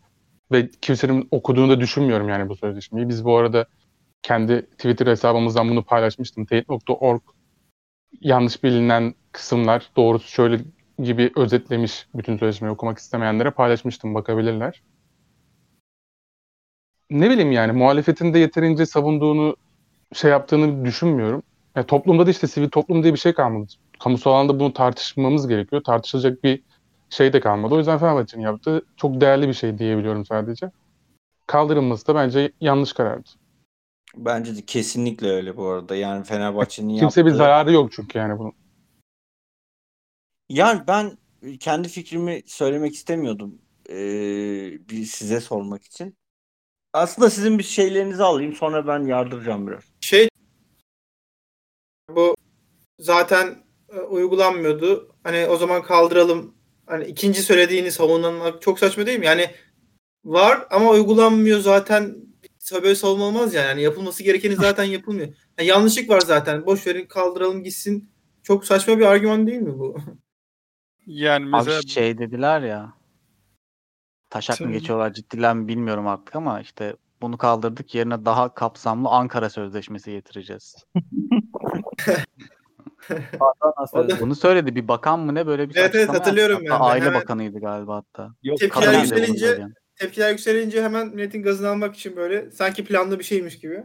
[0.52, 3.10] Ve kimsenin okuduğunu da düşünmüyorum yani bu sözleşmeyi.
[3.10, 3.66] Biz bu arada
[4.22, 6.46] kendi Twitter hesabımızdan bunu paylaşmıştım.
[6.46, 7.22] Teyit.org
[8.22, 10.60] yanlış bilinen kısımlar doğrusu şöyle
[11.04, 14.82] gibi özetlemiş bütün sözleşmeyi okumak istemeyenlere paylaşmıştım bakabilirler.
[17.10, 19.56] Ne bileyim yani muhalefetin de yeterince savunduğunu
[20.14, 21.44] şey yaptığını düşünmüyorum.
[21.76, 23.68] Yani toplumda da işte sivil toplum diye bir şey kalmadı.
[24.00, 25.84] Kamusal alanda bunu tartışmamız gerekiyor.
[25.84, 26.64] Tartışılacak bir
[27.10, 27.76] şey de kalmadı.
[27.76, 30.72] O yüzden Fenerbahçe'nin yaptığı çok değerli bir şey diyebiliyorum sadece.
[31.48, 33.30] Kaldırılması da bence yanlış karardı.
[34.18, 35.96] Bence de kesinlikle öyle bu arada.
[35.96, 38.54] Yani Fenerbahçe'nin Kimse bir yaptığı- zararı yok çünkü yani bunun.
[40.50, 41.18] Yani ben
[41.60, 43.62] kendi fikrimi söylemek istemiyordum.
[43.90, 43.94] Ee,
[44.90, 46.18] bir size sormak için.
[46.94, 49.84] Aslında sizin bir şeylerinizi alayım sonra ben yardıracağım biraz.
[50.02, 50.30] Şey
[52.16, 52.36] bu
[53.00, 55.16] zaten e, uygulanmıyordu.
[55.24, 56.54] Hani o zaman kaldıralım.
[56.86, 59.26] Hani ikinci söylediğini savunmak çok saçma değil mi?
[59.26, 59.52] Yani
[60.26, 62.16] var ama uygulanmıyor zaten
[62.76, 63.68] böyle savunma olmaz yani.
[63.68, 65.28] yani yapılması gerekeni zaten yapılmıyor.
[65.60, 66.66] Yani yanlışlık var zaten.
[66.66, 68.10] Boş verin kaldıralım gitsin.
[68.44, 69.98] Çok saçma bir argüman değil mi bu?
[71.08, 72.94] Yani Abi mesela şey dediler ya.
[74.30, 79.50] Taşak mı geçiyorlar ciddiler mi bilmiyorum artık ama işte bunu kaldırdık yerine daha kapsamlı Ankara
[79.50, 80.76] Sözleşmesi getireceğiz.
[83.10, 84.20] Da-.
[84.20, 86.78] Bunu söyledi bir bakan mı ne böyle bir Evet, evet, hatırlıyorum ben.
[86.80, 88.34] Aile Hemen- Bakanıydı galiba hatta.
[88.44, 89.68] Yok, Tepkiler yükselince-.
[90.00, 93.84] Tepkiler yükselince hemen milletin gazını almak için böyle sanki planlı bir şeymiş gibi.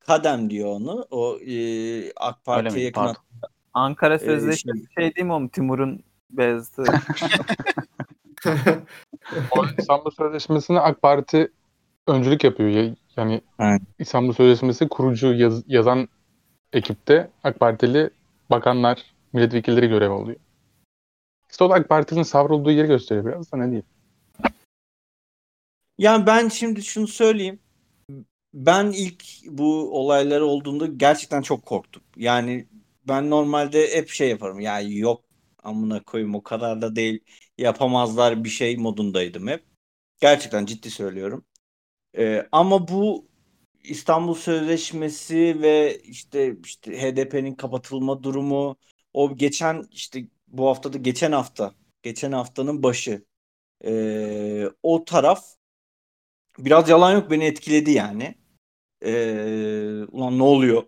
[0.00, 1.06] Kadem diyor onu.
[1.10, 3.22] O e, AK Parti'ye yakın Pardon.
[3.74, 5.48] Ankara Ee, Sözleşmesi şey değil mi oğlum?
[5.48, 6.84] Timur'un Beyazıt'ı.
[9.50, 11.52] O İstanbul Sözleşmesi'ne AK Parti
[12.06, 12.68] öncülük yapıyor.
[12.68, 13.82] Ya- Yani Evet.
[13.98, 16.08] İstanbul Sözleşmesi kurucu yaz- yazan
[16.72, 18.10] ekipte AK Partili
[18.50, 20.36] bakanlar, milletvekilleri görev alıyor.
[21.50, 23.86] İşte o da AK Parti'nin savrulduğu yeri gösteriyor biraz da ne diyeyim.
[26.02, 27.60] Yani ben şimdi şunu söyleyeyim.
[28.54, 32.02] Ben ilk bu olaylar olduğunda gerçekten çok korktum.
[32.16, 32.68] Yani
[33.08, 34.60] ben normalde hep şey yaparım.
[34.60, 35.24] Ya yok
[35.62, 37.20] amına koyayım o kadar da değil.
[37.58, 39.64] Yapamazlar bir şey modundaydım hep.
[40.20, 41.46] Gerçekten ciddi söylüyorum.
[42.18, 43.28] Ee, ama bu
[43.84, 48.76] İstanbul Sözleşmesi ve işte işte HDP'nin kapatılma durumu
[49.14, 53.24] o geçen işte bu haftada geçen hafta geçen haftanın başı
[53.84, 55.44] Ee, o taraf
[56.58, 58.34] biraz yalan yok beni etkiledi yani.
[59.04, 60.82] Ee, ulan ne oluyor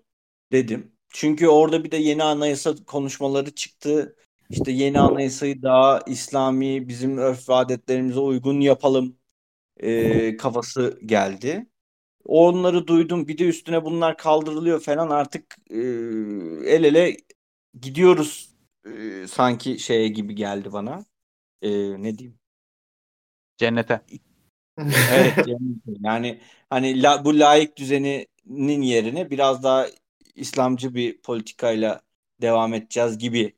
[0.52, 0.92] dedim.
[1.08, 4.16] Çünkü orada bir de yeni anayasa konuşmaları çıktı.
[4.50, 9.16] İşte yeni anayasayı daha İslami bizim örf ve adetlerimize uygun yapalım
[9.80, 11.66] ee, kafası geldi.
[12.24, 13.28] Onları duydum.
[13.28, 15.76] Bir de üstüne bunlar kaldırılıyor falan artık ee,
[16.66, 17.16] el ele
[17.80, 18.50] gidiyoruz
[18.86, 21.04] ee, sanki şeye gibi geldi bana.
[21.62, 21.70] Ee,
[22.02, 22.38] ne diyeyim?
[23.56, 24.00] Cennete.
[24.78, 26.40] Evet yani, yani
[26.70, 29.86] hani la, bu layık düzeninin yerine biraz daha
[30.34, 32.00] İslamcı bir politikayla
[32.40, 33.54] devam edeceğiz gibi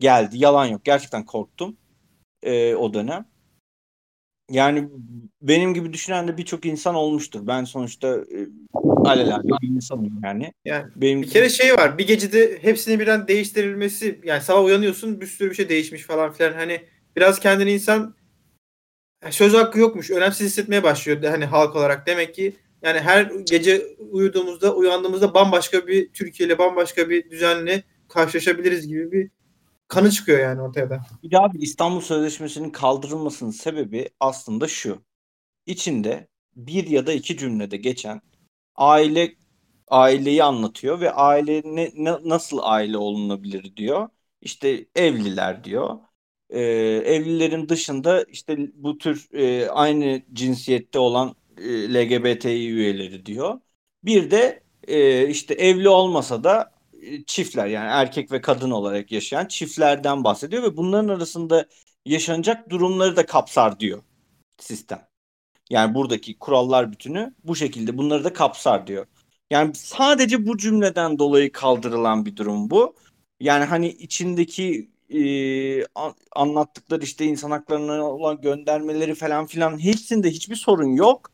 [0.00, 0.38] geldi.
[0.38, 0.84] Yalan yok.
[0.84, 1.76] Gerçekten korktum
[2.42, 3.24] e, o dönem.
[4.50, 4.88] Yani
[5.42, 7.46] benim gibi düşünen de birçok insan olmuştur.
[7.46, 8.48] Ben sonuçta e,
[9.04, 10.52] alelade bir insanım yani.
[10.64, 11.98] Yani Benim Bir kere şey var.
[11.98, 16.52] Bir gecede hepsini birden değiştirilmesi yani sabah uyanıyorsun bir sürü bir şey değişmiş falan filan.
[16.52, 16.82] Hani
[17.16, 18.14] biraz kendini insan
[19.30, 20.10] söz hakkı yokmuş.
[20.10, 22.06] Önemsiz hissetmeye başlıyor hani halk olarak.
[22.06, 28.88] Demek ki yani her gece uyuduğumuzda uyandığımızda bambaşka bir Türkiye ile bambaşka bir düzenle karşılaşabiliriz
[28.88, 29.30] gibi bir
[29.88, 31.00] kanı çıkıyor yani ortaya da.
[31.22, 35.02] Bir daha bir İstanbul Sözleşmesi'nin kaldırılmasının sebebi aslında şu.
[35.66, 38.20] İçinde bir ya da iki cümlede geçen
[38.76, 39.36] aile
[39.88, 44.08] aileyi anlatıyor ve aile ne, ne- nasıl aile olunabilir diyor.
[44.40, 45.98] İşte evliler diyor.
[46.50, 46.60] Ee,
[47.06, 53.60] evlilerin dışında işte bu tür e, aynı cinsiyette olan e, LGBTİ üyeleri diyor.
[54.04, 56.72] Bir de e, işte evli olmasa da
[57.02, 61.66] e, çiftler yani erkek ve kadın olarak yaşayan çiftlerden bahsediyor ve bunların arasında
[62.06, 64.02] yaşanacak durumları da kapsar diyor
[64.58, 65.08] sistem.
[65.70, 69.06] Yani buradaki kurallar bütünü bu şekilde bunları da kapsar diyor.
[69.50, 72.94] Yani sadece bu cümleden dolayı kaldırılan bir durum bu.
[73.40, 80.56] Yani hani içindeki e, an- anlattıkları işte insan haklarına olan göndermeleri falan filan hepsinde hiçbir
[80.56, 81.30] sorun yok.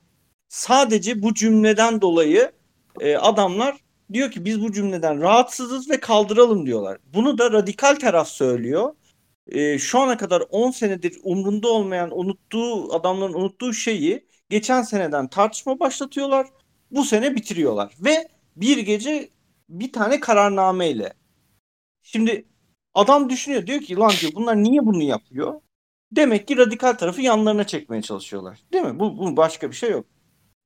[0.49, 2.53] Sadece bu cümleden dolayı
[3.01, 3.77] e, adamlar
[4.13, 6.99] diyor ki biz bu cümleden rahatsızız ve kaldıralım diyorlar.
[7.15, 8.95] Bunu da radikal taraf söylüyor.
[9.49, 15.81] E, şu ana kadar 10 senedir umrunda olmayan, unuttuğu adamların unuttuğu şeyi geçen seneden tartışma
[15.81, 16.47] başlatıyorlar.
[16.91, 19.31] Bu sene bitiriyorlar ve bir gece
[19.69, 21.13] bir tane kararnameyle.
[22.03, 22.45] Şimdi
[22.97, 25.61] adam düşünüyor diyor ki lan diyor bunlar niye bunu yapıyor?
[26.13, 28.61] Demek ki radikal tarafı yanlarına çekmeye çalışıyorlar.
[28.73, 29.01] Değil mi?
[29.01, 30.07] Bu, bu başka bir şey yok.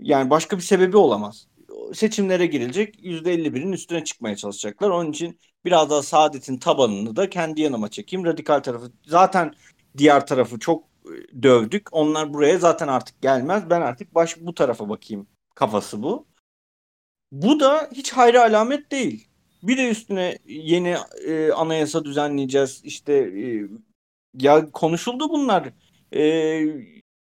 [0.00, 1.48] Yani başka bir sebebi olamaz.
[1.94, 4.90] Seçimlere girilecek %51'in üstüne çıkmaya çalışacaklar.
[4.90, 8.26] Onun için biraz daha Saadet'in tabanını da kendi yanıma çekeyim.
[8.26, 9.54] Radikal tarafı zaten
[9.98, 11.88] diğer tarafı çok e, dövdük.
[11.92, 13.70] Onlar buraya zaten artık gelmez.
[13.70, 16.26] Ben artık baş bu tarafa bakayım kafası bu.
[17.32, 19.29] Bu da hiç hayra alamet değil.
[19.62, 20.96] Bir de üstüne yeni
[21.26, 22.80] e, anayasa düzenleyeceğiz.
[22.84, 23.68] İşte e,
[24.38, 25.72] ya konuşuldu bunlar.
[26.14, 26.64] E,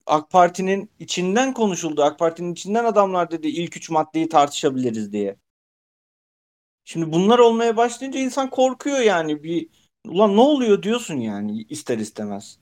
[0.05, 2.03] AK Parti'nin içinden konuşuldu.
[2.03, 5.35] AK Parti'nin içinden adamlar dedi ilk üç maddeyi tartışabiliriz diye.
[6.85, 9.69] Şimdi bunlar olmaya başlayınca insan korkuyor yani bir
[10.07, 12.59] ulan ne oluyor diyorsun yani ister istemez.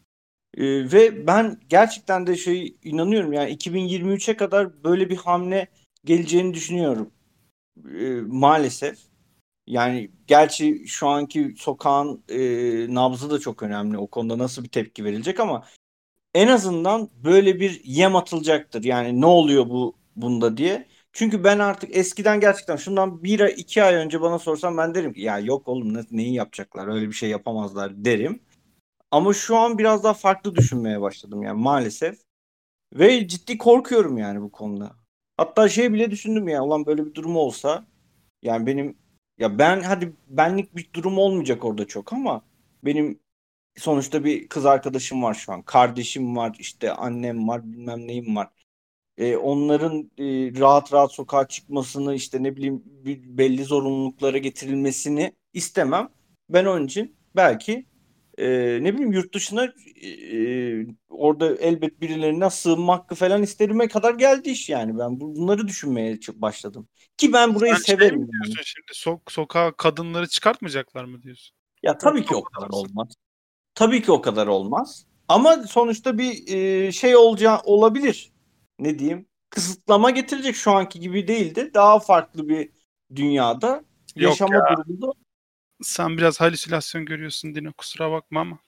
[0.58, 5.68] Ee, ve ben gerçekten de şey inanıyorum yani 2023'e kadar böyle bir hamle
[6.06, 7.12] geleceğini düşünüyorum.
[8.00, 9.09] Ee, maalesef.
[9.70, 12.40] Yani gerçi şu anki sokağın e,
[12.96, 13.98] nabzı da çok önemli.
[13.98, 15.64] O konuda nasıl bir tepki verilecek ama
[16.34, 18.84] en azından böyle bir yem atılacaktır.
[18.84, 20.88] Yani ne oluyor bu bunda diye.
[21.14, 25.14] Çünkü ben artık eskiden gerçekten şundan bir ay iki ay önce bana sorsan ben derim
[25.14, 28.42] ki ya yok oğlum ne, neyi yapacaklar öyle bir şey yapamazlar derim.
[29.12, 32.20] Ama şu an biraz daha farklı düşünmeye başladım yani maalesef.
[32.94, 34.96] Ve ciddi korkuyorum yani bu konuda.
[35.38, 37.86] Hatta şey bile düşündüm ya ulan böyle bir durum olsa
[38.44, 38.98] yani benim
[39.40, 42.46] ya ben hadi benlik bir durum olmayacak orada çok ama
[42.84, 43.20] benim
[43.78, 45.62] sonuçta bir kız arkadaşım var şu an.
[45.64, 48.50] Kardeşim var, işte annem var, bilmem neyim var.
[49.18, 50.26] Ee, onların e,
[50.60, 52.84] rahat rahat sokağa çıkmasını, işte ne bileyim
[53.40, 56.10] belli zorunluluklara getirilmesini istemem.
[56.50, 57.86] Ben onun için belki
[58.40, 64.50] e, ne bileyim yurt dışına e, orada elbet birilerine sığınma hakkı falan isterime kadar geldi
[64.50, 64.98] iş yani.
[64.98, 66.88] Ben bunları düşünmeye başladım.
[67.18, 68.20] Ki ben burayı Sen şey severim.
[68.20, 68.32] yani.
[68.32, 71.56] diyorsun şimdi sok sokağa kadınları çıkartmayacaklar mı diyorsun?
[71.84, 73.08] Ya tabii ki o kadar olmaz.
[73.76, 75.06] Tabii ki o kadar olmaz.
[75.28, 78.32] Ama sonuçta bir e, şey olacağı olabilir.
[78.80, 79.26] Ne diyeyim?
[79.50, 81.72] Kısıtlama getirecek şu anki gibi değildi.
[81.74, 82.70] Daha farklı bir
[83.16, 83.84] dünyada
[84.16, 84.78] Yok yaşama ya.
[84.78, 85.12] durumunda.
[85.82, 88.60] Sen biraz halüsinasyon görüyorsun Dino kusura bakma ama.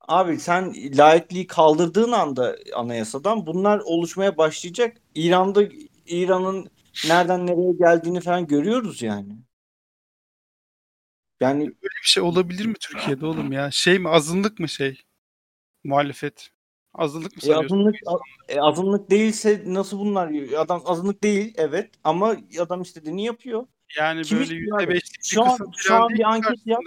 [0.00, 4.96] Abi sen laikliği kaldırdığın anda anayasadan bunlar oluşmaya başlayacak.
[5.14, 5.62] İran'da
[6.06, 6.70] İran'ın
[7.08, 9.36] nereden nereye geldiğini falan görüyoruz yani.
[11.40, 13.70] Yani Böyle bir şey olabilir mi Türkiye'de oğlum ya?
[13.70, 15.00] Şey mi azınlık mı şey?
[15.84, 16.50] Muhalefet.
[16.94, 17.76] Azınlık mı E, sanıyorsun?
[17.76, 17.96] azınlık
[18.48, 20.52] e, azınlık değilse nasıl bunlar?
[20.58, 23.66] Adam azınlık değil evet ama adam istediğini yapıyor.
[23.98, 24.82] Yani Kim böyle istiyor abi?
[24.82, 26.80] yüzde beşlik bir Şu an- kısım şu an bir anket yap.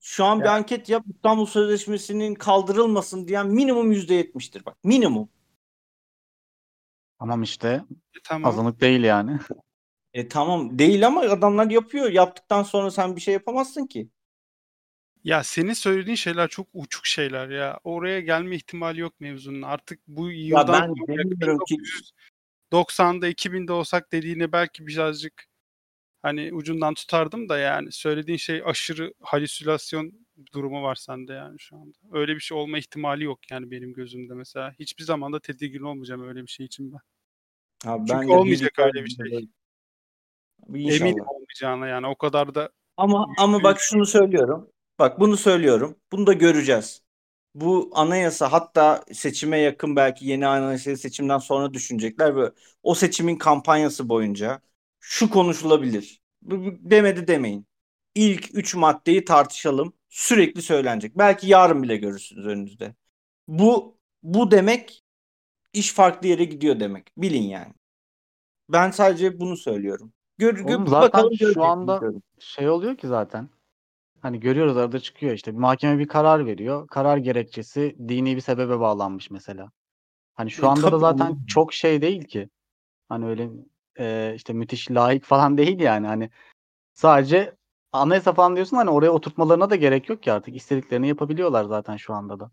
[0.00, 4.76] Şu an bir anket yap İstanbul Sözleşmesi'nin kaldırılmasın diyen minimum yüzde yetmiştir bak.
[4.84, 5.28] Minimum.
[7.18, 8.50] Tamam işte E, tamam.
[8.50, 9.38] azınlık değil yani.
[10.12, 12.10] E tamam değil ama adamlar yapıyor.
[12.10, 14.08] Yaptıktan sonra sen bir şey yapamazsın ki.
[15.24, 17.80] Ya senin söylediğin şeyler çok uçuk şeyler ya.
[17.84, 19.62] Oraya gelme ihtimali yok mevzunun.
[19.62, 21.76] Artık bu yıldan ben demiyorum ki-
[22.72, 25.46] 1990'da 2000'de olsak dediğine belki birazcık
[26.22, 30.12] hani ucundan tutardım da yani söylediğin şey aşırı halüsinasyon
[30.52, 31.98] durumu var sende yani şu anda.
[32.12, 34.72] Öyle bir şey olma ihtimali yok yani benim gözümde mesela.
[34.78, 37.00] Hiçbir zaman da tedirgin olmayacağım öyle bir şey için ben.
[37.90, 39.48] Abi Çünkü ben de olmayacak öyle bir şey.
[40.68, 41.00] İnşallah.
[41.00, 44.70] Eminim olmayacağına yani o kadar da Ama ama bak şunu söylüyorum.
[44.98, 45.96] Bak bunu söylüyorum.
[46.12, 47.02] Bunu da göreceğiz.
[47.54, 54.08] Bu anayasa hatta seçime yakın belki yeni anayasayı seçimden sonra düşünecekler ve o seçimin kampanyası
[54.08, 54.60] boyunca
[55.08, 56.20] şu konuşulabilir.
[56.80, 57.66] Demedi demeyin.
[58.14, 59.92] İlk üç maddeyi tartışalım.
[60.08, 61.18] Sürekli söylenecek.
[61.18, 62.94] Belki yarın bile görürsünüz önünüzde.
[63.48, 65.04] Bu bu demek
[65.72, 67.12] iş farklı yere gidiyor demek.
[67.16, 67.74] Bilin yani.
[68.68, 70.12] Ben sadece bunu söylüyorum.
[70.38, 72.00] Gör, gö- Oğlum zaten bakalım şu anda-.
[72.38, 73.48] Şey oluyor ki zaten.
[74.20, 75.52] Hani görüyoruz arada çıkıyor işte.
[75.52, 76.86] Bir mahkeme bir karar veriyor.
[76.88, 79.70] Karar gerekçesi dini bir sebebe bağlanmış mesela.
[80.34, 82.48] Hani şu E, anda da zaten çok şey değil ki.
[83.08, 83.50] Hani öyle
[83.98, 86.06] e, işte müthiş layık falan değil yani.
[86.06, 86.30] Hani
[86.94, 87.56] sadece
[87.92, 90.56] anayasa falan diyorsun hani oraya oturtmalarına da gerek yok ki artık.
[90.56, 92.50] istediklerini yapabiliyorlar zaten şu anda da.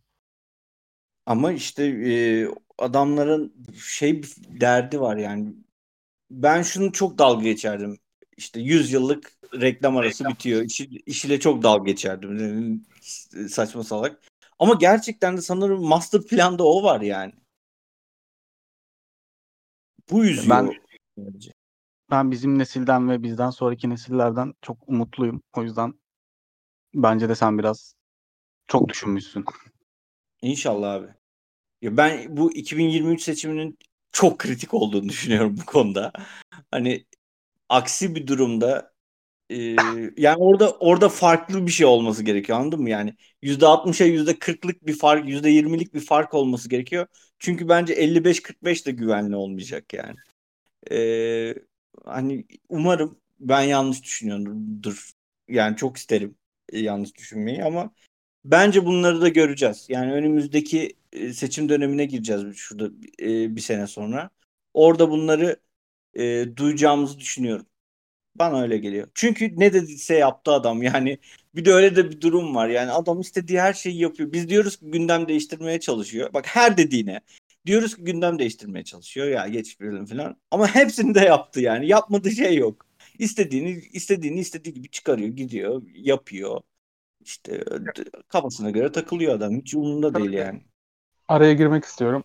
[1.26, 2.48] Ama işte e,
[2.78, 5.54] adamların şey bir derdi var yani.
[6.32, 7.98] Ben şunu çok dalga geçerdim.
[8.38, 9.32] İşte 100 yıllık
[9.62, 10.62] reklam arası bitiyor.
[10.62, 12.86] İşi, işiyle çok dalga geçerdim.
[13.50, 14.22] Saçma salak.
[14.60, 17.34] Ama gerçekten de sanırım master planda o var yani.
[20.12, 20.68] Bu üzüyor.
[20.68, 20.85] Ben-
[21.18, 21.52] bence.
[22.12, 25.44] Ben bizim nesilden ve bizden sonraki nesillerden çok umutluyum.
[25.54, 25.94] O yüzden
[26.94, 27.96] bence de sen biraz
[28.68, 29.46] çok düşünmüşsün.
[30.42, 31.08] İnşallah abi.
[31.82, 33.78] Ya ben bu 2023 seçiminin
[34.12, 36.12] çok kritik olduğunu düşünüyorum bu konuda.
[36.72, 37.06] Hani
[37.70, 38.94] aksi bir durumda
[39.50, 39.58] e,
[40.18, 42.90] yani orada orada farklı bir şey olması gerekiyor anladın mı?
[42.90, 47.08] Yani %60'a %40'lık bir fark, %20'lik bir fark olması gerekiyor.
[47.40, 50.16] Çünkü bence 55-45 de güvenli olmayacak yani.
[50.92, 51.56] E,
[52.06, 55.12] hani umarım ben yanlış düşünüyorumdur.
[55.48, 56.38] Yani çok isterim
[56.70, 57.94] e, yanlış düşünmeyi ama
[58.46, 59.86] bence bunları da göreceğiz.
[59.90, 62.86] Yani önümüzdeki e, seçim dönemine gireceğiz şurada
[63.22, 64.30] e, bir sene sonra.
[64.74, 65.60] Orada bunları
[66.16, 67.66] e, duyacağımızı düşünüyorum.
[68.36, 69.08] Bana öyle geliyor.
[69.16, 71.20] Çünkü ne dediyse yaptı adam yani.
[71.56, 72.70] Bir de öyle de bir durum var.
[72.70, 74.32] Yani adam istediği her şeyi yapıyor.
[74.34, 76.34] Biz diyoruz ki gündem değiştirmeye çalışıyor.
[76.34, 77.22] Bak her dediğine
[77.66, 79.28] diyoruz ki gündem değiştirmeye çalışıyor.
[79.28, 80.38] Ya geç verelim falan.
[80.52, 81.88] Ama hepsini de yaptı yani.
[81.88, 82.86] Yapmadığı şey yok.
[83.20, 86.62] İstediğini istediğini istediği gibi çıkarıyor, gidiyor, yapıyor.
[87.22, 87.64] İşte
[88.28, 89.56] kafasına göre takılıyor adam.
[89.56, 90.62] Hiç umurunda değil yani.
[91.28, 92.24] Araya girmek istiyorum.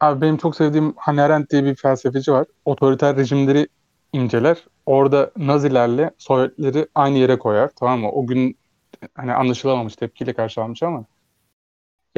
[0.00, 2.46] Abi benim çok sevdiğim Hannah Arendt diye bir felsefeci var.
[2.64, 3.68] Otoriter rejimleri
[4.12, 4.64] inceler.
[4.86, 7.70] Orada Nazilerle Sovyetleri aynı yere koyar.
[7.76, 8.10] Tamam mı?
[8.10, 8.58] O gün
[9.14, 11.04] hani anlaşılamamış, tepkiyle karşılanmış ama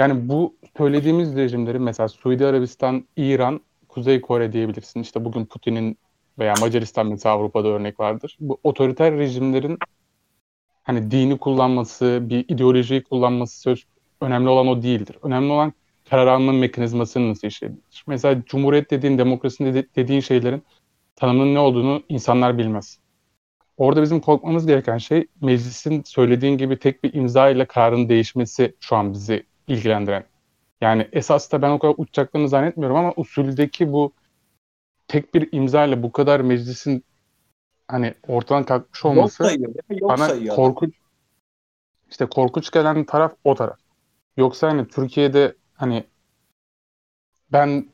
[0.01, 5.01] yani bu söylediğimiz rejimleri mesela Suudi Arabistan, İran, Kuzey Kore diyebilirsin.
[5.01, 5.99] İşte bugün Putin'in
[6.39, 8.37] veya Macaristan mesela Avrupa'da örnek vardır.
[8.41, 9.79] Bu otoriter rejimlerin
[10.83, 13.87] hani dini kullanması, bir ideolojiyi kullanması söz
[14.21, 15.17] önemli olan o değildir.
[15.23, 15.73] Önemli olan
[16.11, 18.05] karar alma mekanizmasının nasıl işlediğidir.
[18.07, 20.63] Mesela cumhuriyet dediğin, demokrasi dedi- dediğin şeylerin
[21.17, 22.99] tanımının ne olduğunu insanlar bilmez.
[23.77, 28.97] Orada bizim korkmamız gereken şey meclisin söylediğin gibi tek bir imza ile kararın değişmesi şu
[28.97, 30.25] an bizi ilgilendiren.
[30.81, 34.13] Yani esas da ben o kadar uçacaklarını zannetmiyorum ama usuldeki bu
[35.09, 37.05] tek bir imza ile bu kadar meclisin
[37.89, 39.75] hani ortadan kalkmış Yok olması sayıyor.
[39.75, 40.57] ya, Yok bana sayıyor.
[40.57, 40.95] korkunç
[42.11, 43.79] işte korkunç gelen taraf o taraf.
[44.37, 46.05] Yoksa hani Türkiye'de hani
[47.53, 47.87] ben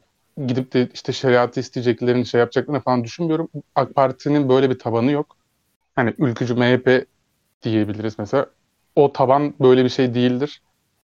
[0.47, 3.49] gidip de işte şeriatı isteyeceklerini şey yapacaklarını falan düşünmüyorum.
[3.75, 5.37] AK Parti'nin böyle bir tabanı yok.
[5.95, 7.07] Hani ülkücü MHP
[7.63, 8.47] diyebiliriz mesela.
[8.97, 10.63] O taban böyle bir şey değildir.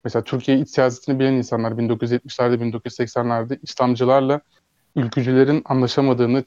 [0.06, 4.40] Mesela Türkiye iç siyasetini bilen insanlar 1970'lerde 1980'lerde İslamcılarla
[4.96, 6.44] ülkücülerin anlaşamadığını,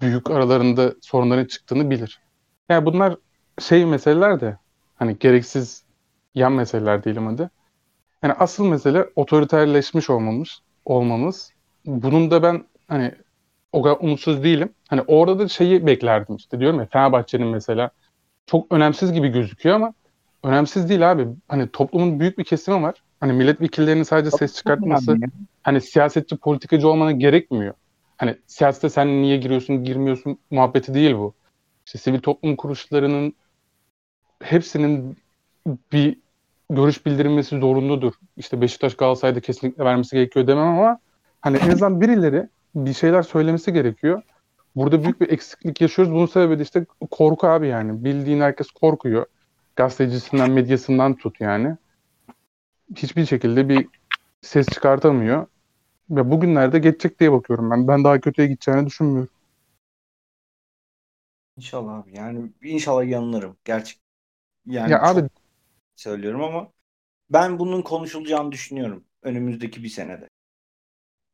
[0.00, 2.20] büyük aralarında sorunların çıktığını bilir.
[2.68, 3.16] Yani bunlar
[3.58, 4.58] şey meseleler de
[4.96, 5.84] hani gereksiz
[6.34, 7.50] yan meseleler diyelim hadi.
[8.22, 11.52] Yani asıl mesele otoriterleşmiş olmamız, olmamız.
[11.86, 13.12] Bunun da ben hani
[13.72, 14.74] o kadar umutsuz değilim.
[14.88, 17.90] Hani orada da şeyi beklerdim işte diyorum ya Fenerbahçe'nin mesela
[18.46, 19.94] çok önemsiz gibi gözüküyor ama
[20.44, 21.26] önemsiz değil abi.
[21.48, 23.02] Hani toplumun büyük bir kesimi var.
[23.20, 25.16] Hani milletvekillerinin sadece ses çıkartması
[25.62, 27.74] hani siyasetçi politikacı olmana gerekmiyor.
[28.16, 31.34] Hani siyasete sen niye giriyorsun girmiyorsun muhabbeti değil bu.
[31.86, 33.34] İşte sivil toplum kuruluşlarının
[34.42, 35.16] hepsinin
[35.92, 36.18] bir
[36.70, 38.12] görüş bildirilmesi zorunludur.
[38.36, 40.98] İşte Beşiktaş Galatasaray'da kesinlikle vermesi gerekiyor demem ama
[41.40, 44.22] hani en azından birileri bir şeyler söylemesi gerekiyor.
[44.76, 46.14] Burada büyük bir eksiklik yaşıyoruz.
[46.14, 48.04] Bunun sebebi de işte korku abi yani.
[48.04, 49.26] Bildiğin herkes korkuyor.
[49.76, 51.76] Gazetecisinden, medyasından tut yani.
[52.96, 53.88] Hiçbir şekilde bir
[54.42, 55.46] ses çıkartamıyor.
[56.10, 57.88] Ve bugünlerde geçecek diye bakıyorum ben.
[57.88, 59.30] Ben daha kötüye gideceğini düşünmüyorum.
[61.56, 62.16] İnşallah abi.
[62.16, 63.56] Yani inşallah yanılırım.
[63.64, 64.00] Gerçek.
[64.66, 65.28] Yani ya abi
[65.96, 66.72] söylüyorum ama
[67.30, 70.28] ben bunun konuşulacağını düşünüyorum önümüzdeki bir senede.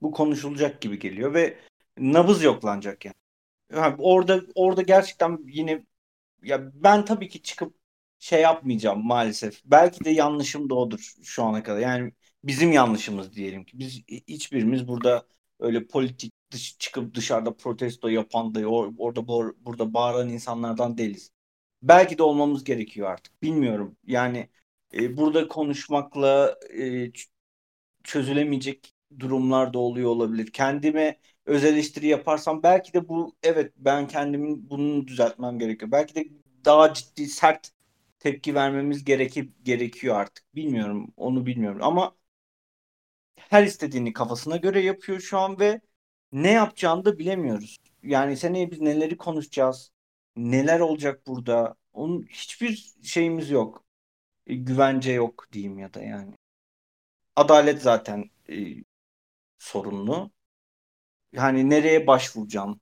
[0.02, 1.58] Bu konuşulacak gibi geliyor ve
[1.98, 3.14] nabız yoklanacak yani.
[3.74, 5.84] Yani orada orada gerçekten yine
[6.42, 7.74] ya ben tabii ki çıkıp
[8.20, 9.62] şey yapmayacağım maalesef.
[9.66, 11.80] Belki de yanlışım da odur şu ana kadar.
[11.80, 12.12] Yani
[12.44, 13.80] bizim yanlışımız diyelim ki.
[13.80, 15.26] Biz hiçbirimiz burada
[15.60, 21.32] öyle politik dış, çıkıp dışarıda protesto yapan da or- orada bu- burada bağıran insanlardan değiliz.
[21.82, 23.42] Belki de olmamız gerekiyor artık.
[23.42, 23.96] Bilmiyorum.
[24.06, 24.50] Yani
[24.94, 27.12] e, burada konuşmakla e,
[28.04, 30.52] çözülemeyecek durumlar da oluyor olabilir.
[30.52, 35.90] Kendime öz eleştiri yaparsam belki de bu evet ben kendimin bunu düzeltmem gerekiyor.
[35.92, 36.24] Belki de
[36.64, 37.70] daha ciddi sert
[38.20, 40.56] tepki vermemiz gerekip gerekiyor artık.
[40.56, 42.16] Bilmiyorum, onu bilmiyorum ama
[43.36, 45.80] her istediğini kafasına göre yapıyor şu an ve
[46.32, 47.78] ne yapacağını da bilemiyoruz.
[48.02, 49.92] Yani seneye biz neleri konuşacağız?
[50.36, 51.76] Neler olacak burada?
[51.92, 53.84] Onun hiçbir şeyimiz yok.
[54.46, 56.34] E, güvence yok diyeyim ya da yani.
[57.36, 58.54] Adalet zaten e,
[59.58, 60.32] sorunlu.
[61.32, 62.80] Yani nereye başvuracağım?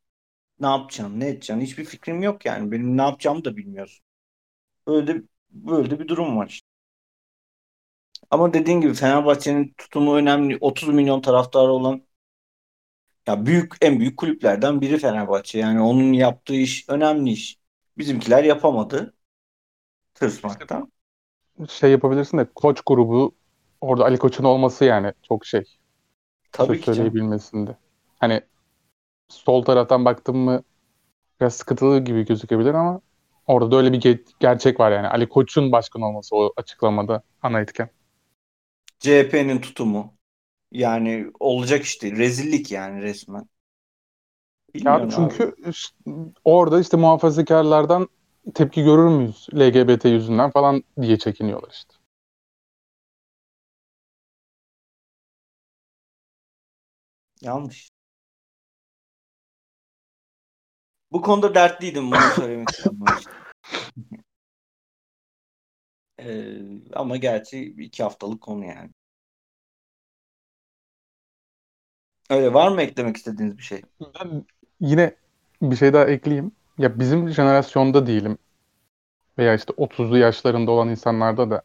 [0.60, 1.20] Ne yapacağım?
[1.20, 1.62] Ne edeceğim?
[1.62, 2.72] Hiçbir fikrim yok yani.
[2.72, 4.04] Benim ne yapacağımı da bilmiyorsun.
[4.88, 6.68] Öyle böyle bir durum var işte.
[8.30, 10.58] Ama dediğin gibi Fenerbahçe'nin tutumu önemli.
[10.60, 12.02] 30 milyon taraftarı olan
[13.26, 15.58] ya büyük en büyük kulüplerden biri Fenerbahçe.
[15.58, 17.58] Yani onun yaptığı iş önemli iş.
[17.98, 19.14] Bizimkiler yapamadı.
[20.14, 20.92] Tırsmaktan.
[21.68, 23.34] şey yapabilirsin de koç grubu
[23.80, 25.64] orada Ali Koç'un olması yani çok şey.
[26.52, 27.76] Tabii söz ki söyleyebilmesinde.
[28.18, 28.42] Hani
[29.28, 30.62] sol taraftan baktım mı
[31.40, 33.00] biraz sıkıntılı gibi gözükebilir ama
[33.48, 35.08] orada da öyle bir ge- gerçek var yani.
[35.08, 37.90] Ali Koç'un başkan olması o açıklamada ana etken.
[39.00, 40.18] CHP'nin tutumu.
[40.72, 42.12] Yani olacak işte.
[42.12, 43.48] Rezillik yani resmen.
[44.84, 45.94] Ya Bilmiyorum abi çünkü iş-
[46.44, 48.08] orada işte muhafazakarlardan
[48.54, 51.94] tepki görür müyüz LGBT yüzünden falan diye çekiniyorlar işte.
[57.40, 57.90] Yanlış.
[61.12, 63.00] Bu konuda dertliydim bunu söylemek istedim.
[66.20, 66.58] Ee,
[66.92, 68.90] ama gerçi iki haftalık konu yani.
[72.30, 73.82] Öyle var mı eklemek istediğiniz bir şey?
[74.00, 74.44] Ben
[74.80, 75.14] yine
[75.62, 76.52] bir şey daha ekleyeyim.
[76.78, 78.38] Ya bizim jenerasyonda değilim
[79.38, 81.62] veya işte 30'lu yaşlarında olan insanlarda da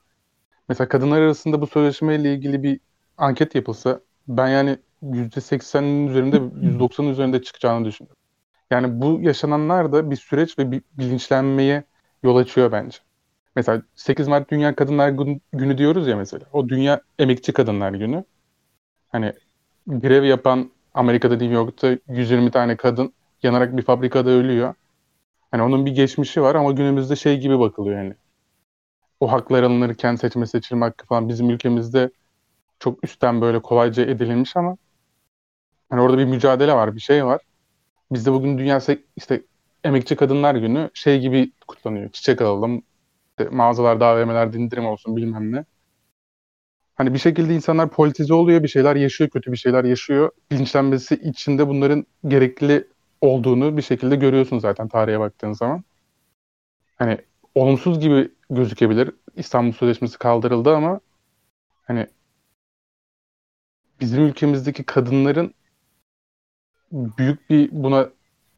[0.70, 2.80] mesela kadınlar arasında bu sözleşmeyle ilgili bir
[3.18, 8.23] anket yapılsa ben yani %80'in üzerinde %90'ın üzerinde çıkacağını düşünüyorum.
[8.74, 11.84] Yani bu yaşananlar da bir süreç ve bir bilinçlenmeye
[12.24, 12.98] yol açıyor bence.
[13.56, 16.46] Mesela 8 Mart Dünya Kadınlar Gün- Günü diyoruz ya mesela.
[16.54, 18.26] O Dünya Emekçi Kadınlar Günü.
[19.10, 19.34] Hani
[19.88, 23.14] grev yapan Amerika'da New York'ta 120 tane kadın
[23.44, 24.76] yanarak bir fabrikada ölüyor.
[25.52, 28.16] Hani onun bir geçmişi var ama günümüzde şey gibi bakılıyor yani.
[29.20, 32.10] O haklar alınırken seçme seçilme hakkı falan bizim ülkemizde
[32.80, 34.78] çok üstten böyle kolayca edilmiş ama
[35.90, 37.42] hani orada bir mücadele var, bir şey var.
[38.12, 38.80] Bizde bugün Dünya
[39.16, 39.42] işte
[39.84, 42.10] Emekçi Kadınlar Günü şey gibi kutlanıyor.
[42.12, 42.84] Çiçek alalım,
[43.30, 45.66] işte mağazalarda AVM'lerde indirim olsun bilmem ne.
[46.96, 50.32] Hani bir şekilde insanlar politize oluyor, bir şeyler yaşıyor, kötü bir şeyler yaşıyor.
[50.52, 52.88] Bilinçlenmesi içinde bunların gerekli
[53.22, 55.84] olduğunu bir şekilde görüyorsun zaten tarihe baktığın zaman.
[56.96, 57.18] Hani
[57.56, 59.12] olumsuz gibi gözükebilir.
[59.36, 61.00] İstanbul Sözleşmesi kaldırıldı ama
[61.84, 62.08] hani
[64.00, 65.54] bizim ülkemizdeki kadınların
[66.94, 68.10] büyük bir buna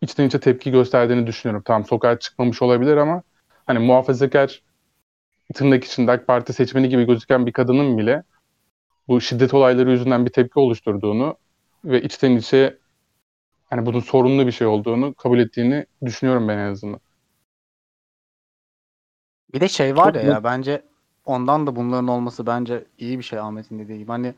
[0.01, 1.63] içten içe tepki gösterdiğini düşünüyorum.
[1.65, 3.23] Tamam sokağa çıkmamış olabilir ama
[3.65, 4.61] hani muhafazakar
[5.53, 8.23] tırnak içinde AK Parti seçmeni gibi gözüken bir kadının bile
[9.07, 11.37] bu şiddet olayları yüzünden bir tepki oluşturduğunu
[11.85, 12.77] ve içten içe
[13.65, 16.99] hani bunun sorunlu bir şey olduğunu kabul ettiğini düşünüyorum ben en azından.
[19.53, 20.81] Bir de şey var Çok ya, ya bence
[21.25, 24.11] ondan da bunların olması bence iyi bir şey Ahmet'in dediği gibi.
[24.11, 24.33] Hani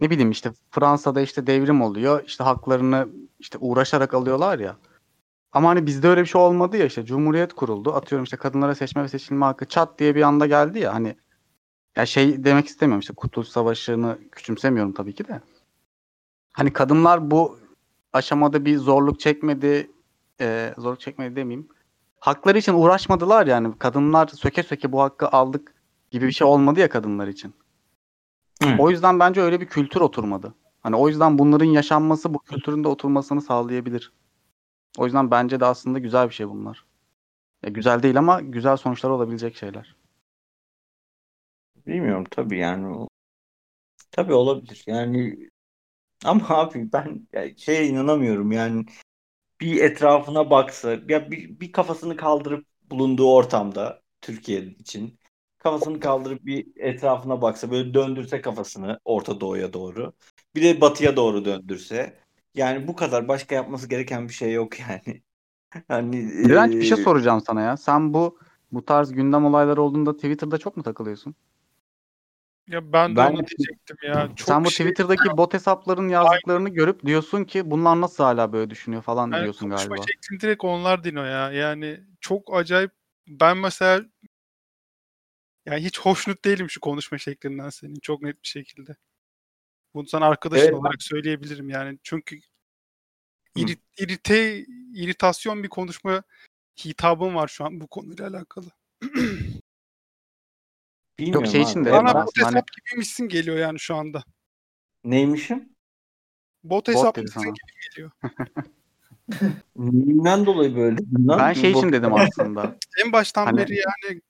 [0.00, 2.24] ne bileyim işte Fransa'da işte devrim oluyor.
[2.26, 3.08] işte haklarını
[3.38, 4.76] işte uğraşarak alıyorlar ya.
[5.52, 7.94] Ama hani bizde öyle bir şey olmadı ya işte Cumhuriyet kuruldu.
[7.94, 11.16] Atıyorum işte kadınlara seçme ve seçilme hakkı çat diye bir anda geldi ya hani
[11.96, 15.40] ya şey demek istemiyorum işte Kurtuluş Savaşı'nı küçümsemiyorum tabii ki de.
[16.52, 17.58] Hani kadınlar bu
[18.12, 19.90] aşamada bir zorluk çekmedi,
[20.40, 21.68] e, zorluk çekmedi demeyeyim.
[22.20, 23.78] Hakları için uğraşmadılar yani.
[23.78, 25.74] Kadınlar söke söke bu hakkı aldık
[26.10, 27.54] gibi bir şey olmadı ya kadınlar için.
[28.62, 28.76] Hı.
[28.78, 30.54] O yüzden bence öyle bir kültür oturmadı.
[30.80, 34.12] Hani o yüzden bunların yaşanması bu kültürün de oturmasını sağlayabilir.
[34.98, 36.84] O yüzden bence de aslında güzel bir şey bunlar.
[37.64, 39.96] Ya güzel değil ama güzel sonuçlar olabilecek şeyler.
[41.86, 43.08] Bilmiyorum tabii yani.
[44.10, 44.84] Tabii olabilir.
[44.86, 45.36] Yani
[46.24, 48.86] ama abi ben şeye inanamıyorum yani
[49.60, 55.20] bir etrafına baksa ya bir, bir kafasını kaldırıp bulunduğu ortamda Türkiye için
[55.58, 60.12] kafasını kaldırıp bir etrafına baksa böyle döndürse kafasını Orta Doğu'ya doğru
[60.54, 62.14] bir de batıya doğru döndürse
[62.54, 65.22] yani bu kadar başka yapması gereken bir şey yok yani.
[65.88, 66.12] Hani
[66.44, 67.76] Direnç bir şey eee, soracağım sana ya.
[67.76, 68.38] Sen bu
[68.72, 71.34] bu tarz gündem olayları olduğunda Twitter'da çok mu takılıyorsun?
[72.68, 74.28] Ya ben de Ben- onu diyecektim ya.
[74.36, 78.70] Çok Sen bu şey, Twitter'daki bot hesapların yazdıklarını görüp diyorsun ki bunlar nasıl hala böyle
[78.70, 80.06] düşünüyor falan yani diyorsun konuşma galiba.
[80.06, 81.52] şeklim direkt onlar dino ya.
[81.52, 82.90] Yani çok acayip.
[83.28, 84.04] Ben mesela
[85.68, 88.96] yani hiç hoşnut değilim şu konuşma şeklinden senin çok net bir şekilde.
[89.94, 91.98] Bunu sana arkadaşın Evet, olarak söyleyebilirim yani.
[92.02, 92.38] Çünkü
[93.56, 94.64] iri, irite,
[94.94, 96.22] iritasyon bir konuşma
[96.84, 98.66] hitabım var şu an bu konuyla alakalı.
[101.18, 104.24] bilmiyorum şey için de- Bana bot hani- hesap gibiymişsin geliyor yani şu anda.
[105.04, 105.68] neymişim?
[106.64, 107.26] Bot hesap gibi
[107.90, 108.10] geliyor.
[109.76, 110.96] Neyimden dolayı böyle?
[111.00, 112.78] Bundan Ben şey için dedim aslında.
[113.04, 114.20] En baştan Hani- beri yani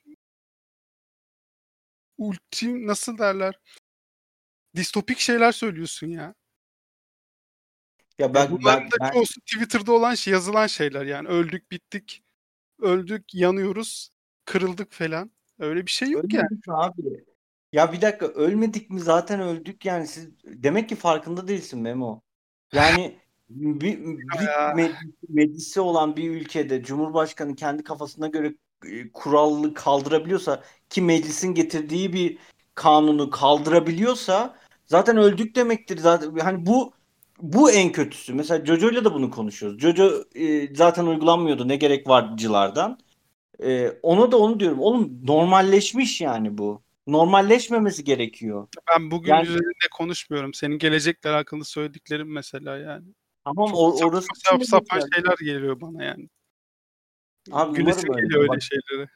[2.19, 3.59] ultim nasıl derler?
[4.77, 6.35] Distopik şeyler söylüyorsun ya.
[8.19, 11.29] Ya ben, Bunların ben, da ben- çoğusu Twitter'da olan şey, yazılan şeyler yani.
[11.29, 12.23] Öldük, bittik,
[12.81, 14.11] öldük, yanıyoruz,
[14.45, 15.31] kırıldık falan.
[15.59, 16.47] Öyle bir şey yok yani.
[16.47, 17.25] Ölmedik mi abi?
[17.73, 22.21] Ya bir dakika ölmedik mi zaten öldük yani siz demek ki farkında değilsin Memo.
[22.73, 23.19] Yani
[23.49, 23.99] bir,
[24.77, 24.91] bir
[25.29, 28.55] meclisi olan bir ülkede Cumhurbaşkanı kendi kafasına göre
[28.87, 32.39] e, kurallı kaldırabiliyorsa ki meclisin getirdiği bir
[32.75, 34.57] kanunu kaldırabiliyorsa
[34.87, 36.93] zaten öldük demektir zaten hani bu
[37.43, 38.35] bu en kötüsü.
[38.35, 39.81] Mesela Jojo'yla da bunu konuşuyoruz.
[39.81, 42.99] Jojo e, zaten uygulanmıyordu ne gerek varcılardan.
[43.63, 44.81] E, ona da onu diyorum.
[44.81, 46.83] Oğlum normalleşmiş yani bu.
[47.07, 48.69] Normalleşmemesi gerekiyor.
[48.91, 50.55] Ben bugün Yani- üzerinde konuşmuyorum.
[50.55, 53.05] Senin gelecekle alakalı söylediklerim mesela yani.
[53.45, 55.15] Tamam Çok o, saçma orası sapan geçerli.
[55.15, 56.29] şeyler geliyor bana yani.
[57.53, 58.27] Abi Gülesim umarım öyle.
[58.27, 59.09] geliyor öyle şeylere.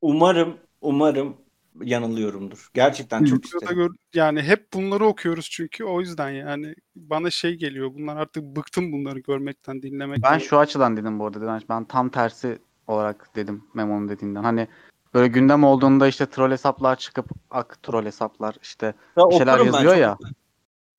[0.00, 1.36] umarım umarım
[1.82, 2.70] yanılıyorumdur.
[2.74, 3.76] Gerçekten çok isterim.
[3.76, 7.94] gör- yani hep bunları okuyoruz çünkü o yüzden yani bana şey geliyor.
[7.94, 10.32] Bunlar artık bıktım bunları görmekten, dinlemekten.
[10.32, 11.40] Ben şu açıdan dedim bu arada.
[11.40, 11.62] Direnç.
[11.68, 14.42] Ben tam tersi olarak dedim Memo'nun dediğinden.
[14.42, 14.68] Hani
[15.14, 19.92] böyle gündem olduğunda işte troll hesaplar çıkıp ak troll hesaplar işte Ya bir şeyler yazıyor
[19.92, 20.00] çok.
[20.00, 20.18] ya.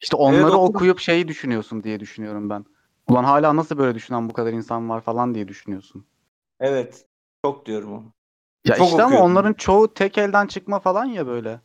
[0.01, 0.75] İşte onları okurum.
[0.75, 2.65] okuyup şeyi düşünüyorsun diye düşünüyorum ben.
[3.07, 6.05] Ulan hala nasıl böyle düşünen bu kadar insan var falan diye düşünüyorsun.
[6.59, 7.05] Evet.
[7.45, 8.13] Çok diyorum onu.
[8.65, 11.61] Ya Çok işte ama onların çoğu tek elden çıkma falan ya böyle.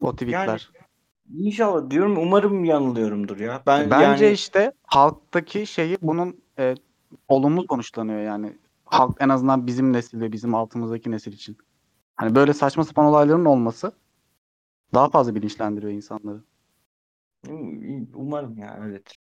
[0.00, 0.70] O tweetler.
[1.38, 2.16] İnşallah diyorum.
[2.18, 3.62] Umarım yanılıyorumdur ya.
[3.66, 6.74] Ben Bence yani işte halktaki şeyi bunun e,
[7.28, 8.58] olumlu sonuçlanıyor yani.
[8.84, 11.58] Halk en azından bizim nesil ve bizim altımızdaki nesil için.
[12.16, 13.92] Hani böyle saçma sapan olayların olması
[14.94, 16.40] daha fazla bilinçlendiriyor insanları.
[18.14, 19.23] umarım ya öyledir.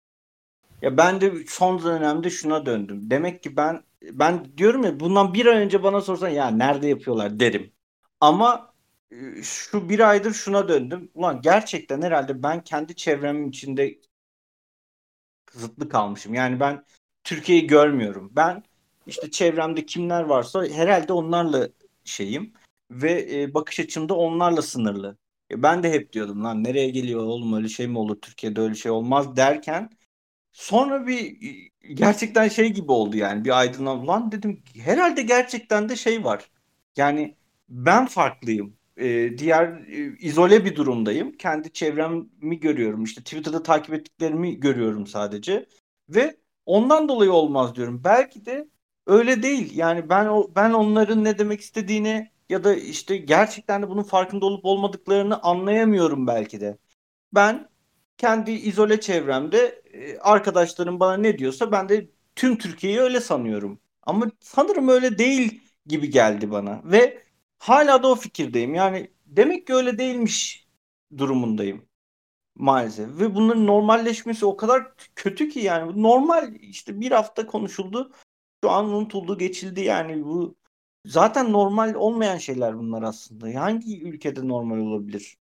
[0.82, 3.10] Ya ben de son dönemde şuna döndüm.
[3.12, 7.40] Demek ki ben ben diyorum ya bundan bir ay önce bana sorsan ya nerede yapıyorlar
[7.40, 7.74] derim.
[8.20, 8.74] Ama
[9.12, 11.12] e, şu bir aydır şuna döndüm.
[11.14, 14.00] Ulan gerçekten herhalde ben kendi çevremin içinde
[15.46, 16.34] kısıtlı kalmışım.
[16.34, 16.86] Yani ben
[17.24, 18.32] Türkiye'yi görmüyorum.
[18.36, 18.64] Ben
[19.08, 21.70] işte çevremde kimler varsa herhalde onlarla
[22.04, 22.54] şeyim
[22.92, 25.18] ve e, bakış açım da onlarla sınırlı.
[25.52, 28.76] E, ben de hep diyordum lan nereye geliyor oğlum öyle şey mi olur Türkiye'de öyle
[28.76, 29.90] şey olmaz derken
[30.58, 31.38] sonra bir
[31.82, 36.50] e, gerçekten şey gibi oldu yani bir aydınlan lan dedim herhalde gerçekten de şey var.
[36.98, 37.36] Yani
[37.70, 38.78] ben farklıyım.
[38.98, 41.32] E, diğer e, izole bir durumdayım.
[41.38, 43.04] Kendi çevremi görüyorum.
[43.04, 45.66] İşte Twitter'da takip ettiklerimi görüyorum sadece.
[46.10, 48.02] Ve ondan dolayı olmaz diyorum.
[48.04, 48.68] Belki de
[49.08, 49.78] öyle değil.
[49.78, 54.46] Yani ben o ben onların ne demek istediğini ya da işte gerçekten de bunun farkında
[54.46, 56.78] olup olmadıklarını anlayamıyorum belki de.
[57.34, 57.70] Ben
[58.18, 63.80] kendi izole çevremde e, arkadaşlarım bana ne diyorsa ben de tüm Türkiye'yi öyle sanıyorum.
[64.04, 67.24] Ama sanırım öyle değil gibi geldi bana ve
[67.60, 68.76] hala da o fikirdeyim.
[68.76, 70.68] Yani demek ki öyle değilmiş
[71.18, 71.86] durumundayım
[72.56, 73.20] maalesef.
[73.20, 78.12] Ve bunların normalleşmesi o kadar kötü ki yani normal işte bir hafta konuşuldu.
[78.64, 80.56] Şu an unutuldu, geçildi yani bu
[81.06, 83.62] zaten normal olmayan şeyler bunlar aslında.
[83.62, 85.38] Hangi ülkede normal olabilir?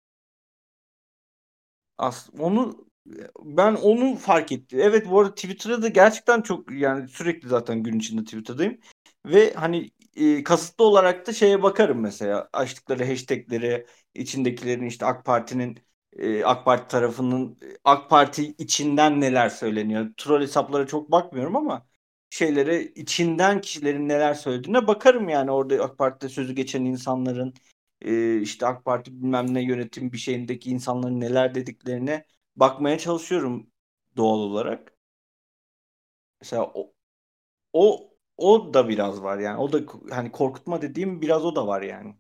[1.99, 2.87] As onu
[3.45, 4.81] ben onu fark ettim.
[4.83, 8.79] Evet bu arada Twitter'da da gerçekten çok yani sürekli zaten gün içinde Twitter'dayım.
[9.27, 15.79] Ve hani e, kasıtlı olarak da şeye bakarım mesela açtıkları hashtagleri içindekilerin işte AK Parti'nin
[16.19, 20.11] e, AK Parti tarafının AK Parti içinden neler söyleniyor.
[20.17, 21.87] Troll hesaplara çok bakmıyorum ama
[22.31, 27.55] şeylere içinden kişilerin neler söylediğine bakarım yani orada AK Parti'de sözü geçen insanların
[28.03, 33.71] e, işte AK Parti bilmem ne yönetim bir şeyindeki insanların neler dediklerine bakmaya çalışıyorum
[34.17, 34.93] doğal olarak.
[36.41, 36.93] Mesela o,
[37.73, 39.59] o o da biraz var yani.
[39.61, 42.17] O da hani korkutma dediğim biraz o da var yani.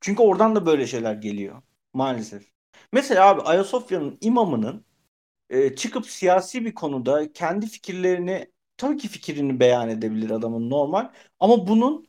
[0.00, 1.62] Çünkü oradan da böyle şeyler geliyor
[1.94, 2.52] maalesef.
[2.92, 4.86] Mesela abi Ayasofya'nın imamının
[5.50, 11.68] e, çıkıp siyasi bir konuda kendi fikirlerini tabii ki fikrini beyan edebilir adamın normal ama
[11.68, 12.08] bunun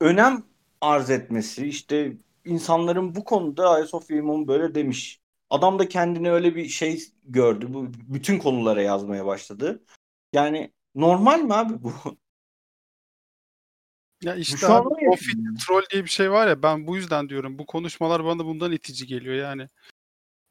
[0.00, 0.44] önem
[0.80, 5.20] arz etmesi işte insanların bu konuda Ayasofya imamı böyle demiş.
[5.50, 7.66] Adam da kendini öyle bir şey gördü.
[7.68, 9.84] Bu bütün konulara yazmaya başladı.
[10.32, 11.92] Yani normal mi abi bu?
[14.22, 17.28] Ya işte an abi, o fit troll diye bir şey var ya ben bu yüzden
[17.28, 17.58] diyorum.
[17.58, 19.68] Bu konuşmalar bana bundan itici geliyor yani.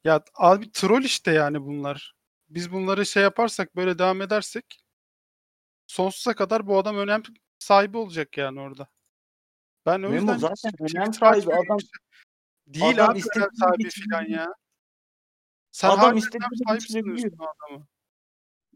[0.04, 2.16] Ya abi troll işte yani bunlar.
[2.50, 4.84] Biz bunları şey yaparsak böyle devam edersek
[5.88, 7.24] sonsuza kadar bu adam önem
[7.60, 8.88] sahibi olacak yani orada.
[9.86, 11.78] Ben o Memo yüzden zaten önem sahibi adam.
[11.78, 11.98] işte.
[12.68, 14.10] Değil adam abi önem sahibi geçirebiliyor.
[14.12, 14.54] falan ya.
[15.72, 17.86] Sen Adam istediğini sahibi sanıyorsun adamı.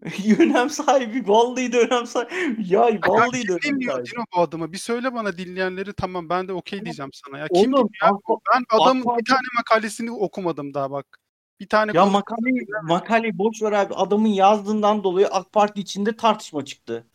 [0.40, 1.28] önem sahibi.
[1.28, 2.74] Vallahi de önem sahibi.
[2.74, 4.06] Ya Ya vallahi de kim önem sahibi.
[4.06, 4.74] Dino bu adamı?
[4.74, 7.38] Bir söyle bana dinleyenleri tamam ben de okey diyeceğim sana.
[7.38, 7.90] Ya kim Oğlum?
[8.02, 8.22] AK-
[8.56, 11.20] Ben adamın bir tane makalesini okumadım daha bak.
[11.60, 13.94] Bir tane Ya makaleyi, makaleyi boş ver abi.
[13.94, 17.08] Adamın yazdığından dolayı AK Parti içinde tartışma çıktı.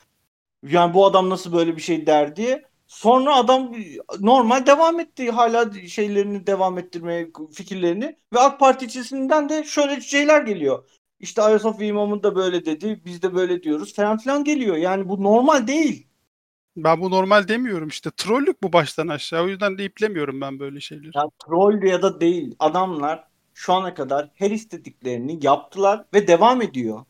[0.62, 2.71] Yani bu adam nasıl böyle bir şey der diye.
[2.92, 3.72] Sonra adam
[4.20, 5.30] normal devam etti.
[5.30, 8.16] Hala şeylerini devam ettirmeye fikirlerini.
[8.32, 10.88] Ve AK Parti içerisinden de şöyle şeyler geliyor.
[11.20, 13.02] İşte Ayasofya İmamı da böyle dedi.
[13.04, 14.76] Biz de böyle diyoruz falan filan geliyor.
[14.76, 16.06] Yani bu normal değil.
[16.76, 18.10] Ben bu normal demiyorum işte.
[18.16, 19.44] Trollük bu baştan aşağı.
[19.44, 21.10] O yüzden de iplemiyorum ben böyle şeyleri.
[21.14, 22.54] Ya troll ya da değil.
[22.58, 23.24] Adamlar
[23.54, 27.04] şu ana kadar her istediklerini yaptılar ve devam ediyor.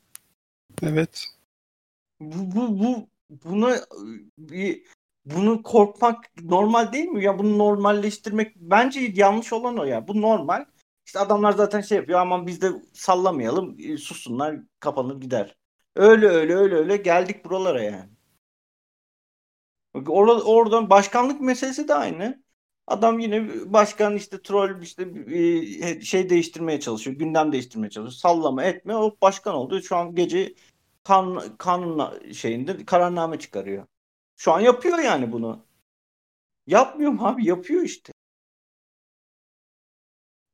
[0.82, 1.26] Evet.
[2.20, 3.08] Bu, bu, bu
[3.44, 3.76] buna
[4.38, 4.82] bir
[5.24, 7.24] bunu korkmak normal değil mi?
[7.24, 10.08] Ya bunu normalleştirmek bence yanlış olan o ya.
[10.08, 10.64] Bu normal.
[11.06, 15.56] İşte adamlar zaten şey yapıyor aman biz de sallamayalım, e, sussunlar, kapanır gider.
[15.96, 18.10] Öyle öyle öyle öyle geldik buralara yani.
[20.08, 22.42] Orada, oradan başkanlık meselesi de aynı.
[22.86, 25.02] Adam yine başkan işte troll işte
[25.88, 27.16] e, şey değiştirmeye çalışıyor.
[27.16, 28.20] Gündem değiştirmeye çalışıyor.
[28.20, 29.82] Sallama etme o başkan oldu.
[29.82, 30.54] Şu an gece
[31.04, 33.86] kan kanun şeyinde kararname çıkarıyor.
[34.36, 35.66] Şu an yapıyor yani bunu.
[36.66, 37.46] Yapmıyor mu abi?
[37.46, 38.12] Yapıyor işte.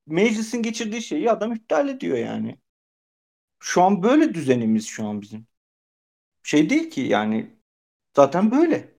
[0.06, 2.58] Meclisin geçirdiği şeyi adam iptal ediyor yani.
[3.60, 5.46] Şu an böyle düzenimiz şu an bizim.
[6.42, 7.56] Şey değil ki yani
[8.16, 8.98] zaten böyle.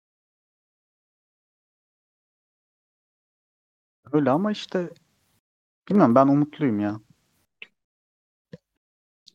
[4.14, 4.90] Öyle ama işte
[5.90, 7.02] bilmem ben umutluyum ya.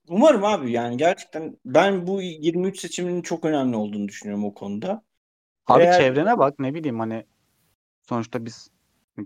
[0.08, 5.02] Umarım abi yani gerçekten ben bu 23 seçiminin çok önemli olduğunu düşünüyorum o konuda.
[5.66, 7.26] Abi Eğer- çevrene bak ne bileyim hani
[8.08, 8.70] sonuçta biz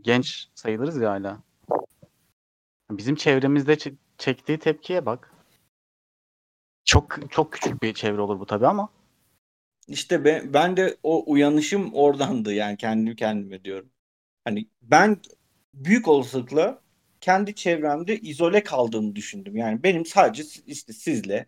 [0.03, 1.43] genç sayılırız ya hala.
[2.91, 5.35] Bizim çevremizde çe- çektiği tepkiye bak.
[6.85, 8.89] Çok çok küçük bir çevre olur bu tabii ama
[9.89, 13.91] İşte ben, ben de o uyanışım oradandı yani kendim kendime diyorum.
[14.45, 15.17] Hani ben
[15.75, 16.83] büyük olasılıkla
[17.21, 19.57] kendi çevremde izole kaldığımı düşündüm.
[19.57, 21.47] Yani benim sadece işte sizle,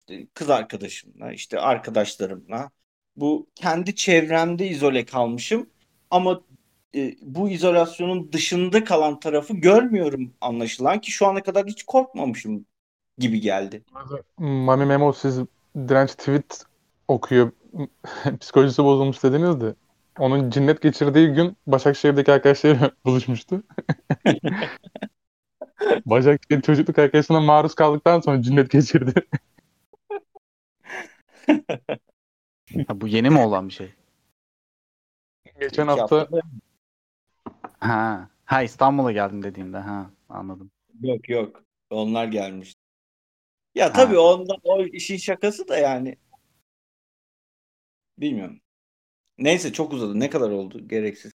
[0.00, 2.70] işte kız arkadaşımla, işte arkadaşlarımla
[3.16, 5.66] bu kendi çevremde izole kalmışım
[6.10, 6.40] ama
[6.94, 12.66] e, bu izolasyonun dışında kalan tarafı görmüyorum anlaşılan ki şu ana kadar hiç korkmamışım
[13.18, 13.84] gibi geldi.
[14.38, 15.38] Mami Memo siz
[15.88, 16.64] direnç tweet
[17.08, 17.52] okuyor.
[18.40, 19.74] Psikolojisi bozulmuş dediniz de.
[20.18, 23.62] Onun cinnet geçirdiği gün Başakşehir'deki arkadaşlarıyla buluşmuştu.
[26.06, 29.14] Başakşehir çocukluk arkadaşına maruz kaldıktan sonra cinnet geçirdi.
[32.88, 33.94] Ha, bu yeni mi olan bir şey?
[35.60, 36.42] Geçen İki hafta haftada-
[37.78, 38.30] Ha.
[38.44, 40.70] Ha İstanbul'a geldim dediğimde ha anladım.
[41.00, 41.64] Yok yok.
[41.90, 42.74] Onlar gelmiş.
[43.74, 44.20] Ya tabii Ha.
[44.20, 46.16] onda o işin şakası da yani.
[48.18, 48.60] Bilmiyorum.
[49.38, 50.20] Neyse çok uzadı.
[50.20, 50.88] Ne kadar oldu?
[50.88, 51.32] Gereksiz.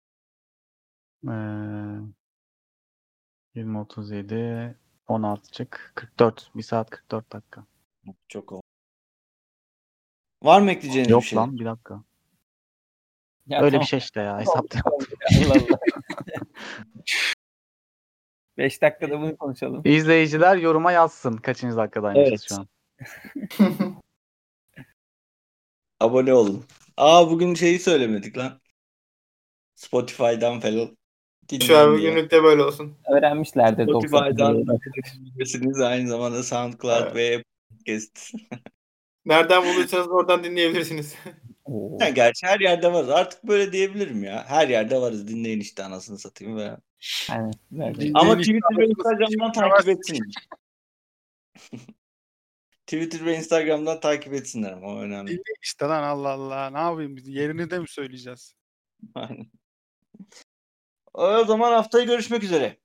[1.28, 1.32] Ee,
[3.56, 4.78] 20 37
[5.08, 7.66] 16 çık 44 1 saat 44 dakika.
[8.28, 8.64] Çok oldu.
[10.44, 11.38] Var mı ekleyeceğiniz Yok bir şey?
[11.38, 12.04] lan bir dakika.
[13.48, 13.82] Ya Öyle tamam.
[13.82, 14.94] bir şey işte ya hesaplayalım.
[15.46, 15.80] Allah Allah.
[18.58, 19.82] 5 dakikada bunu konuşalım.
[19.86, 22.42] İzleyiciler yoruma yazsın kaçıncı dakikadaymışız Evet.
[22.50, 22.68] şu an.
[26.00, 26.66] Abone olun.
[26.98, 28.62] Aa bugün şeyi söylemedik lan.
[29.76, 30.98] Spotify'dan falan.
[31.62, 32.98] Şu an bugünlük de böyle olsun.
[33.14, 33.84] Öğrenmişlerdir.
[33.84, 34.80] Spotify'dan 90
[35.16, 35.80] dinleyebilirsiniz.
[35.82, 37.16] Aynı zamanda SoundCloud Evet.
[37.16, 38.32] ve Apple Podcast.
[39.26, 41.16] Nereden bulduysanız oradan dinleyebilirsiniz.
[41.66, 41.98] Oo.
[42.00, 43.10] Ha, gerçi her yerde varız.
[43.10, 44.46] Artık böyle diyebilirim ya.
[44.48, 45.28] Her yerde varız.
[45.28, 46.78] Dinleyin işte anasını satayım ve.
[47.30, 47.54] Aynen.
[48.14, 48.86] Ama Twitter ve.
[48.86, 50.34] Instagram'dan takip etsinler.
[52.88, 55.28] Twitter ve Instagram'dan takip etsinler ama o önemli.
[55.28, 56.70] Dinleyin işte lan Allah Allah.
[56.70, 57.28] Ne yapayım biz?
[57.28, 58.54] Yerini de mi söyleyeceğiz?
[59.16, 59.52] Aynen.
[61.14, 62.78] O zaman haftaya görüşmek üzere.